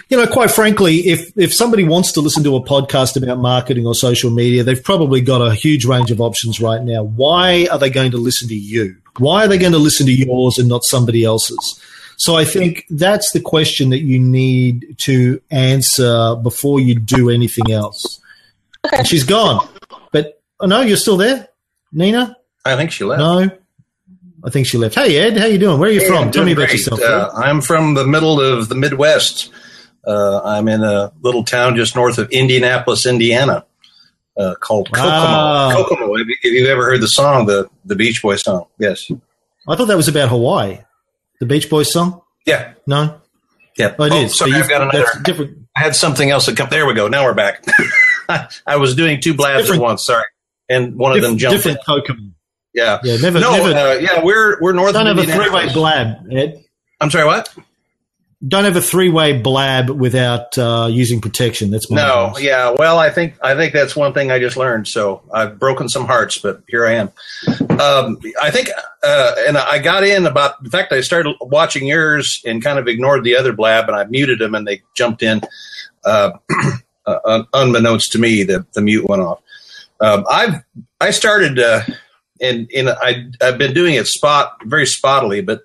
you 0.10 0.18
know, 0.18 0.28
quite 0.28 0.52
frankly, 0.52 0.98
if 1.08 1.32
if 1.38 1.54
somebody 1.54 1.84
wants 1.84 2.12
to 2.14 2.22
listen 2.22 2.44
to 2.44 2.56
a 2.56 2.64
podcast 2.64 3.22
about 3.22 3.38
marketing 3.38 3.86
or 3.86 3.94
social 3.94 4.32
media, 4.32 4.64
they've 4.64 4.84
probably 4.84 5.22
got 5.22 5.42
a 5.42 5.54
huge 5.54 5.86
range 5.86 6.12
of 6.12 6.22
options 6.22 6.60
right 6.60 6.82
now. 6.82 7.04
Why 7.04 7.68
are 7.72 7.80
they 7.80 7.90
going 7.90 8.12
to 8.12 8.18
listen 8.18 8.48
to 8.50 8.56
you? 8.56 8.96
Why 9.18 9.46
are 9.46 9.48
they 9.48 9.58
going 9.58 9.72
to 9.72 9.80
listen 9.80 10.06
to 10.08 10.14
yours 10.14 10.58
and 10.58 10.68
not 10.68 10.84
somebody 10.84 11.24
else's? 11.24 11.80
So 12.18 12.36
I 12.36 12.46
think 12.46 12.86
that's 12.90 13.32
the 13.32 13.40
question 13.42 13.90
that 13.90 14.00
you 14.00 14.20
need 14.20 14.96
to 15.00 15.42
answer 15.52 16.36
before 16.36 16.80
you 16.80 16.96
do 17.00 17.30
anything 17.30 17.72
else. 17.72 18.20
Okay. 18.86 18.98
And 18.98 19.08
she's 19.08 19.24
gone. 19.24 19.68
But 20.12 20.42
oh, 20.60 20.66
no, 20.68 20.82
you're 20.82 20.98
still 20.98 21.18
there, 21.18 21.50
Nina? 21.92 22.38
I 22.64 22.76
think 22.76 22.92
she 22.92 23.04
left. 23.04 23.20
No. 23.20 23.50
I 24.44 24.50
think 24.52 24.68
she 24.68 24.78
left. 24.78 24.94
Hey 24.96 25.18
Ed, 25.18 25.38
how 25.38 25.46
you 25.48 25.58
doing? 25.58 25.80
Where 25.80 25.90
are 25.90 25.94
you 25.94 26.02
Hey, 26.02 26.08
from? 26.08 26.26
I'm 26.26 26.32
Tell 26.32 26.46
me 26.46 26.52
about 26.52 26.68
great. 26.68 26.78
yourself. 26.80 27.02
Uh, 27.02 27.32
I'm 27.36 27.62
from 27.62 27.96
the 27.96 28.06
middle 28.06 28.40
of 28.40 28.70
the 28.70 28.76
Midwest. 28.76 29.50
Uh, 30.06 30.40
I'm 30.44 30.68
in 30.68 30.84
a 30.84 31.12
little 31.22 31.44
town 31.44 31.76
just 31.76 31.96
north 31.96 32.20
of 32.20 32.30
Indianapolis, 32.30 33.08
Indiana, 33.08 33.66
uh, 34.38 34.54
called 34.60 34.88
Wow. 34.96 35.72
Kokomo. 35.74 35.90
Kokomo. 35.90 36.18
Have 36.18 36.28
you, 36.28 36.36
have 36.44 36.54
you 36.54 36.68
ever 36.68 36.86
heard 36.86 37.02
the 37.02 37.08
song, 37.08 37.48
the 37.48 37.68
the 37.86 37.96
Beach 37.96 38.22
Boys 38.22 38.44
song? 38.44 38.66
Yes. 38.78 39.10
I 39.68 39.76
thought 39.76 39.88
that 39.88 39.98
was 39.98 40.08
about 40.08 40.30
Hawaii. 40.30 40.78
The 41.40 41.46
Beach 41.46 41.70
Boys 41.70 41.92
song? 41.92 42.22
Yeah. 42.46 42.74
No? 42.88 43.22
Yeah. 43.78 43.96
Oh, 44.00 44.04
it 44.06 44.14
oh, 44.14 44.22
is. 44.22 44.38
Sorry, 44.38 44.52
you've- 44.52 44.62
I've 44.64 44.70
got 44.70 44.82
another. 44.82 45.06
different. 45.24 45.58
I 45.76 45.82
had 45.82 45.96
something 45.96 46.30
else 46.30 46.46
that 46.46 46.56
come. 46.56 46.70
There 46.70 46.86
we 46.86 46.94
go. 46.94 47.08
Now 47.10 47.26
we're 47.26 47.34
back. 47.34 47.66
I 48.66 48.78
was 48.78 48.96
doing 48.96 49.20
two 49.22 49.34
blabs 49.34 49.64
Different- 49.64 49.82
at 49.82 49.86
once. 49.86 50.06
Sorry, 50.06 50.24
and 50.70 50.96
one 50.96 51.16
of 51.16 51.22
them 51.22 51.38
jumped. 51.38 51.58
different 51.58 51.80
in. 51.80 51.84
Kokomo. 51.84 52.32
Yeah. 52.74 53.00
Yeah, 53.04 53.18
never, 53.18 53.40
No. 53.40 53.52
never. 53.52 53.70
uh, 53.78 53.94
yeah, 53.96 54.24
we're 54.24 54.60
we're 54.62 54.74
north 54.74 54.94
don't 54.94 55.08
of 55.08 55.18
have 55.18 55.30
a 55.30 55.32
three-way 55.32 55.72
blab, 55.74 56.32
Ed. 56.32 56.64
I'm 57.02 57.10
sorry. 57.12 57.26
What? 57.26 57.54
Don't 58.46 58.66
have 58.66 58.76
a 58.76 58.82
three-way 58.82 59.40
blab 59.40 59.90
without 59.90 60.58
uh, 60.58 60.88
using 60.92 61.22
protection. 61.22 61.72
That's 61.72 61.90
my 61.90 61.98
No, 61.98 62.26
advice. 62.28 62.44
yeah. 62.44 62.70
Well, 62.78 63.00
I 63.00 63.10
think 63.10 63.36
I 63.42 63.56
think 63.56 63.74
that's 63.74 63.96
one 63.96 64.14
thing 64.14 64.30
I 64.32 64.40
just 64.40 64.58
learned. 64.58 64.88
So 64.88 65.22
I've 65.34 65.58
broken 65.58 65.88
some 65.90 66.06
hearts, 66.06 66.38
but 66.38 66.62
here 66.68 66.86
I 66.86 66.94
am. 66.96 67.12
Um, 67.80 68.20
I 68.42 68.52
think, 68.52 68.70
uh, 69.04 69.36
and 69.48 69.58
I 69.58 69.80
got 69.80 70.04
in 70.04 70.26
about. 70.28 70.56
In 70.64 70.70
fact, 70.70 70.92
I 70.92 71.02
started 71.02 71.34
watching 71.42 71.88
yours 71.88 72.42
and 72.46 72.64
kind 72.64 72.78
of 72.78 72.88
ignored 72.88 73.24
the 73.24 73.36
other 73.38 73.54
blab, 73.54 73.88
and 73.88 73.96
I 73.96 74.04
muted 74.06 74.40
them, 74.40 74.54
and 74.54 74.68
they 74.68 74.82
jumped 74.96 75.24
in. 75.24 75.42
Uh, 76.04 76.32
uh, 77.06 77.44
unbeknownst 77.54 78.12
to 78.12 78.20
me, 78.20 78.44
the 78.44 78.66
the 78.74 78.82
mute 78.82 79.08
went 79.08 79.22
off. 79.22 79.40
Um, 80.02 80.26
I've 80.30 80.56
I 81.00 81.12
started 81.12 81.58
uh, 81.58 81.82
and 82.42 82.70
and 82.76 82.90
I 82.90 83.28
I've 83.42 83.58
been 83.58 83.74
doing 83.74 83.96
it 83.96 84.08
spot 84.08 84.58
very 84.66 84.86
spottily, 84.86 85.44
but 85.44 85.62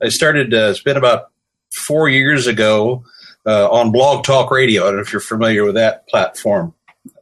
I 0.00 0.08
started. 0.08 0.54
Uh, 0.54 0.68
it's 0.70 0.82
been 0.82 0.96
about 0.96 1.30
four 1.72 2.08
years 2.08 2.46
ago 2.46 3.04
uh, 3.46 3.68
on 3.70 3.92
Blog 3.92 4.24
Talk 4.24 4.50
Radio. 4.50 4.82
I 4.82 4.86
don't 4.86 4.96
know 4.96 5.02
if 5.02 5.12
you're 5.12 5.20
familiar 5.20 5.64
with 5.64 5.74
that 5.74 6.06
platform. 6.08 6.74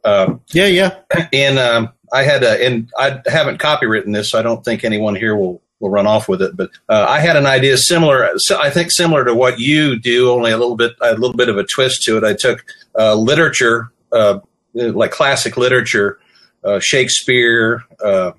Um, 0.03 0.41
yeah, 0.51 0.67
yeah. 0.67 0.99
And 1.33 1.57
um, 1.57 1.89
I 2.13 2.23
had 2.23 2.43
a, 2.43 2.65
and 2.65 2.89
I 2.97 3.21
haven't 3.25 3.59
copywritten 3.59 4.13
this, 4.13 4.31
so 4.31 4.39
I 4.39 4.41
don't 4.41 4.63
think 4.63 4.83
anyone 4.83 5.15
here 5.15 5.35
will 5.35 5.61
will 5.81 5.89
run 5.89 6.07
off 6.07 6.29
with 6.29 6.41
it. 6.41 6.55
But 6.55 6.69
uh, 6.87 7.05
I 7.09 7.19
had 7.19 7.35
an 7.35 7.45
idea 7.47 7.75
similar, 7.75 8.29
I 8.51 8.69
think 8.69 8.91
similar 8.91 9.25
to 9.25 9.33
what 9.33 9.59
you 9.59 9.99
do, 9.99 10.29
only 10.29 10.51
a 10.51 10.57
little 10.57 10.75
bit, 10.75 10.93
a 11.01 11.13
little 11.13 11.35
bit 11.35 11.49
of 11.49 11.57
a 11.57 11.63
twist 11.63 12.03
to 12.03 12.17
it. 12.17 12.23
I 12.23 12.33
took 12.33 12.63
uh, 12.97 13.15
literature, 13.15 13.91
uh, 14.11 14.39
like 14.73 15.11
classic 15.11 15.57
literature, 15.57 16.19
uh, 16.63 16.79
Shakespeare, 16.79 17.83
uh, 18.03 18.31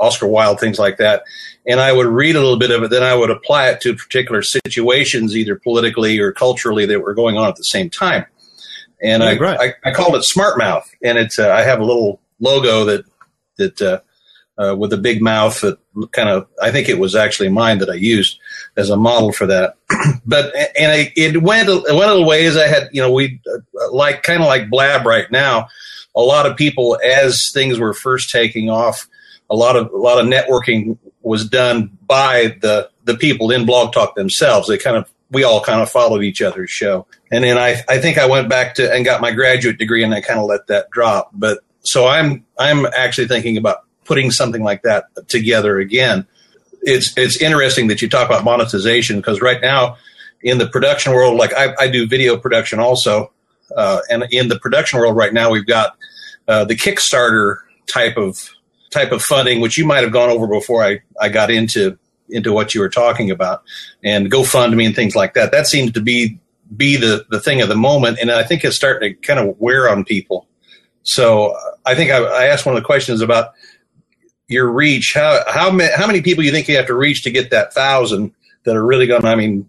Oscar 0.00 0.26
Wilde, 0.26 0.58
things 0.58 0.78
like 0.78 0.96
that, 0.96 1.22
and 1.66 1.78
I 1.78 1.92
would 1.92 2.06
read 2.06 2.36
a 2.36 2.40
little 2.40 2.58
bit 2.58 2.70
of 2.70 2.82
it. 2.82 2.90
Then 2.90 3.02
I 3.02 3.14
would 3.14 3.30
apply 3.30 3.68
it 3.68 3.80
to 3.82 3.94
particular 3.94 4.42
situations, 4.42 5.36
either 5.36 5.56
politically 5.56 6.18
or 6.18 6.32
culturally, 6.32 6.86
that 6.86 7.00
were 7.00 7.14
going 7.14 7.36
on 7.36 7.48
at 7.48 7.56
the 7.56 7.64
same 7.64 7.90
time. 7.90 8.24
And 9.02 9.22
I, 9.22 9.38
right. 9.38 9.74
I, 9.84 9.88
I, 9.88 9.94
called 9.94 10.14
it 10.14 10.24
Smart 10.24 10.58
Mouth, 10.58 10.90
and 11.02 11.16
it's 11.16 11.38
uh, 11.38 11.50
I 11.50 11.62
have 11.62 11.80
a 11.80 11.84
little 11.84 12.20
logo 12.38 12.84
that 12.84 13.04
that 13.56 14.02
uh, 14.60 14.74
with 14.76 14.92
a 14.92 14.98
big 14.98 15.22
mouth 15.22 15.60
that 15.62 15.78
kind 16.12 16.28
of 16.28 16.46
I 16.62 16.70
think 16.70 16.88
it 16.88 16.98
was 16.98 17.14
actually 17.14 17.48
mine 17.48 17.78
that 17.78 17.88
I 17.88 17.94
used 17.94 18.38
as 18.76 18.90
a 18.90 18.96
model 18.96 19.32
for 19.32 19.46
that. 19.46 19.76
but 20.26 20.54
and 20.78 20.92
I, 20.92 21.12
it 21.16 21.42
went 21.42 21.68
it 21.68 21.94
went 21.94 22.10
a 22.10 22.14
little 22.14 22.26
ways. 22.26 22.56
I 22.56 22.66
had 22.66 22.88
you 22.92 23.00
know 23.00 23.12
we 23.12 23.40
uh, 23.50 23.92
like 23.92 24.22
kind 24.22 24.42
of 24.42 24.48
like 24.48 24.70
Blab 24.70 25.06
right 25.06 25.30
now. 25.30 25.68
A 26.14 26.20
lot 26.20 26.46
of 26.46 26.56
people 26.56 26.98
as 27.04 27.50
things 27.54 27.78
were 27.78 27.94
first 27.94 28.30
taking 28.30 28.68
off, 28.68 29.08
a 29.50 29.56
lot 29.56 29.76
of 29.76 29.92
a 29.92 29.96
lot 29.96 30.18
of 30.18 30.26
networking 30.26 30.96
was 31.22 31.48
done 31.48 31.90
by 32.06 32.56
the 32.60 32.88
the 33.04 33.16
people 33.16 33.50
in 33.50 33.66
Blog 33.66 33.92
Talk 33.92 34.14
themselves. 34.14 34.68
They 34.68 34.78
kind 34.78 34.96
of 34.96 35.10
we 35.30 35.44
all 35.44 35.60
kind 35.60 35.80
of 35.80 35.90
followed 35.90 36.22
each 36.22 36.40
other's 36.40 36.70
show. 36.70 37.06
And 37.30 37.44
then 37.44 37.58
I 37.58 37.82
I 37.88 37.98
think 37.98 38.16
I 38.16 38.26
went 38.26 38.48
back 38.48 38.74
to 38.76 38.92
and 38.92 39.04
got 39.04 39.20
my 39.20 39.32
graduate 39.32 39.78
degree 39.78 40.04
and 40.04 40.14
I 40.14 40.20
kind 40.20 40.38
of 40.38 40.46
let 40.46 40.68
that 40.68 40.90
drop. 40.90 41.30
But 41.32 41.58
so 41.82 42.06
I'm 42.06 42.46
I'm 42.58 42.86
actually 42.86 43.28
thinking 43.28 43.56
about 43.56 43.84
putting 44.04 44.30
something 44.30 44.62
like 44.62 44.82
that 44.82 45.04
together 45.28 45.78
again. 45.78 46.26
It's 46.82 47.16
it's 47.16 47.40
interesting 47.42 47.88
that 47.88 48.00
you 48.00 48.08
talk 48.08 48.26
about 48.26 48.44
monetization 48.44 49.16
because 49.16 49.40
right 49.40 49.60
now 49.60 49.96
in 50.42 50.58
the 50.58 50.66
production 50.66 51.12
world, 51.12 51.36
like 51.36 51.52
I, 51.54 51.74
I 51.78 51.88
do 51.88 52.06
video 52.06 52.36
production 52.36 52.78
also, 52.78 53.30
uh, 53.76 54.00
and 54.08 54.24
in 54.30 54.48
the 54.48 54.58
production 54.58 54.98
world 54.98 55.16
right 55.16 55.32
now, 55.32 55.50
we've 55.50 55.66
got 55.66 55.96
uh, 56.48 56.64
the 56.64 56.74
Kickstarter 56.74 57.58
type 57.86 58.16
of 58.16 58.50
type 58.90 59.12
of 59.12 59.22
funding, 59.22 59.60
which 59.60 59.78
you 59.78 59.84
might 59.84 60.02
have 60.02 60.12
gone 60.12 60.30
over 60.30 60.46
before 60.46 60.84
I, 60.84 61.00
I 61.20 61.28
got 61.28 61.50
into 61.50 61.98
into 62.28 62.52
what 62.52 62.74
you 62.74 62.80
were 62.80 62.88
talking 62.88 63.30
about, 63.30 63.62
and 64.04 64.30
GoFundMe 64.30 64.86
and 64.86 64.94
things 64.94 65.16
like 65.16 65.34
that. 65.34 65.50
That 65.52 65.66
seems 65.66 65.92
to 65.92 66.00
be 66.00 66.38
be 66.76 66.96
the 66.96 67.26
the 67.30 67.40
thing 67.40 67.60
of 67.60 67.68
the 67.68 67.76
moment, 67.76 68.18
and 68.20 68.30
I 68.30 68.42
think 68.44 68.64
it's 68.64 68.76
starting 68.76 69.14
to 69.14 69.26
kind 69.26 69.40
of 69.40 69.58
wear 69.58 69.88
on 69.88 70.04
people. 70.04 70.46
So 71.02 71.56
I 71.86 71.94
think 71.94 72.10
I, 72.10 72.18
I 72.18 72.44
asked 72.46 72.66
one 72.66 72.76
of 72.76 72.82
the 72.82 72.86
questions 72.86 73.20
about 73.20 73.52
your 74.48 74.70
reach. 74.70 75.12
How 75.14 75.42
how 75.48 75.70
many 75.70 75.92
how 75.94 76.06
many 76.06 76.22
people 76.22 76.44
you 76.44 76.52
think 76.52 76.68
you 76.68 76.76
have 76.76 76.86
to 76.86 76.94
reach 76.94 77.22
to 77.24 77.30
get 77.30 77.50
that 77.50 77.72
thousand 77.72 78.32
that 78.64 78.76
are 78.76 78.84
really 78.84 79.06
going? 79.06 79.24
I 79.24 79.34
mean, 79.34 79.68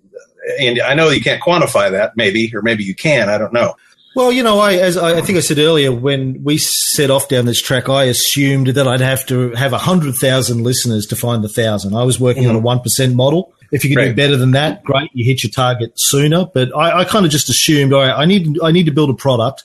and 0.59 0.81
I 0.81 0.93
know 0.93 1.09
you 1.09 1.21
can't 1.21 1.41
quantify 1.41 1.91
that, 1.91 2.17
maybe, 2.17 2.51
or 2.53 2.61
maybe 2.61 2.83
you 2.83 2.95
can. 2.95 3.29
I 3.29 3.37
don't 3.37 3.53
know. 3.53 3.75
Well, 4.13 4.31
you 4.31 4.43
know, 4.43 4.59
I 4.59 4.73
as 4.73 4.97
I 4.97 5.21
think 5.21 5.37
I 5.37 5.41
said 5.41 5.57
earlier, 5.57 5.91
when 5.91 6.43
we 6.43 6.57
set 6.57 7.09
off 7.09 7.29
down 7.29 7.45
this 7.45 7.61
track, 7.61 7.87
I 7.87 8.05
assumed 8.05 8.67
that 8.67 8.87
I'd 8.87 8.99
have 8.99 9.25
to 9.27 9.51
have 9.51 9.71
hundred 9.71 10.15
thousand 10.15 10.63
listeners 10.63 11.05
to 11.07 11.15
find 11.15 11.43
the 11.43 11.49
thousand. 11.49 11.95
I 11.95 12.03
was 12.03 12.19
working 12.19 12.43
mm-hmm. 12.43 12.49
on 12.49 12.55
a 12.55 12.59
mm-hmm. 12.59 12.65
one 12.65 12.79
percent 12.81 13.15
model. 13.15 13.53
If 13.71 13.85
you 13.85 13.89
can 13.89 13.99
right. 13.99 14.09
do 14.09 14.15
better 14.15 14.35
than 14.35 14.51
that, 14.51 14.83
great, 14.83 15.09
you 15.13 15.23
hit 15.23 15.43
your 15.43 15.51
target 15.51 15.93
sooner. 15.95 16.45
But 16.45 16.75
I, 16.75 16.99
I 16.99 17.05
kind 17.05 17.25
of 17.25 17.31
just 17.31 17.49
assumed, 17.49 17.93
all 17.93 18.01
right, 18.01 18.13
I 18.13 18.25
need 18.25 18.59
I 18.61 18.71
need 18.71 18.87
to 18.87 18.91
build 18.91 19.09
a 19.09 19.13
product 19.13 19.63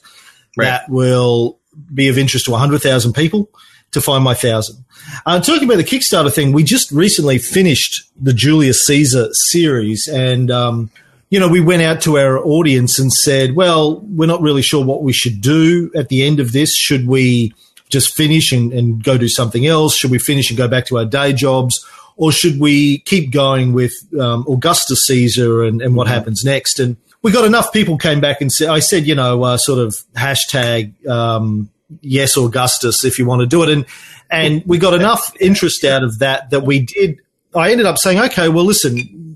right. 0.55 0.65
that 0.65 0.89
will 0.89 1.59
be 1.93 2.07
of 2.07 2.17
interest 2.17 2.45
to 2.45 2.55
hundred 2.55 2.81
thousand 2.81 3.13
people 3.13 3.49
to 3.91 4.01
find 4.01 4.23
my 4.23 4.33
thousand. 4.33 4.85
Uh, 5.25 5.41
talking 5.41 5.65
about 5.65 5.77
the 5.77 5.83
Kickstarter 5.83 6.33
thing, 6.33 6.53
we 6.53 6.63
just 6.63 6.91
recently 6.91 7.37
finished 7.37 8.09
the 8.21 8.33
Julius 8.33 8.85
Caesar 8.85 9.27
series, 9.33 10.07
and 10.07 10.51
um, 10.51 10.89
you 11.29 11.39
know 11.39 11.47
we 11.47 11.61
went 11.61 11.81
out 11.81 12.01
to 12.01 12.17
our 12.17 12.37
audience 12.37 12.99
and 12.99 13.11
said, 13.11 13.55
"Well, 13.55 14.01
we're 14.01 14.27
not 14.27 14.41
really 14.41 14.61
sure 14.61 14.83
what 14.83 15.03
we 15.03 15.13
should 15.13 15.41
do 15.41 15.91
at 15.95 16.09
the 16.09 16.23
end 16.23 16.39
of 16.39 16.51
this. 16.51 16.75
Should 16.75 17.07
we 17.07 17.53
just 17.89 18.15
finish 18.15 18.51
and, 18.51 18.73
and 18.73 19.03
go 19.03 19.17
do 19.17 19.29
something 19.29 19.65
else? 19.65 19.95
Should 19.95 20.11
we 20.11 20.19
finish 20.19 20.49
and 20.49 20.57
go 20.57 20.67
back 20.67 20.85
to 20.87 20.97
our 20.97 21.05
day 21.05 21.33
jobs?" 21.33 21.85
Or 22.19 22.31
should 22.31 22.59
we 22.59 22.97
keep 22.99 23.31
going 23.31 23.73
with 23.73 23.93
um, 24.19 24.43
Augustus 24.49 25.05
Caesar 25.05 25.63
and, 25.63 25.83
and 25.83 25.95
what 25.95 26.07
happens 26.07 26.43
next? 26.43 26.79
And 26.79 26.97
we 27.21 27.31
got 27.31 27.45
enough 27.45 27.71
people 27.71 27.97
came 27.97 28.19
back 28.19 28.41
and 28.41 28.51
said, 28.51 28.69
I 28.69 28.79
said, 28.79 29.05
you 29.05 29.13
know, 29.13 29.43
uh, 29.43 29.57
sort 29.57 29.77
of 29.77 29.95
hashtag 30.15 31.07
um, 31.07 31.69
yes 32.01 32.37
Augustus 32.37 33.03
if 33.05 33.19
you 33.19 33.25
want 33.25 33.41
to 33.41 33.47
do 33.47 33.63
it. 33.63 33.69
And 33.69 33.85
and 34.29 34.63
we 34.65 34.77
got 34.77 34.93
enough 34.93 35.31
interest 35.39 35.85
out 35.85 36.03
of 36.03 36.19
that 36.19 36.49
that 36.49 36.61
we 36.61 36.81
did. 36.81 37.19
I 37.55 37.71
ended 37.71 37.85
up 37.85 37.97
saying, 37.97 38.19
okay, 38.19 38.49
well, 38.49 38.65
listen, 38.65 39.26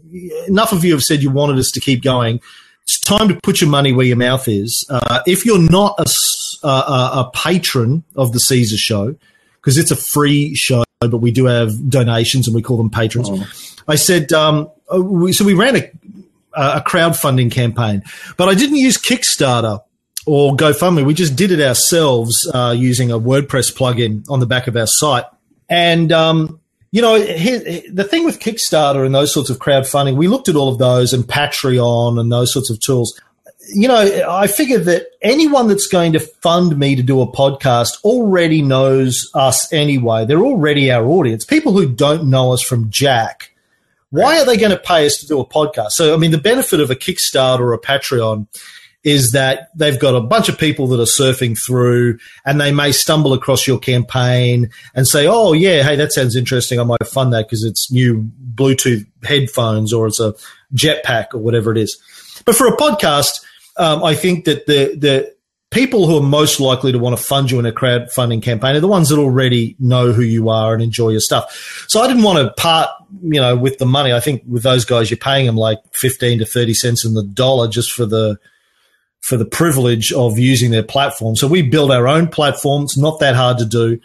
enough 0.48 0.72
of 0.72 0.84
you 0.84 0.94
have 0.94 1.04
said 1.04 1.22
you 1.22 1.30
wanted 1.30 1.58
us 1.58 1.72
to 1.72 1.80
keep 1.80 2.04
going. 2.04 2.40
It's 2.84 3.00
time 3.00 3.28
to 3.30 3.40
put 3.42 3.62
your 3.62 3.70
money 3.70 3.92
where 3.92 4.06
your 4.06 4.18
mouth 4.18 4.48
is. 4.48 4.86
Uh, 4.90 5.22
if 5.28 5.46
you're 5.46 5.62
not 5.62 5.96
a, 6.00 6.68
a, 6.68 6.70
a, 6.70 7.32
patron 7.34 8.04
of 8.16 8.34
the 8.34 8.40
Caesar 8.40 8.78
Show, 8.78 9.16
because 9.56 9.78
it's 9.78 9.92
a 9.92 9.96
free 9.96 10.56
show, 10.56 10.84
but 11.00 11.18
we 11.18 11.32
do 11.32 11.46
have 11.46 11.90
donations 11.90 12.48
and 12.48 12.56
we 12.56 12.62
call 12.62 12.78
them 12.78 12.90
patrons. 12.90 13.30
Oh. 13.32 13.48
I 13.88 13.96
said, 13.96 14.32
um, 14.34 14.70
uh, 14.90 15.32
so 15.32 15.46
we 15.46 15.54
ran 15.54 15.76
a, 15.76 15.92
a 16.54 16.82
crowdfunding 16.82 17.52
campaign, 17.52 18.04
but 18.38 18.50
I 18.50 18.56
didn't 18.56 18.78
use 18.78 18.98
Kickstarter 18.98 19.82
or 20.26 20.56
GoFundMe. 20.56 21.06
We 21.06 21.14
just 21.14 21.36
did 21.36 21.52
it 21.52 21.62
ourselves 21.62 22.50
uh, 22.54 22.76
using 22.78 23.12
a 23.12 23.20
WordPress 23.20 23.74
plugin 23.74 24.30
on 24.30 24.40
the 24.40 24.46
back 24.48 24.68
of 24.68 24.76
our 24.76 24.88
site. 24.88 25.26
And, 25.70 26.12
um, 26.12 26.61
you 26.92 27.02
know, 27.02 27.18
the 27.18 28.08
thing 28.10 28.26
with 28.26 28.40
Kickstarter 28.40 29.06
and 29.06 29.16
those 29.16 29.34
sorts 29.34 29.50
of 29.50 29.60
crowdfunding, 29.60 30.18
we 30.18 30.28
looked 30.28 30.50
at 30.50 30.58
all 30.58 30.68
of 30.68 30.78
those 30.78 31.14
and 31.14 31.24
Patreon 31.24 32.20
and 32.20 32.32
those 32.32 32.52
sorts 32.52 32.70
of 32.70 32.80
tools. 32.82 33.20
You 33.74 33.88
know, 33.88 34.26
I 34.30 34.48
figured 34.48 34.86
that 34.86 35.08
anyone 35.22 35.70
that's 35.70 35.88
going 35.88 36.14
to 36.14 36.20
fund 36.20 36.78
me 36.78 36.98
to 36.98 37.04
do 37.04 37.22
a 37.22 37.32
podcast 37.32 38.04
already 38.04 38.62
knows 38.62 39.30
us 39.34 39.72
anyway. 39.72 40.26
They're 40.26 40.44
already 40.44 40.92
our 40.92 41.06
audience. 41.06 41.46
People 41.46 41.72
who 41.72 41.88
don't 41.88 42.30
know 42.30 42.52
us 42.52 42.62
from 42.62 42.90
Jack, 42.90 43.52
why 44.10 44.40
are 44.40 44.46
they 44.46 44.58
going 44.58 44.72
to 44.72 44.78
pay 44.78 45.06
us 45.06 45.18
to 45.22 45.28
do 45.28 45.40
a 45.40 45.46
podcast? 45.46 45.92
So, 45.92 46.14
I 46.14 46.18
mean, 46.18 46.32
the 46.32 46.38
benefit 46.38 46.82
of 46.82 46.92
a 46.92 46.96
Kickstarter 46.96 47.62
or 47.62 47.74
a 47.74 47.80
Patreon 47.80 48.48
is 49.04 49.32
that 49.32 49.70
they've 49.76 50.00
got 50.00 50.16
a 50.16 50.22
bunch 50.22 50.48
of 50.48 50.58
people 50.58 50.88
that 50.88 51.00
are 51.00 51.04
surfing 51.04 51.58
through 51.58 52.20
and 52.46 52.62
they 52.62 52.72
may 52.72 52.92
stumble 52.92 53.34
across 53.34 53.66
your 53.66 53.80
campaign 53.80 54.70
and 54.94 55.08
say, 55.08 55.28
Oh 55.28 55.54
yeah, 55.54 55.82
hey, 55.84 55.96
that 55.96 56.14
sounds 56.14 56.36
interesting. 56.36 56.80
I 56.80 56.84
might 56.84 57.08
fund 57.08 57.34
that 57.34 57.48
because 57.48 57.64
it's 57.64 57.92
new 57.92 58.30
Bluetooth 58.54 59.06
headphones 59.24 59.92
or 59.92 60.08
it's 60.08 60.20
a 60.20 60.36
jetpack 60.76 61.34
or 61.34 61.40
whatever 61.40 61.72
it 61.72 61.78
is. 61.78 62.00
But 62.46 62.56
for 62.56 62.68
a 62.68 62.78
podcast, 62.78 63.44
um, 63.78 64.04
I 64.04 64.14
think 64.14 64.46
that 64.46 64.68
the, 64.68 64.96
the 64.96 65.36
people 65.72 66.06
who 66.06 66.18
are 66.18 66.24
most 66.24 66.60
likely 66.60 66.92
to 66.92 67.00
want 67.00 67.18
to 67.18 67.24
fund 67.24 67.50
you 67.50 67.58
in 67.58 67.66
a 67.66 67.72
crowdfunding 67.72 68.44
campaign 68.44 68.76
are 68.76 68.82
the 68.82 68.88
ones 68.88 69.10
that 69.10 69.18
already 69.18 69.76
know 69.80 70.12
who 70.12 70.22
you 70.22 70.50
are 70.50 70.74
and 70.74 70.84
enjoy 70.84 71.10
your 71.10 71.22
stuff. 71.22 71.86
So 71.88 72.02
I 72.02 72.08
didn't 72.08 72.24
want 72.24 72.40
to 72.40 72.54
part, 72.62 72.90
you 73.24 73.40
know, 73.40 73.56
with 73.56 73.80
the 73.80 73.86
money. 73.86 74.14
I 74.14 74.20
think 74.20 74.44
with 74.48 74.64
those 74.64 74.86
guys, 74.86 75.10
you're 75.10 75.18
paying 75.18 75.48
them 75.48 75.56
like 75.56 75.80
15 75.94 76.40
to 76.40 76.46
30 76.46 76.74
cents 76.74 77.06
in 77.06 77.14
the 77.14 77.24
dollar 77.24 77.68
just 77.68 77.92
for 77.94 78.06
the, 78.06 78.38
for 79.22 79.38
the 79.38 79.46
privilege 79.46 80.12
of 80.12 80.38
using 80.38 80.72
their 80.72 80.84
platform. 80.84 81.36
So 81.36 81.48
we 81.48 81.62
built 81.62 81.92
our 81.92 82.08
own 82.08 82.28
platform. 82.28 82.84
It's 82.84 82.98
not 82.98 83.20
that 83.20 83.36
hard 83.36 83.60
to 83.60 83.66
do. 83.66 84.00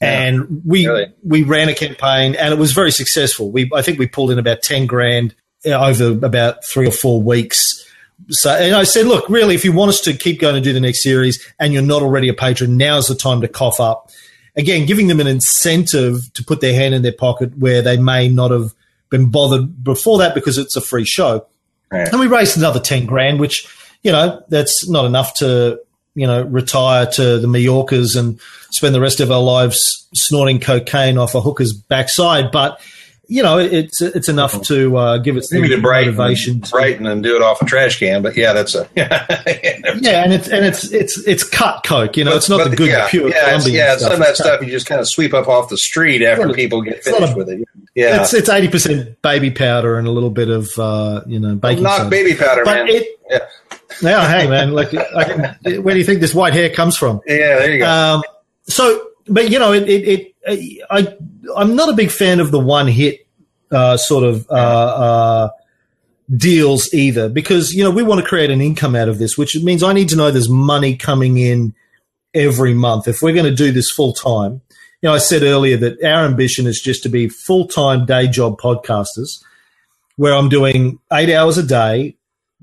Yeah, 0.00 0.22
and 0.22 0.62
we 0.64 0.86
really. 0.86 1.12
we 1.22 1.42
ran 1.42 1.68
a 1.68 1.74
campaign 1.74 2.34
and 2.34 2.52
it 2.54 2.58
was 2.58 2.72
very 2.72 2.90
successful. 2.90 3.50
We 3.50 3.70
I 3.74 3.82
think 3.82 3.98
we 3.98 4.06
pulled 4.06 4.30
in 4.30 4.38
about 4.38 4.62
10 4.62 4.86
grand 4.86 5.34
uh, 5.66 5.70
over 5.70 6.24
about 6.24 6.64
3 6.64 6.86
or 6.86 6.92
4 6.92 7.20
weeks. 7.20 7.86
So 8.30 8.50
and 8.50 8.74
I 8.74 8.84
said, 8.84 9.06
look, 9.06 9.28
really 9.28 9.54
if 9.54 9.64
you 9.64 9.72
want 9.72 9.90
us 9.90 10.00
to 10.02 10.14
keep 10.14 10.40
going 10.40 10.54
to 10.54 10.60
do 10.60 10.72
the 10.72 10.80
next 10.80 11.02
series 11.02 11.44
and 11.58 11.72
you're 11.72 11.82
not 11.82 12.02
already 12.02 12.28
a 12.28 12.34
patron, 12.34 12.76
now's 12.76 13.08
the 13.08 13.14
time 13.14 13.40
to 13.42 13.48
cough 13.48 13.80
up. 13.80 14.10
Again, 14.56 14.86
giving 14.86 15.06
them 15.06 15.20
an 15.20 15.26
incentive 15.26 16.32
to 16.34 16.44
put 16.44 16.60
their 16.60 16.74
hand 16.74 16.94
in 16.94 17.02
their 17.02 17.12
pocket 17.12 17.56
where 17.58 17.82
they 17.82 17.98
may 17.98 18.28
not 18.28 18.50
have 18.50 18.74
been 19.10 19.30
bothered 19.30 19.82
before 19.84 20.18
that 20.18 20.34
because 20.34 20.58
it's 20.58 20.76
a 20.76 20.80
free 20.80 21.04
show. 21.04 21.46
Right. 21.90 22.08
And 22.08 22.20
we 22.20 22.26
raised 22.26 22.56
another 22.56 22.80
10 22.80 23.06
grand 23.06 23.38
which 23.40 23.66
you 24.02 24.12
know, 24.12 24.42
that's 24.48 24.88
not 24.88 25.04
enough 25.04 25.34
to, 25.34 25.80
you 26.14 26.26
know, 26.26 26.42
retire 26.42 27.06
to 27.06 27.38
the 27.38 27.46
Mallorcas 27.46 28.16
and 28.16 28.40
spend 28.70 28.94
the 28.94 29.00
rest 29.00 29.20
of 29.20 29.30
our 29.30 29.42
lives 29.42 30.08
snorting 30.14 30.60
cocaine 30.60 31.18
off 31.18 31.34
a 31.34 31.40
hooker's 31.40 31.72
backside. 31.72 32.50
But, 32.50 32.80
you 33.32 33.44
know, 33.44 33.58
it's 33.58 34.02
it's 34.02 34.28
enough 34.28 34.60
to 34.62 34.96
uh, 34.96 35.18
give 35.18 35.36
it 35.36 35.46
Maybe 35.52 35.68
the 35.68 35.76
to 35.76 35.80
brighten, 35.82 36.16
motivation. 36.16 36.60
to- 36.62 36.70
brighten 36.72 37.06
and 37.06 37.22
do 37.22 37.36
it 37.36 37.42
off 37.42 37.62
a 37.62 37.64
trash 37.64 37.98
can, 38.00 38.22
but 38.22 38.36
yeah, 38.36 38.52
that's 38.52 38.74
a 38.74 38.88
yeah, 38.96 39.24
yeah 40.00 40.24
and 40.24 40.32
it's 40.32 40.48
and 40.48 40.66
it's 40.66 40.90
it's 40.92 41.16
it's 41.28 41.44
cut 41.44 41.84
coke. 41.84 42.16
You 42.16 42.24
know, 42.24 42.34
it's 42.34 42.48
not 42.48 42.58
But 42.58 42.70
the 42.70 42.76
good 42.76 42.88
yeah, 42.88 43.08
pure 43.08 43.28
yeah, 43.28 43.44
Colombian 43.50 43.76
yeah. 43.76 43.96
stuff. 43.96 44.00
Some 44.00 44.12
of 44.14 44.18
that 44.18 44.26
cut- 44.26 44.36
stuff 44.36 44.60
you 44.62 44.66
just 44.72 44.86
kind 44.86 45.00
of 45.00 45.08
sweep 45.08 45.32
up 45.32 45.46
off 45.46 45.68
the 45.68 45.78
street 45.78 46.22
after 46.22 46.42
not 46.44 46.50
a- 46.52 46.54
people 46.54 46.82
get 46.82 47.04
finished 47.04 47.32
a- 47.34 47.36
with 47.36 47.48
it. 47.48 47.68
Yeah, 47.94 48.22
It's 48.22 48.34
it's 48.34 48.48
eighty 48.48 48.68
percent 48.68 49.22
baby 49.22 49.50
powder 49.52 49.96
and 49.96 50.08
a 50.08 50.10
little 50.10 50.30
bit 50.30 50.48
of 50.50 50.76
uh, 50.78 51.22
you 51.28 51.38
know 51.38 51.54
baking 51.54 51.84
knock 51.84 51.98
soda. 51.98 52.10
baby 52.10 52.34
powder, 52.34 52.64
But 52.64 52.86
man. 52.86 52.88
it, 52.88 53.06
yeah. 53.30 53.38
now, 54.02 54.28
hey 54.28 54.48
man, 54.48 54.72
like 54.72 54.92
where 54.92 55.56
do 55.62 55.98
you 55.98 56.04
think 56.04 56.20
this 56.20 56.34
white 56.34 56.52
hair 56.52 56.70
comes 56.70 56.96
from? 56.96 57.20
yeah, 57.26 57.56
there 57.58 57.72
you 57.72 57.78
go. 57.78 57.86
Um, 57.88 58.22
so, 58.64 59.06
but 59.28 59.50
you 59.50 59.58
know, 59.58 59.72
it, 59.72 59.88
it, 59.88 60.08
it 60.08 60.29
I, 60.46 61.16
I'm 61.56 61.76
not 61.76 61.88
a 61.88 61.94
big 61.94 62.10
fan 62.10 62.40
of 62.40 62.50
the 62.50 62.60
one 62.60 62.86
hit 62.86 63.26
uh, 63.70 63.96
sort 63.96 64.24
of 64.24 64.48
uh, 64.50 64.52
uh, 64.52 65.48
deals 66.34 66.92
either, 66.94 67.28
because 67.28 67.72
you 67.72 67.84
know 67.84 67.90
we 67.90 68.02
want 68.02 68.20
to 68.20 68.26
create 68.26 68.50
an 68.50 68.60
income 68.60 68.96
out 68.96 69.08
of 69.08 69.18
this, 69.18 69.36
which 69.36 69.56
means 69.62 69.82
I 69.82 69.92
need 69.92 70.08
to 70.10 70.16
know 70.16 70.30
there's 70.30 70.48
money 70.48 70.96
coming 70.96 71.38
in 71.38 71.74
every 72.34 72.74
month 72.74 73.08
if 73.08 73.22
we're 73.22 73.34
going 73.34 73.44
to 73.44 73.54
do 73.54 73.72
this 73.72 73.90
full 73.90 74.12
time. 74.12 74.60
You 75.02 75.08
know, 75.08 75.14
I 75.14 75.18
said 75.18 75.42
earlier 75.42 75.76
that 75.78 76.02
our 76.04 76.24
ambition 76.24 76.66
is 76.66 76.80
just 76.80 77.02
to 77.04 77.08
be 77.08 77.28
full 77.28 77.66
time 77.66 78.06
day 78.06 78.26
job 78.28 78.60
podcasters, 78.60 79.42
where 80.16 80.34
I'm 80.34 80.48
doing 80.48 80.98
eight 81.12 81.34
hours 81.34 81.58
a 81.58 81.62
day 81.62 82.16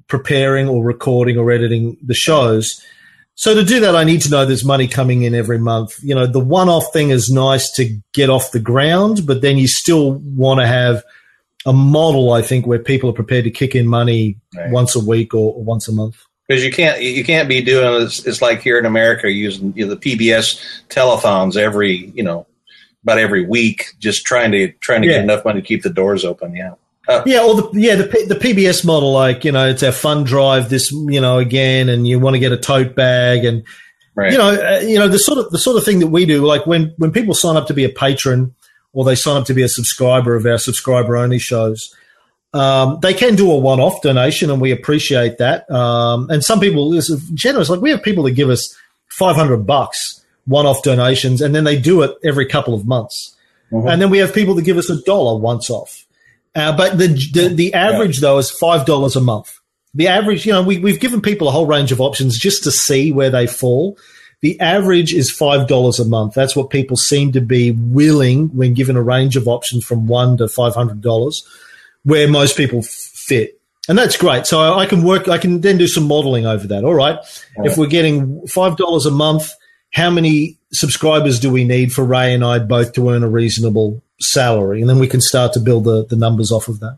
preparing 0.07 0.67
or 0.67 0.83
recording 0.83 1.37
or 1.37 1.51
editing 1.51 1.97
the 2.01 2.13
shows. 2.13 2.81
So 3.39 3.53
to 3.53 3.63
do 3.63 3.79
that, 3.81 3.95
I 3.95 4.03
need 4.03 4.21
to 4.23 4.31
know 4.31 4.45
there's 4.47 4.65
money 4.65 4.87
coming 4.87 5.21
in 5.21 5.35
every 5.35 5.59
month. 5.59 5.95
You 6.03 6.15
know, 6.15 6.25
the 6.25 6.39
one-off 6.39 6.91
thing 6.91 7.11
is 7.11 7.29
nice 7.29 7.71
to 7.73 7.95
get 8.11 8.31
off 8.31 8.51
the 8.51 8.59
ground, 8.59 9.27
but 9.27 9.41
then 9.41 9.57
you 9.59 9.67
still 9.67 10.13
want 10.13 10.59
to 10.59 10.65
have 10.65 11.03
a 11.63 11.71
model, 11.71 12.33
I 12.33 12.41
think, 12.41 12.65
where 12.65 12.79
people 12.79 13.11
are 13.11 13.13
prepared 13.13 13.43
to 13.43 13.51
kick 13.51 13.75
in 13.75 13.85
money 13.87 14.37
Right. 14.55 14.71
once 14.71 14.95
a 14.95 14.99
week 14.99 15.35
or, 15.35 15.53
or 15.53 15.63
once 15.63 15.87
a 15.87 15.91
month. 15.91 16.17
because 16.47 16.63
you 16.65 16.71
can't 16.71 16.99
you 16.99 17.23
can't 17.23 17.47
be 17.47 17.61
doing 17.61 18.01
it's, 18.01 18.25
it's 18.25 18.41
like 18.41 18.61
here 18.63 18.79
in 18.79 18.85
America 18.87 19.29
using 19.29 19.71
you 19.75 19.85
know, 19.85 19.93
the 19.93 19.99
PBS 20.15 20.59
telephones 20.89 21.57
every 21.57 22.11
you 22.15 22.23
know 22.23 22.47
about 23.03 23.19
every 23.19 23.45
week 23.45 23.85
just 23.99 24.25
trying 24.25 24.51
to 24.53 24.71
trying 24.79 25.01
to 25.03 25.07
Yeah. 25.07 25.15
get 25.15 25.23
enough 25.25 25.45
money 25.45 25.61
to 25.61 25.67
keep 25.67 25.83
the 25.83 25.91
doors 25.91 26.25
open 26.25 26.55
yeah 26.55 26.73
Yeah, 27.25 27.43
or 27.43 27.55
the 27.55 27.69
yeah 27.73 27.95
the 27.95 28.03
the 28.03 28.35
PBS 28.35 28.85
model, 28.85 29.11
like 29.13 29.45
you 29.45 29.51
know, 29.51 29.67
it's 29.67 29.83
our 29.83 29.91
fun 29.91 30.23
drive 30.23 30.69
this 30.69 30.91
you 30.91 31.21
know 31.21 31.37
again, 31.37 31.89
and 31.89 32.07
you 32.07 32.19
want 32.19 32.35
to 32.35 32.39
get 32.39 32.51
a 32.51 32.57
tote 32.57 32.95
bag, 32.95 33.45
and 33.45 33.63
right 34.15 34.31
you 34.31 34.37
know, 34.37 34.49
uh, 34.49 34.79
you 34.79 34.99
know 34.99 35.07
the 35.07 35.19
sort 35.19 35.37
of 35.39 35.49
the 35.51 35.57
sort 35.57 35.77
of 35.77 35.85
thing 35.85 35.99
that 35.99 36.07
we 36.07 36.25
do. 36.25 36.45
Like 36.45 36.65
when 36.65 36.93
when 36.97 37.11
people 37.11 37.33
sign 37.33 37.55
up 37.55 37.67
to 37.67 37.73
be 37.73 37.85
a 37.85 37.89
patron 37.89 38.53
or 38.93 39.05
they 39.05 39.15
sign 39.15 39.37
up 39.37 39.45
to 39.45 39.53
be 39.53 39.63
a 39.63 39.69
subscriber 39.69 40.35
of 40.35 40.45
our 40.45 40.57
subscriber 40.57 41.15
only 41.15 41.39
shows, 41.39 41.95
um, 42.53 42.99
they 43.01 43.13
can 43.13 43.35
do 43.35 43.51
a 43.51 43.57
one 43.57 43.79
off 43.79 44.01
donation, 44.01 44.49
and 44.51 44.59
we 44.59 44.71
appreciate 44.71 45.37
that. 45.37 45.69
Um, 45.71 46.29
and 46.29 46.43
some 46.43 46.59
people 46.59 46.93
is 46.93 47.07
generous. 47.33 47.69
Like 47.69 47.81
we 47.81 47.91
have 47.91 48.03
people 48.03 48.23
that 48.23 48.31
give 48.31 48.49
us 48.49 48.75
five 49.07 49.35
hundred 49.35 49.65
bucks 49.65 50.23
one 50.45 50.65
off 50.65 50.81
donations, 50.81 51.41
and 51.41 51.53
then 51.53 51.63
they 51.63 51.77
do 51.77 52.01
it 52.01 52.15
every 52.23 52.45
couple 52.45 52.73
of 52.73 52.85
months. 52.85 53.35
Mhm. 53.71 53.91
And 53.91 54.01
then 54.01 54.09
we 54.09 54.17
have 54.19 54.33
people 54.33 54.55
that 54.55 54.63
give 54.63 54.77
us 54.77 54.89
a 54.89 55.01
dollar 55.03 55.37
once 55.37 55.69
off. 55.69 56.05
Uh, 56.57 56.75
but 56.75 56.97
the, 56.97 57.07
the 57.07 57.49
the 57.53 57.73
average 57.75 58.19
though 58.19 58.39
is 58.39 58.49
five 58.49 58.87
dollars 58.87 59.15
a 59.15 59.21
month. 59.21 59.59
The 59.93 60.07
average, 60.07 60.45
you 60.45 60.51
know, 60.51 60.63
we, 60.63 60.79
we've 60.79 60.99
given 60.99 61.21
people 61.21 61.47
a 61.47 61.51
whole 61.51 61.67
range 61.67 61.91
of 61.91 62.01
options 62.01 62.37
just 62.37 62.63
to 62.63 62.71
see 62.71 63.11
where 63.11 63.29
they 63.29 63.45
fall. 63.45 63.97
The 64.41 64.59
average 64.59 65.13
is 65.13 65.31
five 65.31 65.67
dollars 65.67 65.99
a 65.99 66.05
month. 66.05 66.33
That's 66.33 66.55
what 66.55 66.71
people 66.71 66.97
seem 66.97 67.31
to 67.33 67.41
be 67.41 67.71
willing 67.71 68.49
when 68.55 68.73
given 68.73 68.95
a 68.95 69.03
range 69.03 69.35
of 69.35 69.47
options 69.47 69.85
from 69.85 70.07
one 70.07 70.37
to 70.37 70.47
five 70.47 70.73
hundred 70.73 71.01
dollars, 71.01 71.47
where 72.03 72.27
most 72.27 72.57
people 72.57 72.79
f- 72.79 72.85
fit, 72.85 73.61
and 73.87 73.95
that's 73.95 74.17
great. 74.17 74.47
So 74.47 74.59
I, 74.59 74.79
I 74.79 74.85
can 74.87 75.03
work. 75.03 75.27
I 75.27 75.37
can 75.37 75.61
then 75.61 75.77
do 75.77 75.87
some 75.87 76.07
modeling 76.07 76.47
over 76.47 76.67
that. 76.67 76.83
All 76.83 76.95
right, 76.95 77.19
if 77.57 77.77
we're 77.77 77.85
getting 77.85 78.47
five 78.47 78.77
dollars 78.77 79.05
a 79.05 79.11
month, 79.11 79.51
how 79.91 80.09
many 80.09 80.57
subscribers 80.71 81.39
do 81.39 81.51
we 81.51 81.63
need 81.63 81.93
for 81.93 82.03
Ray 82.03 82.33
and 82.33 82.43
I 82.43 82.59
both 82.59 82.93
to 82.93 83.09
earn 83.09 83.23
a 83.23 83.29
reasonable 83.29 84.01
salary, 84.19 84.81
and 84.81 84.89
then 84.89 84.99
we 84.99 85.07
can 85.07 85.21
start 85.21 85.53
to 85.53 85.59
build 85.59 85.83
the, 85.83 86.05
the 86.05 86.15
numbers 86.15 86.51
off 86.51 86.67
of 86.67 86.79
that. 86.79 86.97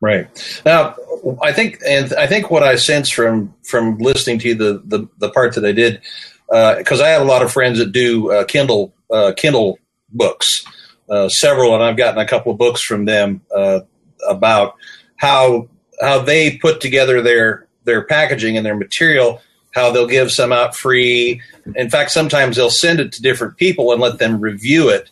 Right 0.00 0.28
now, 0.64 0.94
I 1.42 1.52
think, 1.52 1.80
and 1.86 2.12
I 2.14 2.26
think 2.26 2.50
what 2.50 2.62
I 2.62 2.76
sense 2.76 3.10
from 3.10 3.54
from 3.64 3.98
listening 3.98 4.38
to 4.40 4.48
you, 4.48 4.54
the 4.54 4.82
the, 4.84 5.08
the 5.18 5.30
part 5.30 5.54
that 5.54 5.64
I 5.64 5.72
did, 5.72 6.00
because 6.48 7.00
I 7.00 7.08
have 7.08 7.22
a 7.22 7.24
lot 7.24 7.42
of 7.42 7.52
friends 7.52 7.78
that 7.78 7.92
do 7.92 8.30
uh, 8.30 8.44
Kindle 8.44 8.94
uh, 9.10 9.32
Kindle 9.36 9.78
books, 10.10 10.64
uh, 11.08 11.28
several, 11.28 11.74
and 11.74 11.82
I've 11.82 11.96
gotten 11.96 12.20
a 12.20 12.26
couple 12.26 12.52
of 12.52 12.58
books 12.58 12.82
from 12.82 13.06
them 13.06 13.40
uh, 13.54 13.80
about 14.28 14.76
how 15.16 15.68
how 16.00 16.20
they 16.20 16.58
put 16.58 16.80
together 16.80 17.20
their 17.20 17.66
their 17.84 18.04
packaging 18.04 18.56
and 18.56 18.64
their 18.64 18.76
material. 18.76 19.40
How 19.74 19.92
they'll 19.92 20.06
give 20.06 20.32
some 20.32 20.50
out 20.50 20.74
free. 20.74 21.42
In 21.76 21.90
fact, 21.90 22.10
sometimes 22.10 22.56
they'll 22.56 22.70
send 22.70 23.00
it 23.00 23.12
to 23.12 23.22
different 23.22 23.58
people 23.58 23.92
and 23.92 24.00
let 24.00 24.18
them 24.18 24.40
review 24.40 24.88
it 24.88 25.10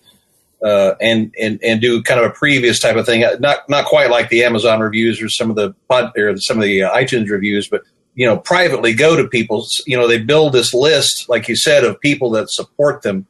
uh, 0.64 0.94
and 1.00 1.34
and 1.40 1.60
and 1.62 1.80
do 1.80 2.02
kind 2.02 2.20
of 2.20 2.26
a 2.26 2.34
previous 2.34 2.78
type 2.78 2.96
of 2.96 3.06
thing. 3.06 3.24
Not 3.40 3.68
not 3.68 3.86
quite 3.86 4.10
like 4.10 4.28
the 4.28 4.44
Amazon 4.44 4.80
reviews 4.80 5.20
or 5.20 5.28
some 5.28 5.50
of 5.50 5.56
the 5.56 5.74
pod, 5.88 6.12
or 6.16 6.36
some 6.38 6.58
of 6.58 6.64
the 6.64 6.84
uh, 6.84 6.96
iTunes 6.96 7.28
reviews, 7.28 7.68
but 7.68 7.82
you 8.14 8.26
know, 8.26 8.38
privately 8.38 8.94
go 8.94 9.14
to 9.16 9.28
people. 9.28 9.66
You 9.86 9.96
know, 9.96 10.08
they 10.08 10.18
build 10.18 10.52
this 10.52 10.72
list, 10.72 11.28
like 11.28 11.48
you 11.48 11.56
said, 11.56 11.84
of 11.84 12.00
people 12.00 12.30
that 12.30 12.50
support 12.50 13.02
them. 13.02 13.26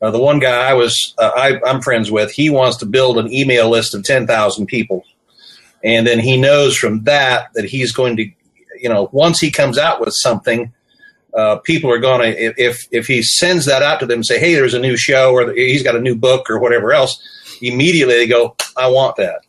Uh, 0.00 0.12
the 0.12 0.20
one 0.20 0.38
guy 0.38 0.70
I 0.70 0.74
was 0.74 1.14
uh, 1.18 1.32
I, 1.34 1.60
I'm 1.66 1.82
friends 1.82 2.10
with, 2.10 2.30
he 2.30 2.50
wants 2.50 2.76
to 2.78 2.86
build 2.86 3.18
an 3.18 3.32
email 3.32 3.68
list 3.68 3.94
of 3.94 4.04
ten 4.04 4.26
thousand 4.26 4.66
people, 4.66 5.04
and 5.82 6.06
then 6.06 6.20
he 6.20 6.36
knows 6.36 6.76
from 6.76 7.02
that 7.04 7.48
that 7.54 7.64
he's 7.64 7.92
going 7.92 8.16
to, 8.16 8.30
you 8.80 8.88
know, 8.88 9.08
once 9.12 9.40
he 9.40 9.50
comes 9.50 9.76
out 9.76 10.00
with 10.00 10.14
something, 10.14 10.72
uh, 11.34 11.56
people 11.58 11.90
are 11.90 11.98
going 11.98 12.20
to 12.20 12.62
if 12.62 12.86
if 12.90 13.06
he 13.06 13.22
sends 13.22 13.66
that 13.66 13.82
out 13.82 14.00
to 14.00 14.06
them, 14.06 14.24
say, 14.24 14.38
hey, 14.38 14.54
there's 14.54 14.74
a 14.74 14.78
new 14.78 14.96
show 14.96 15.32
or 15.32 15.52
he's 15.52 15.82
got 15.82 15.96
a 15.96 16.00
new 16.00 16.16
book 16.16 16.48
or 16.50 16.58
whatever 16.58 16.92
else, 16.92 17.20
immediately 17.60 18.14
they 18.14 18.26
go, 18.26 18.56
I 18.76 18.88
want 18.88 19.16
that, 19.16 19.42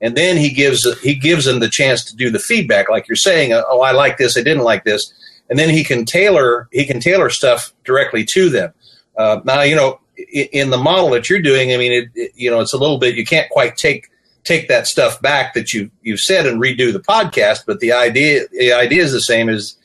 and 0.00 0.16
then 0.16 0.36
he 0.36 0.50
gives 0.50 0.86
he 1.00 1.14
gives 1.14 1.44
them 1.44 1.60
the 1.60 1.68
chance 1.68 2.04
to 2.06 2.16
do 2.16 2.30
the 2.30 2.38
feedback, 2.38 2.88
like 2.88 3.08
you're 3.08 3.16
saying, 3.16 3.52
oh, 3.52 3.80
I 3.80 3.92
like 3.92 4.18
this, 4.18 4.36
I 4.36 4.42
didn't 4.42 4.64
like 4.64 4.84
this, 4.84 5.12
and 5.48 5.58
then 5.58 5.70
he 5.70 5.84
can 5.84 6.04
tailor 6.04 6.68
he 6.72 6.84
can 6.84 7.00
tailor 7.00 7.30
stuff 7.30 7.72
directly 7.84 8.24
to 8.32 8.48
them. 8.48 8.72
Uh, 9.16 9.40
now, 9.44 9.62
you 9.62 9.76
know, 9.76 10.00
in 10.32 10.70
the 10.70 10.78
model 10.78 11.10
that 11.10 11.28
you're 11.28 11.42
doing, 11.42 11.72
I 11.72 11.76
mean, 11.76 11.92
it, 11.92 12.08
it, 12.14 12.32
you 12.34 12.50
know, 12.50 12.60
it's 12.60 12.72
a 12.72 12.78
little 12.78 12.98
bit 12.98 13.16
you 13.16 13.24
can't 13.24 13.50
quite 13.50 13.76
take 13.76 14.08
take 14.44 14.68
that 14.68 14.86
stuff 14.86 15.20
back 15.20 15.54
that 15.54 15.72
you 15.72 15.90
you've 16.02 16.20
said 16.20 16.46
and 16.46 16.60
redo 16.60 16.92
the 16.92 17.00
podcast, 17.00 17.64
but 17.66 17.80
the 17.80 17.92
idea 17.92 18.46
the 18.52 18.72
idea 18.72 19.02
is 19.02 19.12
the 19.12 19.20
same 19.20 19.48
as 19.48 19.76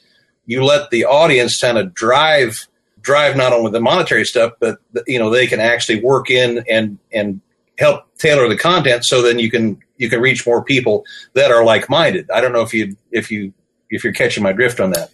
you 0.45 0.63
let 0.63 0.89
the 0.91 1.05
audience 1.05 1.57
kind 1.57 1.77
of 1.77 1.93
drive 1.93 2.67
drive 3.01 3.35
not 3.37 3.53
only 3.53 3.71
the 3.71 3.79
monetary 3.79 4.25
stuff, 4.25 4.53
but 4.59 4.77
you 5.07 5.19
know 5.19 5.29
they 5.29 5.47
can 5.47 5.59
actually 5.59 6.01
work 6.01 6.29
in 6.29 6.63
and 6.69 6.97
and 7.13 7.41
help 7.77 8.05
tailor 8.17 8.47
the 8.47 8.57
content 8.57 9.03
so 9.05 9.21
then 9.21 9.37
you 9.39 9.51
can 9.51 9.77
you 9.97 10.09
can 10.09 10.21
reach 10.21 10.45
more 10.45 10.63
people 10.63 11.03
that 11.33 11.51
are 11.51 11.63
like 11.63 11.89
minded. 11.89 12.29
I 12.31 12.41
don't 12.41 12.51
know 12.53 12.61
if 12.61 12.73
you 12.73 12.95
if 13.11 13.29
you 13.31 13.53
if 13.89 14.03
you're 14.03 14.13
catching 14.13 14.43
my 14.43 14.51
drift 14.53 14.79
on 14.79 14.91
that. 14.91 15.11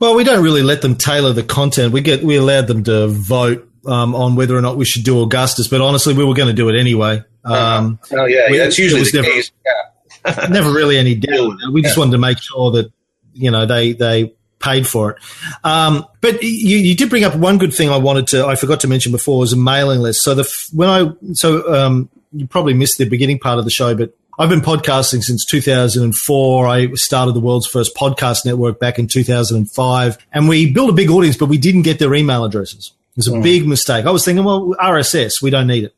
Well, 0.00 0.14
we 0.14 0.24
don't 0.24 0.42
really 0.42 0.62
let 0.62 0.82
them 0.82 0.96
tailor 0.96 1.32
the 1.32 1.42
content. 1.42 1.92
We 1.92 2.00
get 2.00 2.22
we 2.22 2.36
allowed 2.36 2.66
them 2.66 2.84
to 2.84 3.06
vote 3.08 3.68
um, 3.86 4.14
on 4.14 4.34
whether 4.34 4.56
or 4.56 4.60
not 4.60 4.76
we 4.76 4.84
should 4.84 5.04
do 5.04 5.20
Augustus, 5.22 5.68
but 5.68 5.80
honestly, 5.80 6.14
we 6.14 6.24
were 6.24 6.34
going 6.34 6.48
to 6.48 6.54
do 6.54 6.68
it 6.68 6.78
anyway. 6.78 7.22
Um, 7.44 7.98
Oh 8.12 8.24
yeah, 8.24 8.50
we- 8.50 8.58
that's 8.58 8.78
it 8.78 8.82
usually 8.82 9.02
the 9.04 9.22
never- 9.22 9.28
case. 9.34 9.50
Yeah. 9.64 10.46
never 10.50 10.72
really 10.72 10.96
any 10.98 11.14
doubt. 11.14 11.54
We 11.72 11.82
just 11.82 11.96
Yeah. 11.96 12.00
wanted 12.00 12.12
to 12.12 12.18
make 12.18 12.38
sure 12.38 12.70
that 12.72 12.92
you 13.34 13.50
know 13.50 13.66
they 13.66 13.92
they 13.92 14.34
paid 14.64 14.88
for 14.88 15.10
it. 15.10 15.18
Um, 15.62 16.06
but 16.20 16.42
you, 16.42 16.78
you 16.78 16.96
did 16.96 17.10
bring 17.10 17.24
up 17.24 17.36
one 17.36 17.58
good 17.58 17.74
thing 17.74 17.90
I 17.90 17.98
wanted 17.98 18.28
to 18.28 18.46
I 18.46 18.54
forgot 18.54 18.80
to 18.80 18.88
mention 18.88 19.12
before 19.12 19.38
was 19.38 19.52
a 19.52 19.56
mailing 19.56 20.00
list. 20.00 20.22
So 20.22 20.34
the 20.34 20.68
when 20.72 20.88
I 20.88 21.12
so 21.34 21.72
um, 21.72 22.08
you 22.32 22.46
probably 22.46 22.74
missed 22.74 22.98
the 22.98 23.08
beginning 23.08 23.38
part 23.38 23.58
of 23.58 23.64
the 23.64 23.70
show, 23.70 23.94
but 23.94 24.16
I've 24.38 24.48
been 24.48 24.62
podcasting 24.62 25.22
since 25.22 25.44
2004. 25.44 26.66
I 26.66 26.92
started 26.94 27.34
the 27.34 27.40
world's 27.40 27.68
first 27.68 27.94
podcast 27.94 28.44
network 28.44 28.80
back 28.80 28.98
in 28.98 29.06
2005, 29.06 30.18
and 30.32 30.48
we 30.48 30.72
built 30.72 30.90
a 30.90 30.94
big 30.94 31.10
audience, 31.10 31.36
but 31.36 31.46
we 31.46 31.58
didn't 31.58 31.82
get 31.82 32.00
their 32.00 32.12
email 32.14 32.44
addresses. 32.44 32.92
It 33.12 33.18
was 33.18 33.28
a 33.28 33.38
big 33.38 33.68
mistake. 33.68 34.06
I 34.06 34.10
was 34.10 34.24
thinking, 34.24 34.44
well, 34.44 34.74
RSS, 34.80 35.40
we 35.40 35.50
don't 35.50 35.68
need 35.68 35.84
it. 35.84 35.94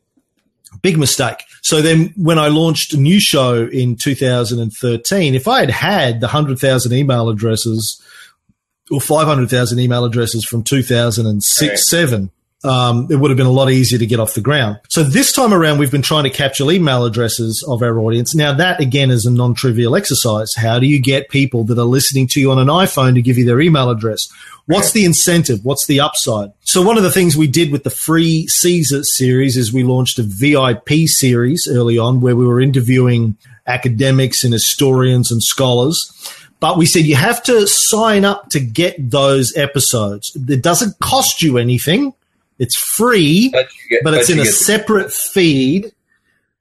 Big 0.83 0.99
mistake. 0.99 1.43
So 1.62 1.81
then 1.81 2.12
when 2.14 2.39
I 2.39 2.49
launched 2.49 2.93
a 2.93 2.99
new 2.99 3.21
show 3.21 3.67
in 3.67 3.97
2013, 3.97 5.35
if 5.35 5.49
I 5.49 5.61
had 5.61 5.71
had 5.71 6.21
the 6.21 6.27
100,000 6.27 6.93
email 6.93 7.31
addresses 7.31 8.03
or 8.91 9.01
500,000 9.01 9.78
email 9.78 10.05
addresses 10.05 10.45
from 10.45 10.62
2006, 10.62 11.68
Right. 11.68 11.78
7, 11.78 12.30
um, 12.64 13.07
it 13.11 13.16
would 13.16 13.30
have 13.30 13.37
been 13.37 13.47
a 13.47 13.53
lot 13.53 13.70
easier 13.70 13.99
to 13.99 14.07
get 14.07 14.18
off 14.18 14.34
the 14.34 14.41
ground. 14.41 14.78
So 14.89 15.03
this 15.03 15.32
time 15.32 15.53
around, 15.53 15.78
we've 15.78 15.91
been 15.91 16.03
trying 16.03 16.24
to 16.24 16.30
capture 16.30 16.68
email 16.70 17.05
addresses 17.05 17.64
of 17.68 17.82
our 17.82 17.99
audience. 17.99 18.34
Now 18.34 18.53
that 18.55 18.80
again 18.80 19.11
is 19.11 19.26
a 19.26 19.30
non-trivial 19.30 19.95
exercise. 19.95 20.55
How 20.55 20.78
do 20.78 20.87
you 20.87 21.01
get 21.01 21.28
people 21.28 21.64
that 21.64 21.78
are 21.78 21.84
listening 21.84 22.26
to 22.28 22.41
you 22.41 22.51
on 22.51 22.59
an 22.59 22.68
iPhone 22.68 23.14
to 23.14 23.22
give 23.22 23.39
you 23.39 23.45
their 23.45 23.61
email 23.61 23.91
address? 23.91 24.28
What's 24.66 24.91
the 24.91 25.05
incentive? 25.05 25.64
What's 25.64 25.87
the 25.87 26.01
upside? 26.01 26.51
So 26.62 26.82
one 26.82 26.97
of 26.97 27.05
the 27.05 27.12
things 27.12 27.37
we 27.37 27.47
did 27.47 27.70
with 27.70 27.84
the 27.84 27.91
free 27.91 28.49
Caesar 28.49 29.05
series 29.05 29.57
is 29.57 29.72
we 29.72 29.84
launched 29.84 30.18
a 30.18 30.24
VIP 30.24 31.07
series 31.07 31.68
early 31.70 31.99
on 31.99 32.20
where 32.20 32.34
we 32.34 32.45
were 32.45 32.61
interviewing 32.61 33.37
academics 33.68 34.43
and 34.43 34.53
historians 34.53 35.30
and 35.30 35.41
scholars. 35.43 36.12
But 36.59 36.78
we 36.78 36.86
said 36.86 37.04
you 37.04 37.16
have 37.16 37.42
to 37.44 37.66
sign 37.66 38.24
up 38.24 38.48
to 38.50 38.61
get 38.61 39.11
those 39.11 39.54
episodes. 39.57 40.36
It 40.48 40.62
doesn't 40.62 40.98
cost 41.00 41.42
you 41.42 41.59
anything. 41.59 42.14
It's 42.59 42.76
free, 42.76 43.50
but, 43.50 43.68
get, 43.90 44.02
but 44.02 44.14
it's 44.14 44.28
but 44.28 44.38
in 44.38 44.40
a 44.40 44.46
separate 44.46 45.12
feed 45.12 45.92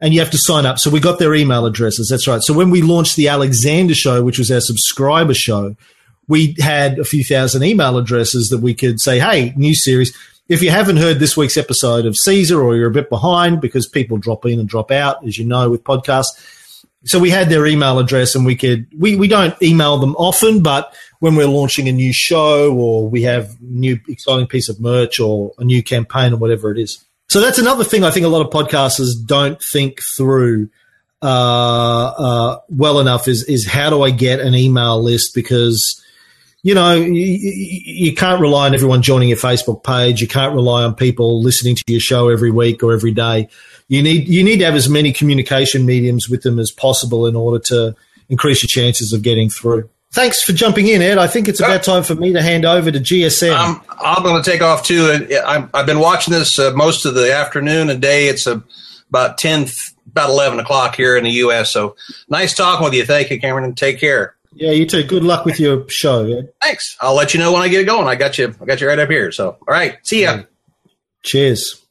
and 0.01 0.13
you 0.13 0.19
have 0.19 0.31
to 0.31 0.37
sign 0.37 0.65
up. 0.65 0.79
So 0.79 0.89
we 0.89 0.99
got 0.99 1.19
their 1.19 1.33
email 1.33 1.65
addresses. 1.65 2.09
That's 2.09 2.27
right. 2.27 2.41
So 2.41 2.53
when 2.53 2.69
we 2.69 2.81
launched 2.81 3.15
the 3.15 3.29
Alexander 3.29 3.95
show, 3.95 4.21
which 4.21 4.37
was 4.37 4.51
our 4.51 4.59
subscriber 4.59 5.33
show, 5.33 5.75
we 6.27 6.55
had 6.59 6.99
a 6.99 7.05
few 7.05 7.23
thousand 7.23 7.63
email 7.63 7.97
addresses 7.97 8.49
that 8.49 8.59
we 8.59 8.73
could 8.73 8.99
say, 8.99 9.19
Hey, 9.19 9.53
new 9.55 9.73
series. 9.73 10.15
If 10.47 10.61
you 10.61 10.69
haven't 10.69 10.97
heard 10.97 11.19
this 11.19 11.35
week's 11.35 11.57
episode 11.57 12.05
of 12.05 12.15
Caesar 12.17 12.61
or 12.61 12.75
you're 12.75 12.89
a 12.89 12.93
bit 12.93 13.09
behind 13.09 13.61
because 13.61 13.87
people 13.87 14.17
drop 14.17 14.45
in 14.45 14.59
and 14.59 14.69
drop 14.69 14.91
out, 14.91 15.25
as 15.25 15.37
you 15.37 15.45
know, 15.45 15.69
with 15.69 15.83
podcasts. 15.83 16.39
So 17.05 17.19
we 17.19 17.29
had 17.29 17.49
their 17.49 17.65
email 17.67 17.99
address 17.99 18.35
and 18.35 18.45
we 18.45 18.55
could, 18.55 18.87
we, 18.97 19.15
we 19.15 19.27
don't 19.27 19.59
email 19.61 19.97
them 19.97 20.15
often, 20.15 20.63
but 20.63 20.93
when 21.19 21.35
we're 21.35 21.47
launching 21.47 21.87
a 21.87 21.91
new 21.91 22.11
show 22.13 22.73
or 22.75 23.07
we 23.07 23.23
have 23.23 23.59
new 23.61 23.99
exciting 24.07 24.47
piece 24.47 24.69
of 24.69 24.79
merch 24.79 25.19
or 25.19 25.51
a 25.57 25.63
new 25.63 25.83
campaign 25.83 26.33
or 26.33 26.37
whatever 26.37 26.71
it 26.71 26.79
is. 26.79 27.03
So 27.29 27.41
that's 27.41 27.57
another 27.57 27.83
thing 27.83 28.03
I 28.03 28.11
think 28.11 28.25
a 28.25 28.29
lot 28.29 28.45
of 28.45 28.51
podcasters 28.51 29.13
don't 29.25 29.61
think 29.61 30.01
through 30.15 30.69
uh, 31.21 32.13
uh, 32.17 32.59
well 32.69 32.99
enough 32.99 33.27
is 33.27 33.43
is 33.45 33.67
how 33.67 33.89
do 33.89 34.03
I 34.03 34.11
get 34.11 34.39
an 34.39 34.53
email 34.53 35.01
list 35.01 35.33
because 35.33 36.01
you 36.61 36.75
know 36.75 36.93
you, 36.93 37.39
you 37.43 38.13
can't 38.13 38.39
rely 38.39 38.67
on 38.67 38.75
everyone 38.75 39.01
joining 39.01 39.29
your 39.29 39.37
Facebook 39.37 39.83
page. 39.83 40.21
You 40.21 40.27
can't 40.27 40.53
rely 40.53 40.83
on 40.83 40.93
people 40.93 41.41
listening 41.41 41.75
to 41.77 41.83
your 41.87 41.99
show 41.99 42.29
every 42.29 42.51
week 42.51 42.83
or 42.83 42.93
every 42.93 43.11
day. 43.11 43.49
You 43.87 44.01
need 44.01 44.27
you 44.27 44.43
need 44.43 44.57
to 44.59 44.65
have 44.65 44.75
as 44.75 44.89
many 44.89 45.11
communication 45.11 45.85
mediums 45.85 46.27
with 46.27 46.41
them 46.41 46.59
as 46.59 46.71
possible 46.71 47.27
in 47.27 47.35
order 47.35 47.59
to 47.67 47.95
increase 48.29 48.63
your 48.63 48.67
chances 48.67 49.13
of 49.13 49.21
getting 49.21 49.49
through. 49.49 49.89
Thanks 50.11 50.41
for 50.41 50.53
jumping 50.53 50.87
in, 50.87 51.01
Ed. 51.01 51.17
I 51.17 51.27
think 51.27 51.49
it's 51.49 51.59
about 51.59 51.83
time 51.83 52.01
for 52.01 52.15
me 52.15 52.31
to 52.33 52.41
hand 52.41 52.63
over 52.63 52.89
to 52.89 52.99
GSM. 52.99 53.53
Um, 53.53 53.83
I'm 53.99 54.23
going 54.23 54.41
to 54.41 54.49
take 54.49 54.61
off 54.61 54.83
too. 54.83 55.27
i 55.45 55.67
have 55.73 55.85
been 55.85 55.99
watching 55.99 56.33
this 56.33 56.57
uh, 56.57 56.71
most 56.73 57.05
of 57.05 57.15
the 57.15 57.33
afternoon 57.33 57.89
and 57.89 58.01
day. 58.01 58.29
It's 58.29 58.47
uh, 58.47 58.61
about 59.09 59.37
10, 59.37 59.67
about 60.07 60.29
11 60.29 60.59
o'clock 60.59 60.95
here 60.95 61.17
in 61.17 61.25
the 61.25 61.31
U.S. 61.31 61.71
So 61.71 61.97
nice 62.29 62.55
talking 62.55 62.85
with 62.85 62.93
you. 62.93 63.05
Thank 63.05 63.29
you, 63.29 63.41
Cameron. 63.41 63.75
Take 63.75 63.99
care. 63.99 64.35
Yeah, 64.53 64.71
you 64.71 64.85
too. 64.85 65.03
Good 65.03 65.23
luck 65.23 65.43
with 65.43 65.59
your 65.59 65.83
show. 65.89 66.25
Ed. 66.25 66.49
Thanks. 66.61 66.95
I'll 67.01 67.15
let 67.15 67.33
you 67.33 67.41
know 67.41 67.51
when 67.51 67.61
I 67.61 67.67
get 67.67 67.81
it 67.81 67.85
going. 67.85 68.07
I 68.07 68.15
got 68.15 68.37
you. 68.37 68.55
I 68.61 68.65
got 68.65 68.79
you 68.79 68.87
right 68.87 68.97
up 68.97 69.09
here. 69.09 69.33
So, 69.33 69.49
all 69.49 69.59
right. 69.67 69.97
See 70.03 70.23
ya. 70.23 70.43
Cheers. 71.23 71.84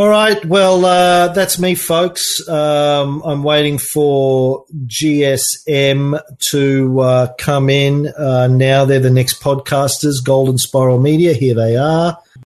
All 0.00 0.08
right. 0.08 0.42
Well, 0.46 0.82
uh, 0.86 1.28
that's 1.28 1.58
me, 1.58 1.74
folks. 1.74 2.48
Um, 2.48 3.20
I'm 3.22 3.42
waiting 3.42 3.76
for 3.76 4.64
GSM 4.86 6.18
to 6.52 7.00
uh, 7.00 7.34
come 7.36 7.68
in. 7.68 8.08
Uh, 8.08 8.46
now 8.46 8.86
they're 8.86 8.98
the 8.98 9.10
next 9.10 9.42
podcasters, 9.42 10.24
Golden 10.24 10.56
Spiral 10.56 10.98
Media. 10.98 11.34
Here 11.34 11.54
they 11.54 11.76
are. 11.76 12.16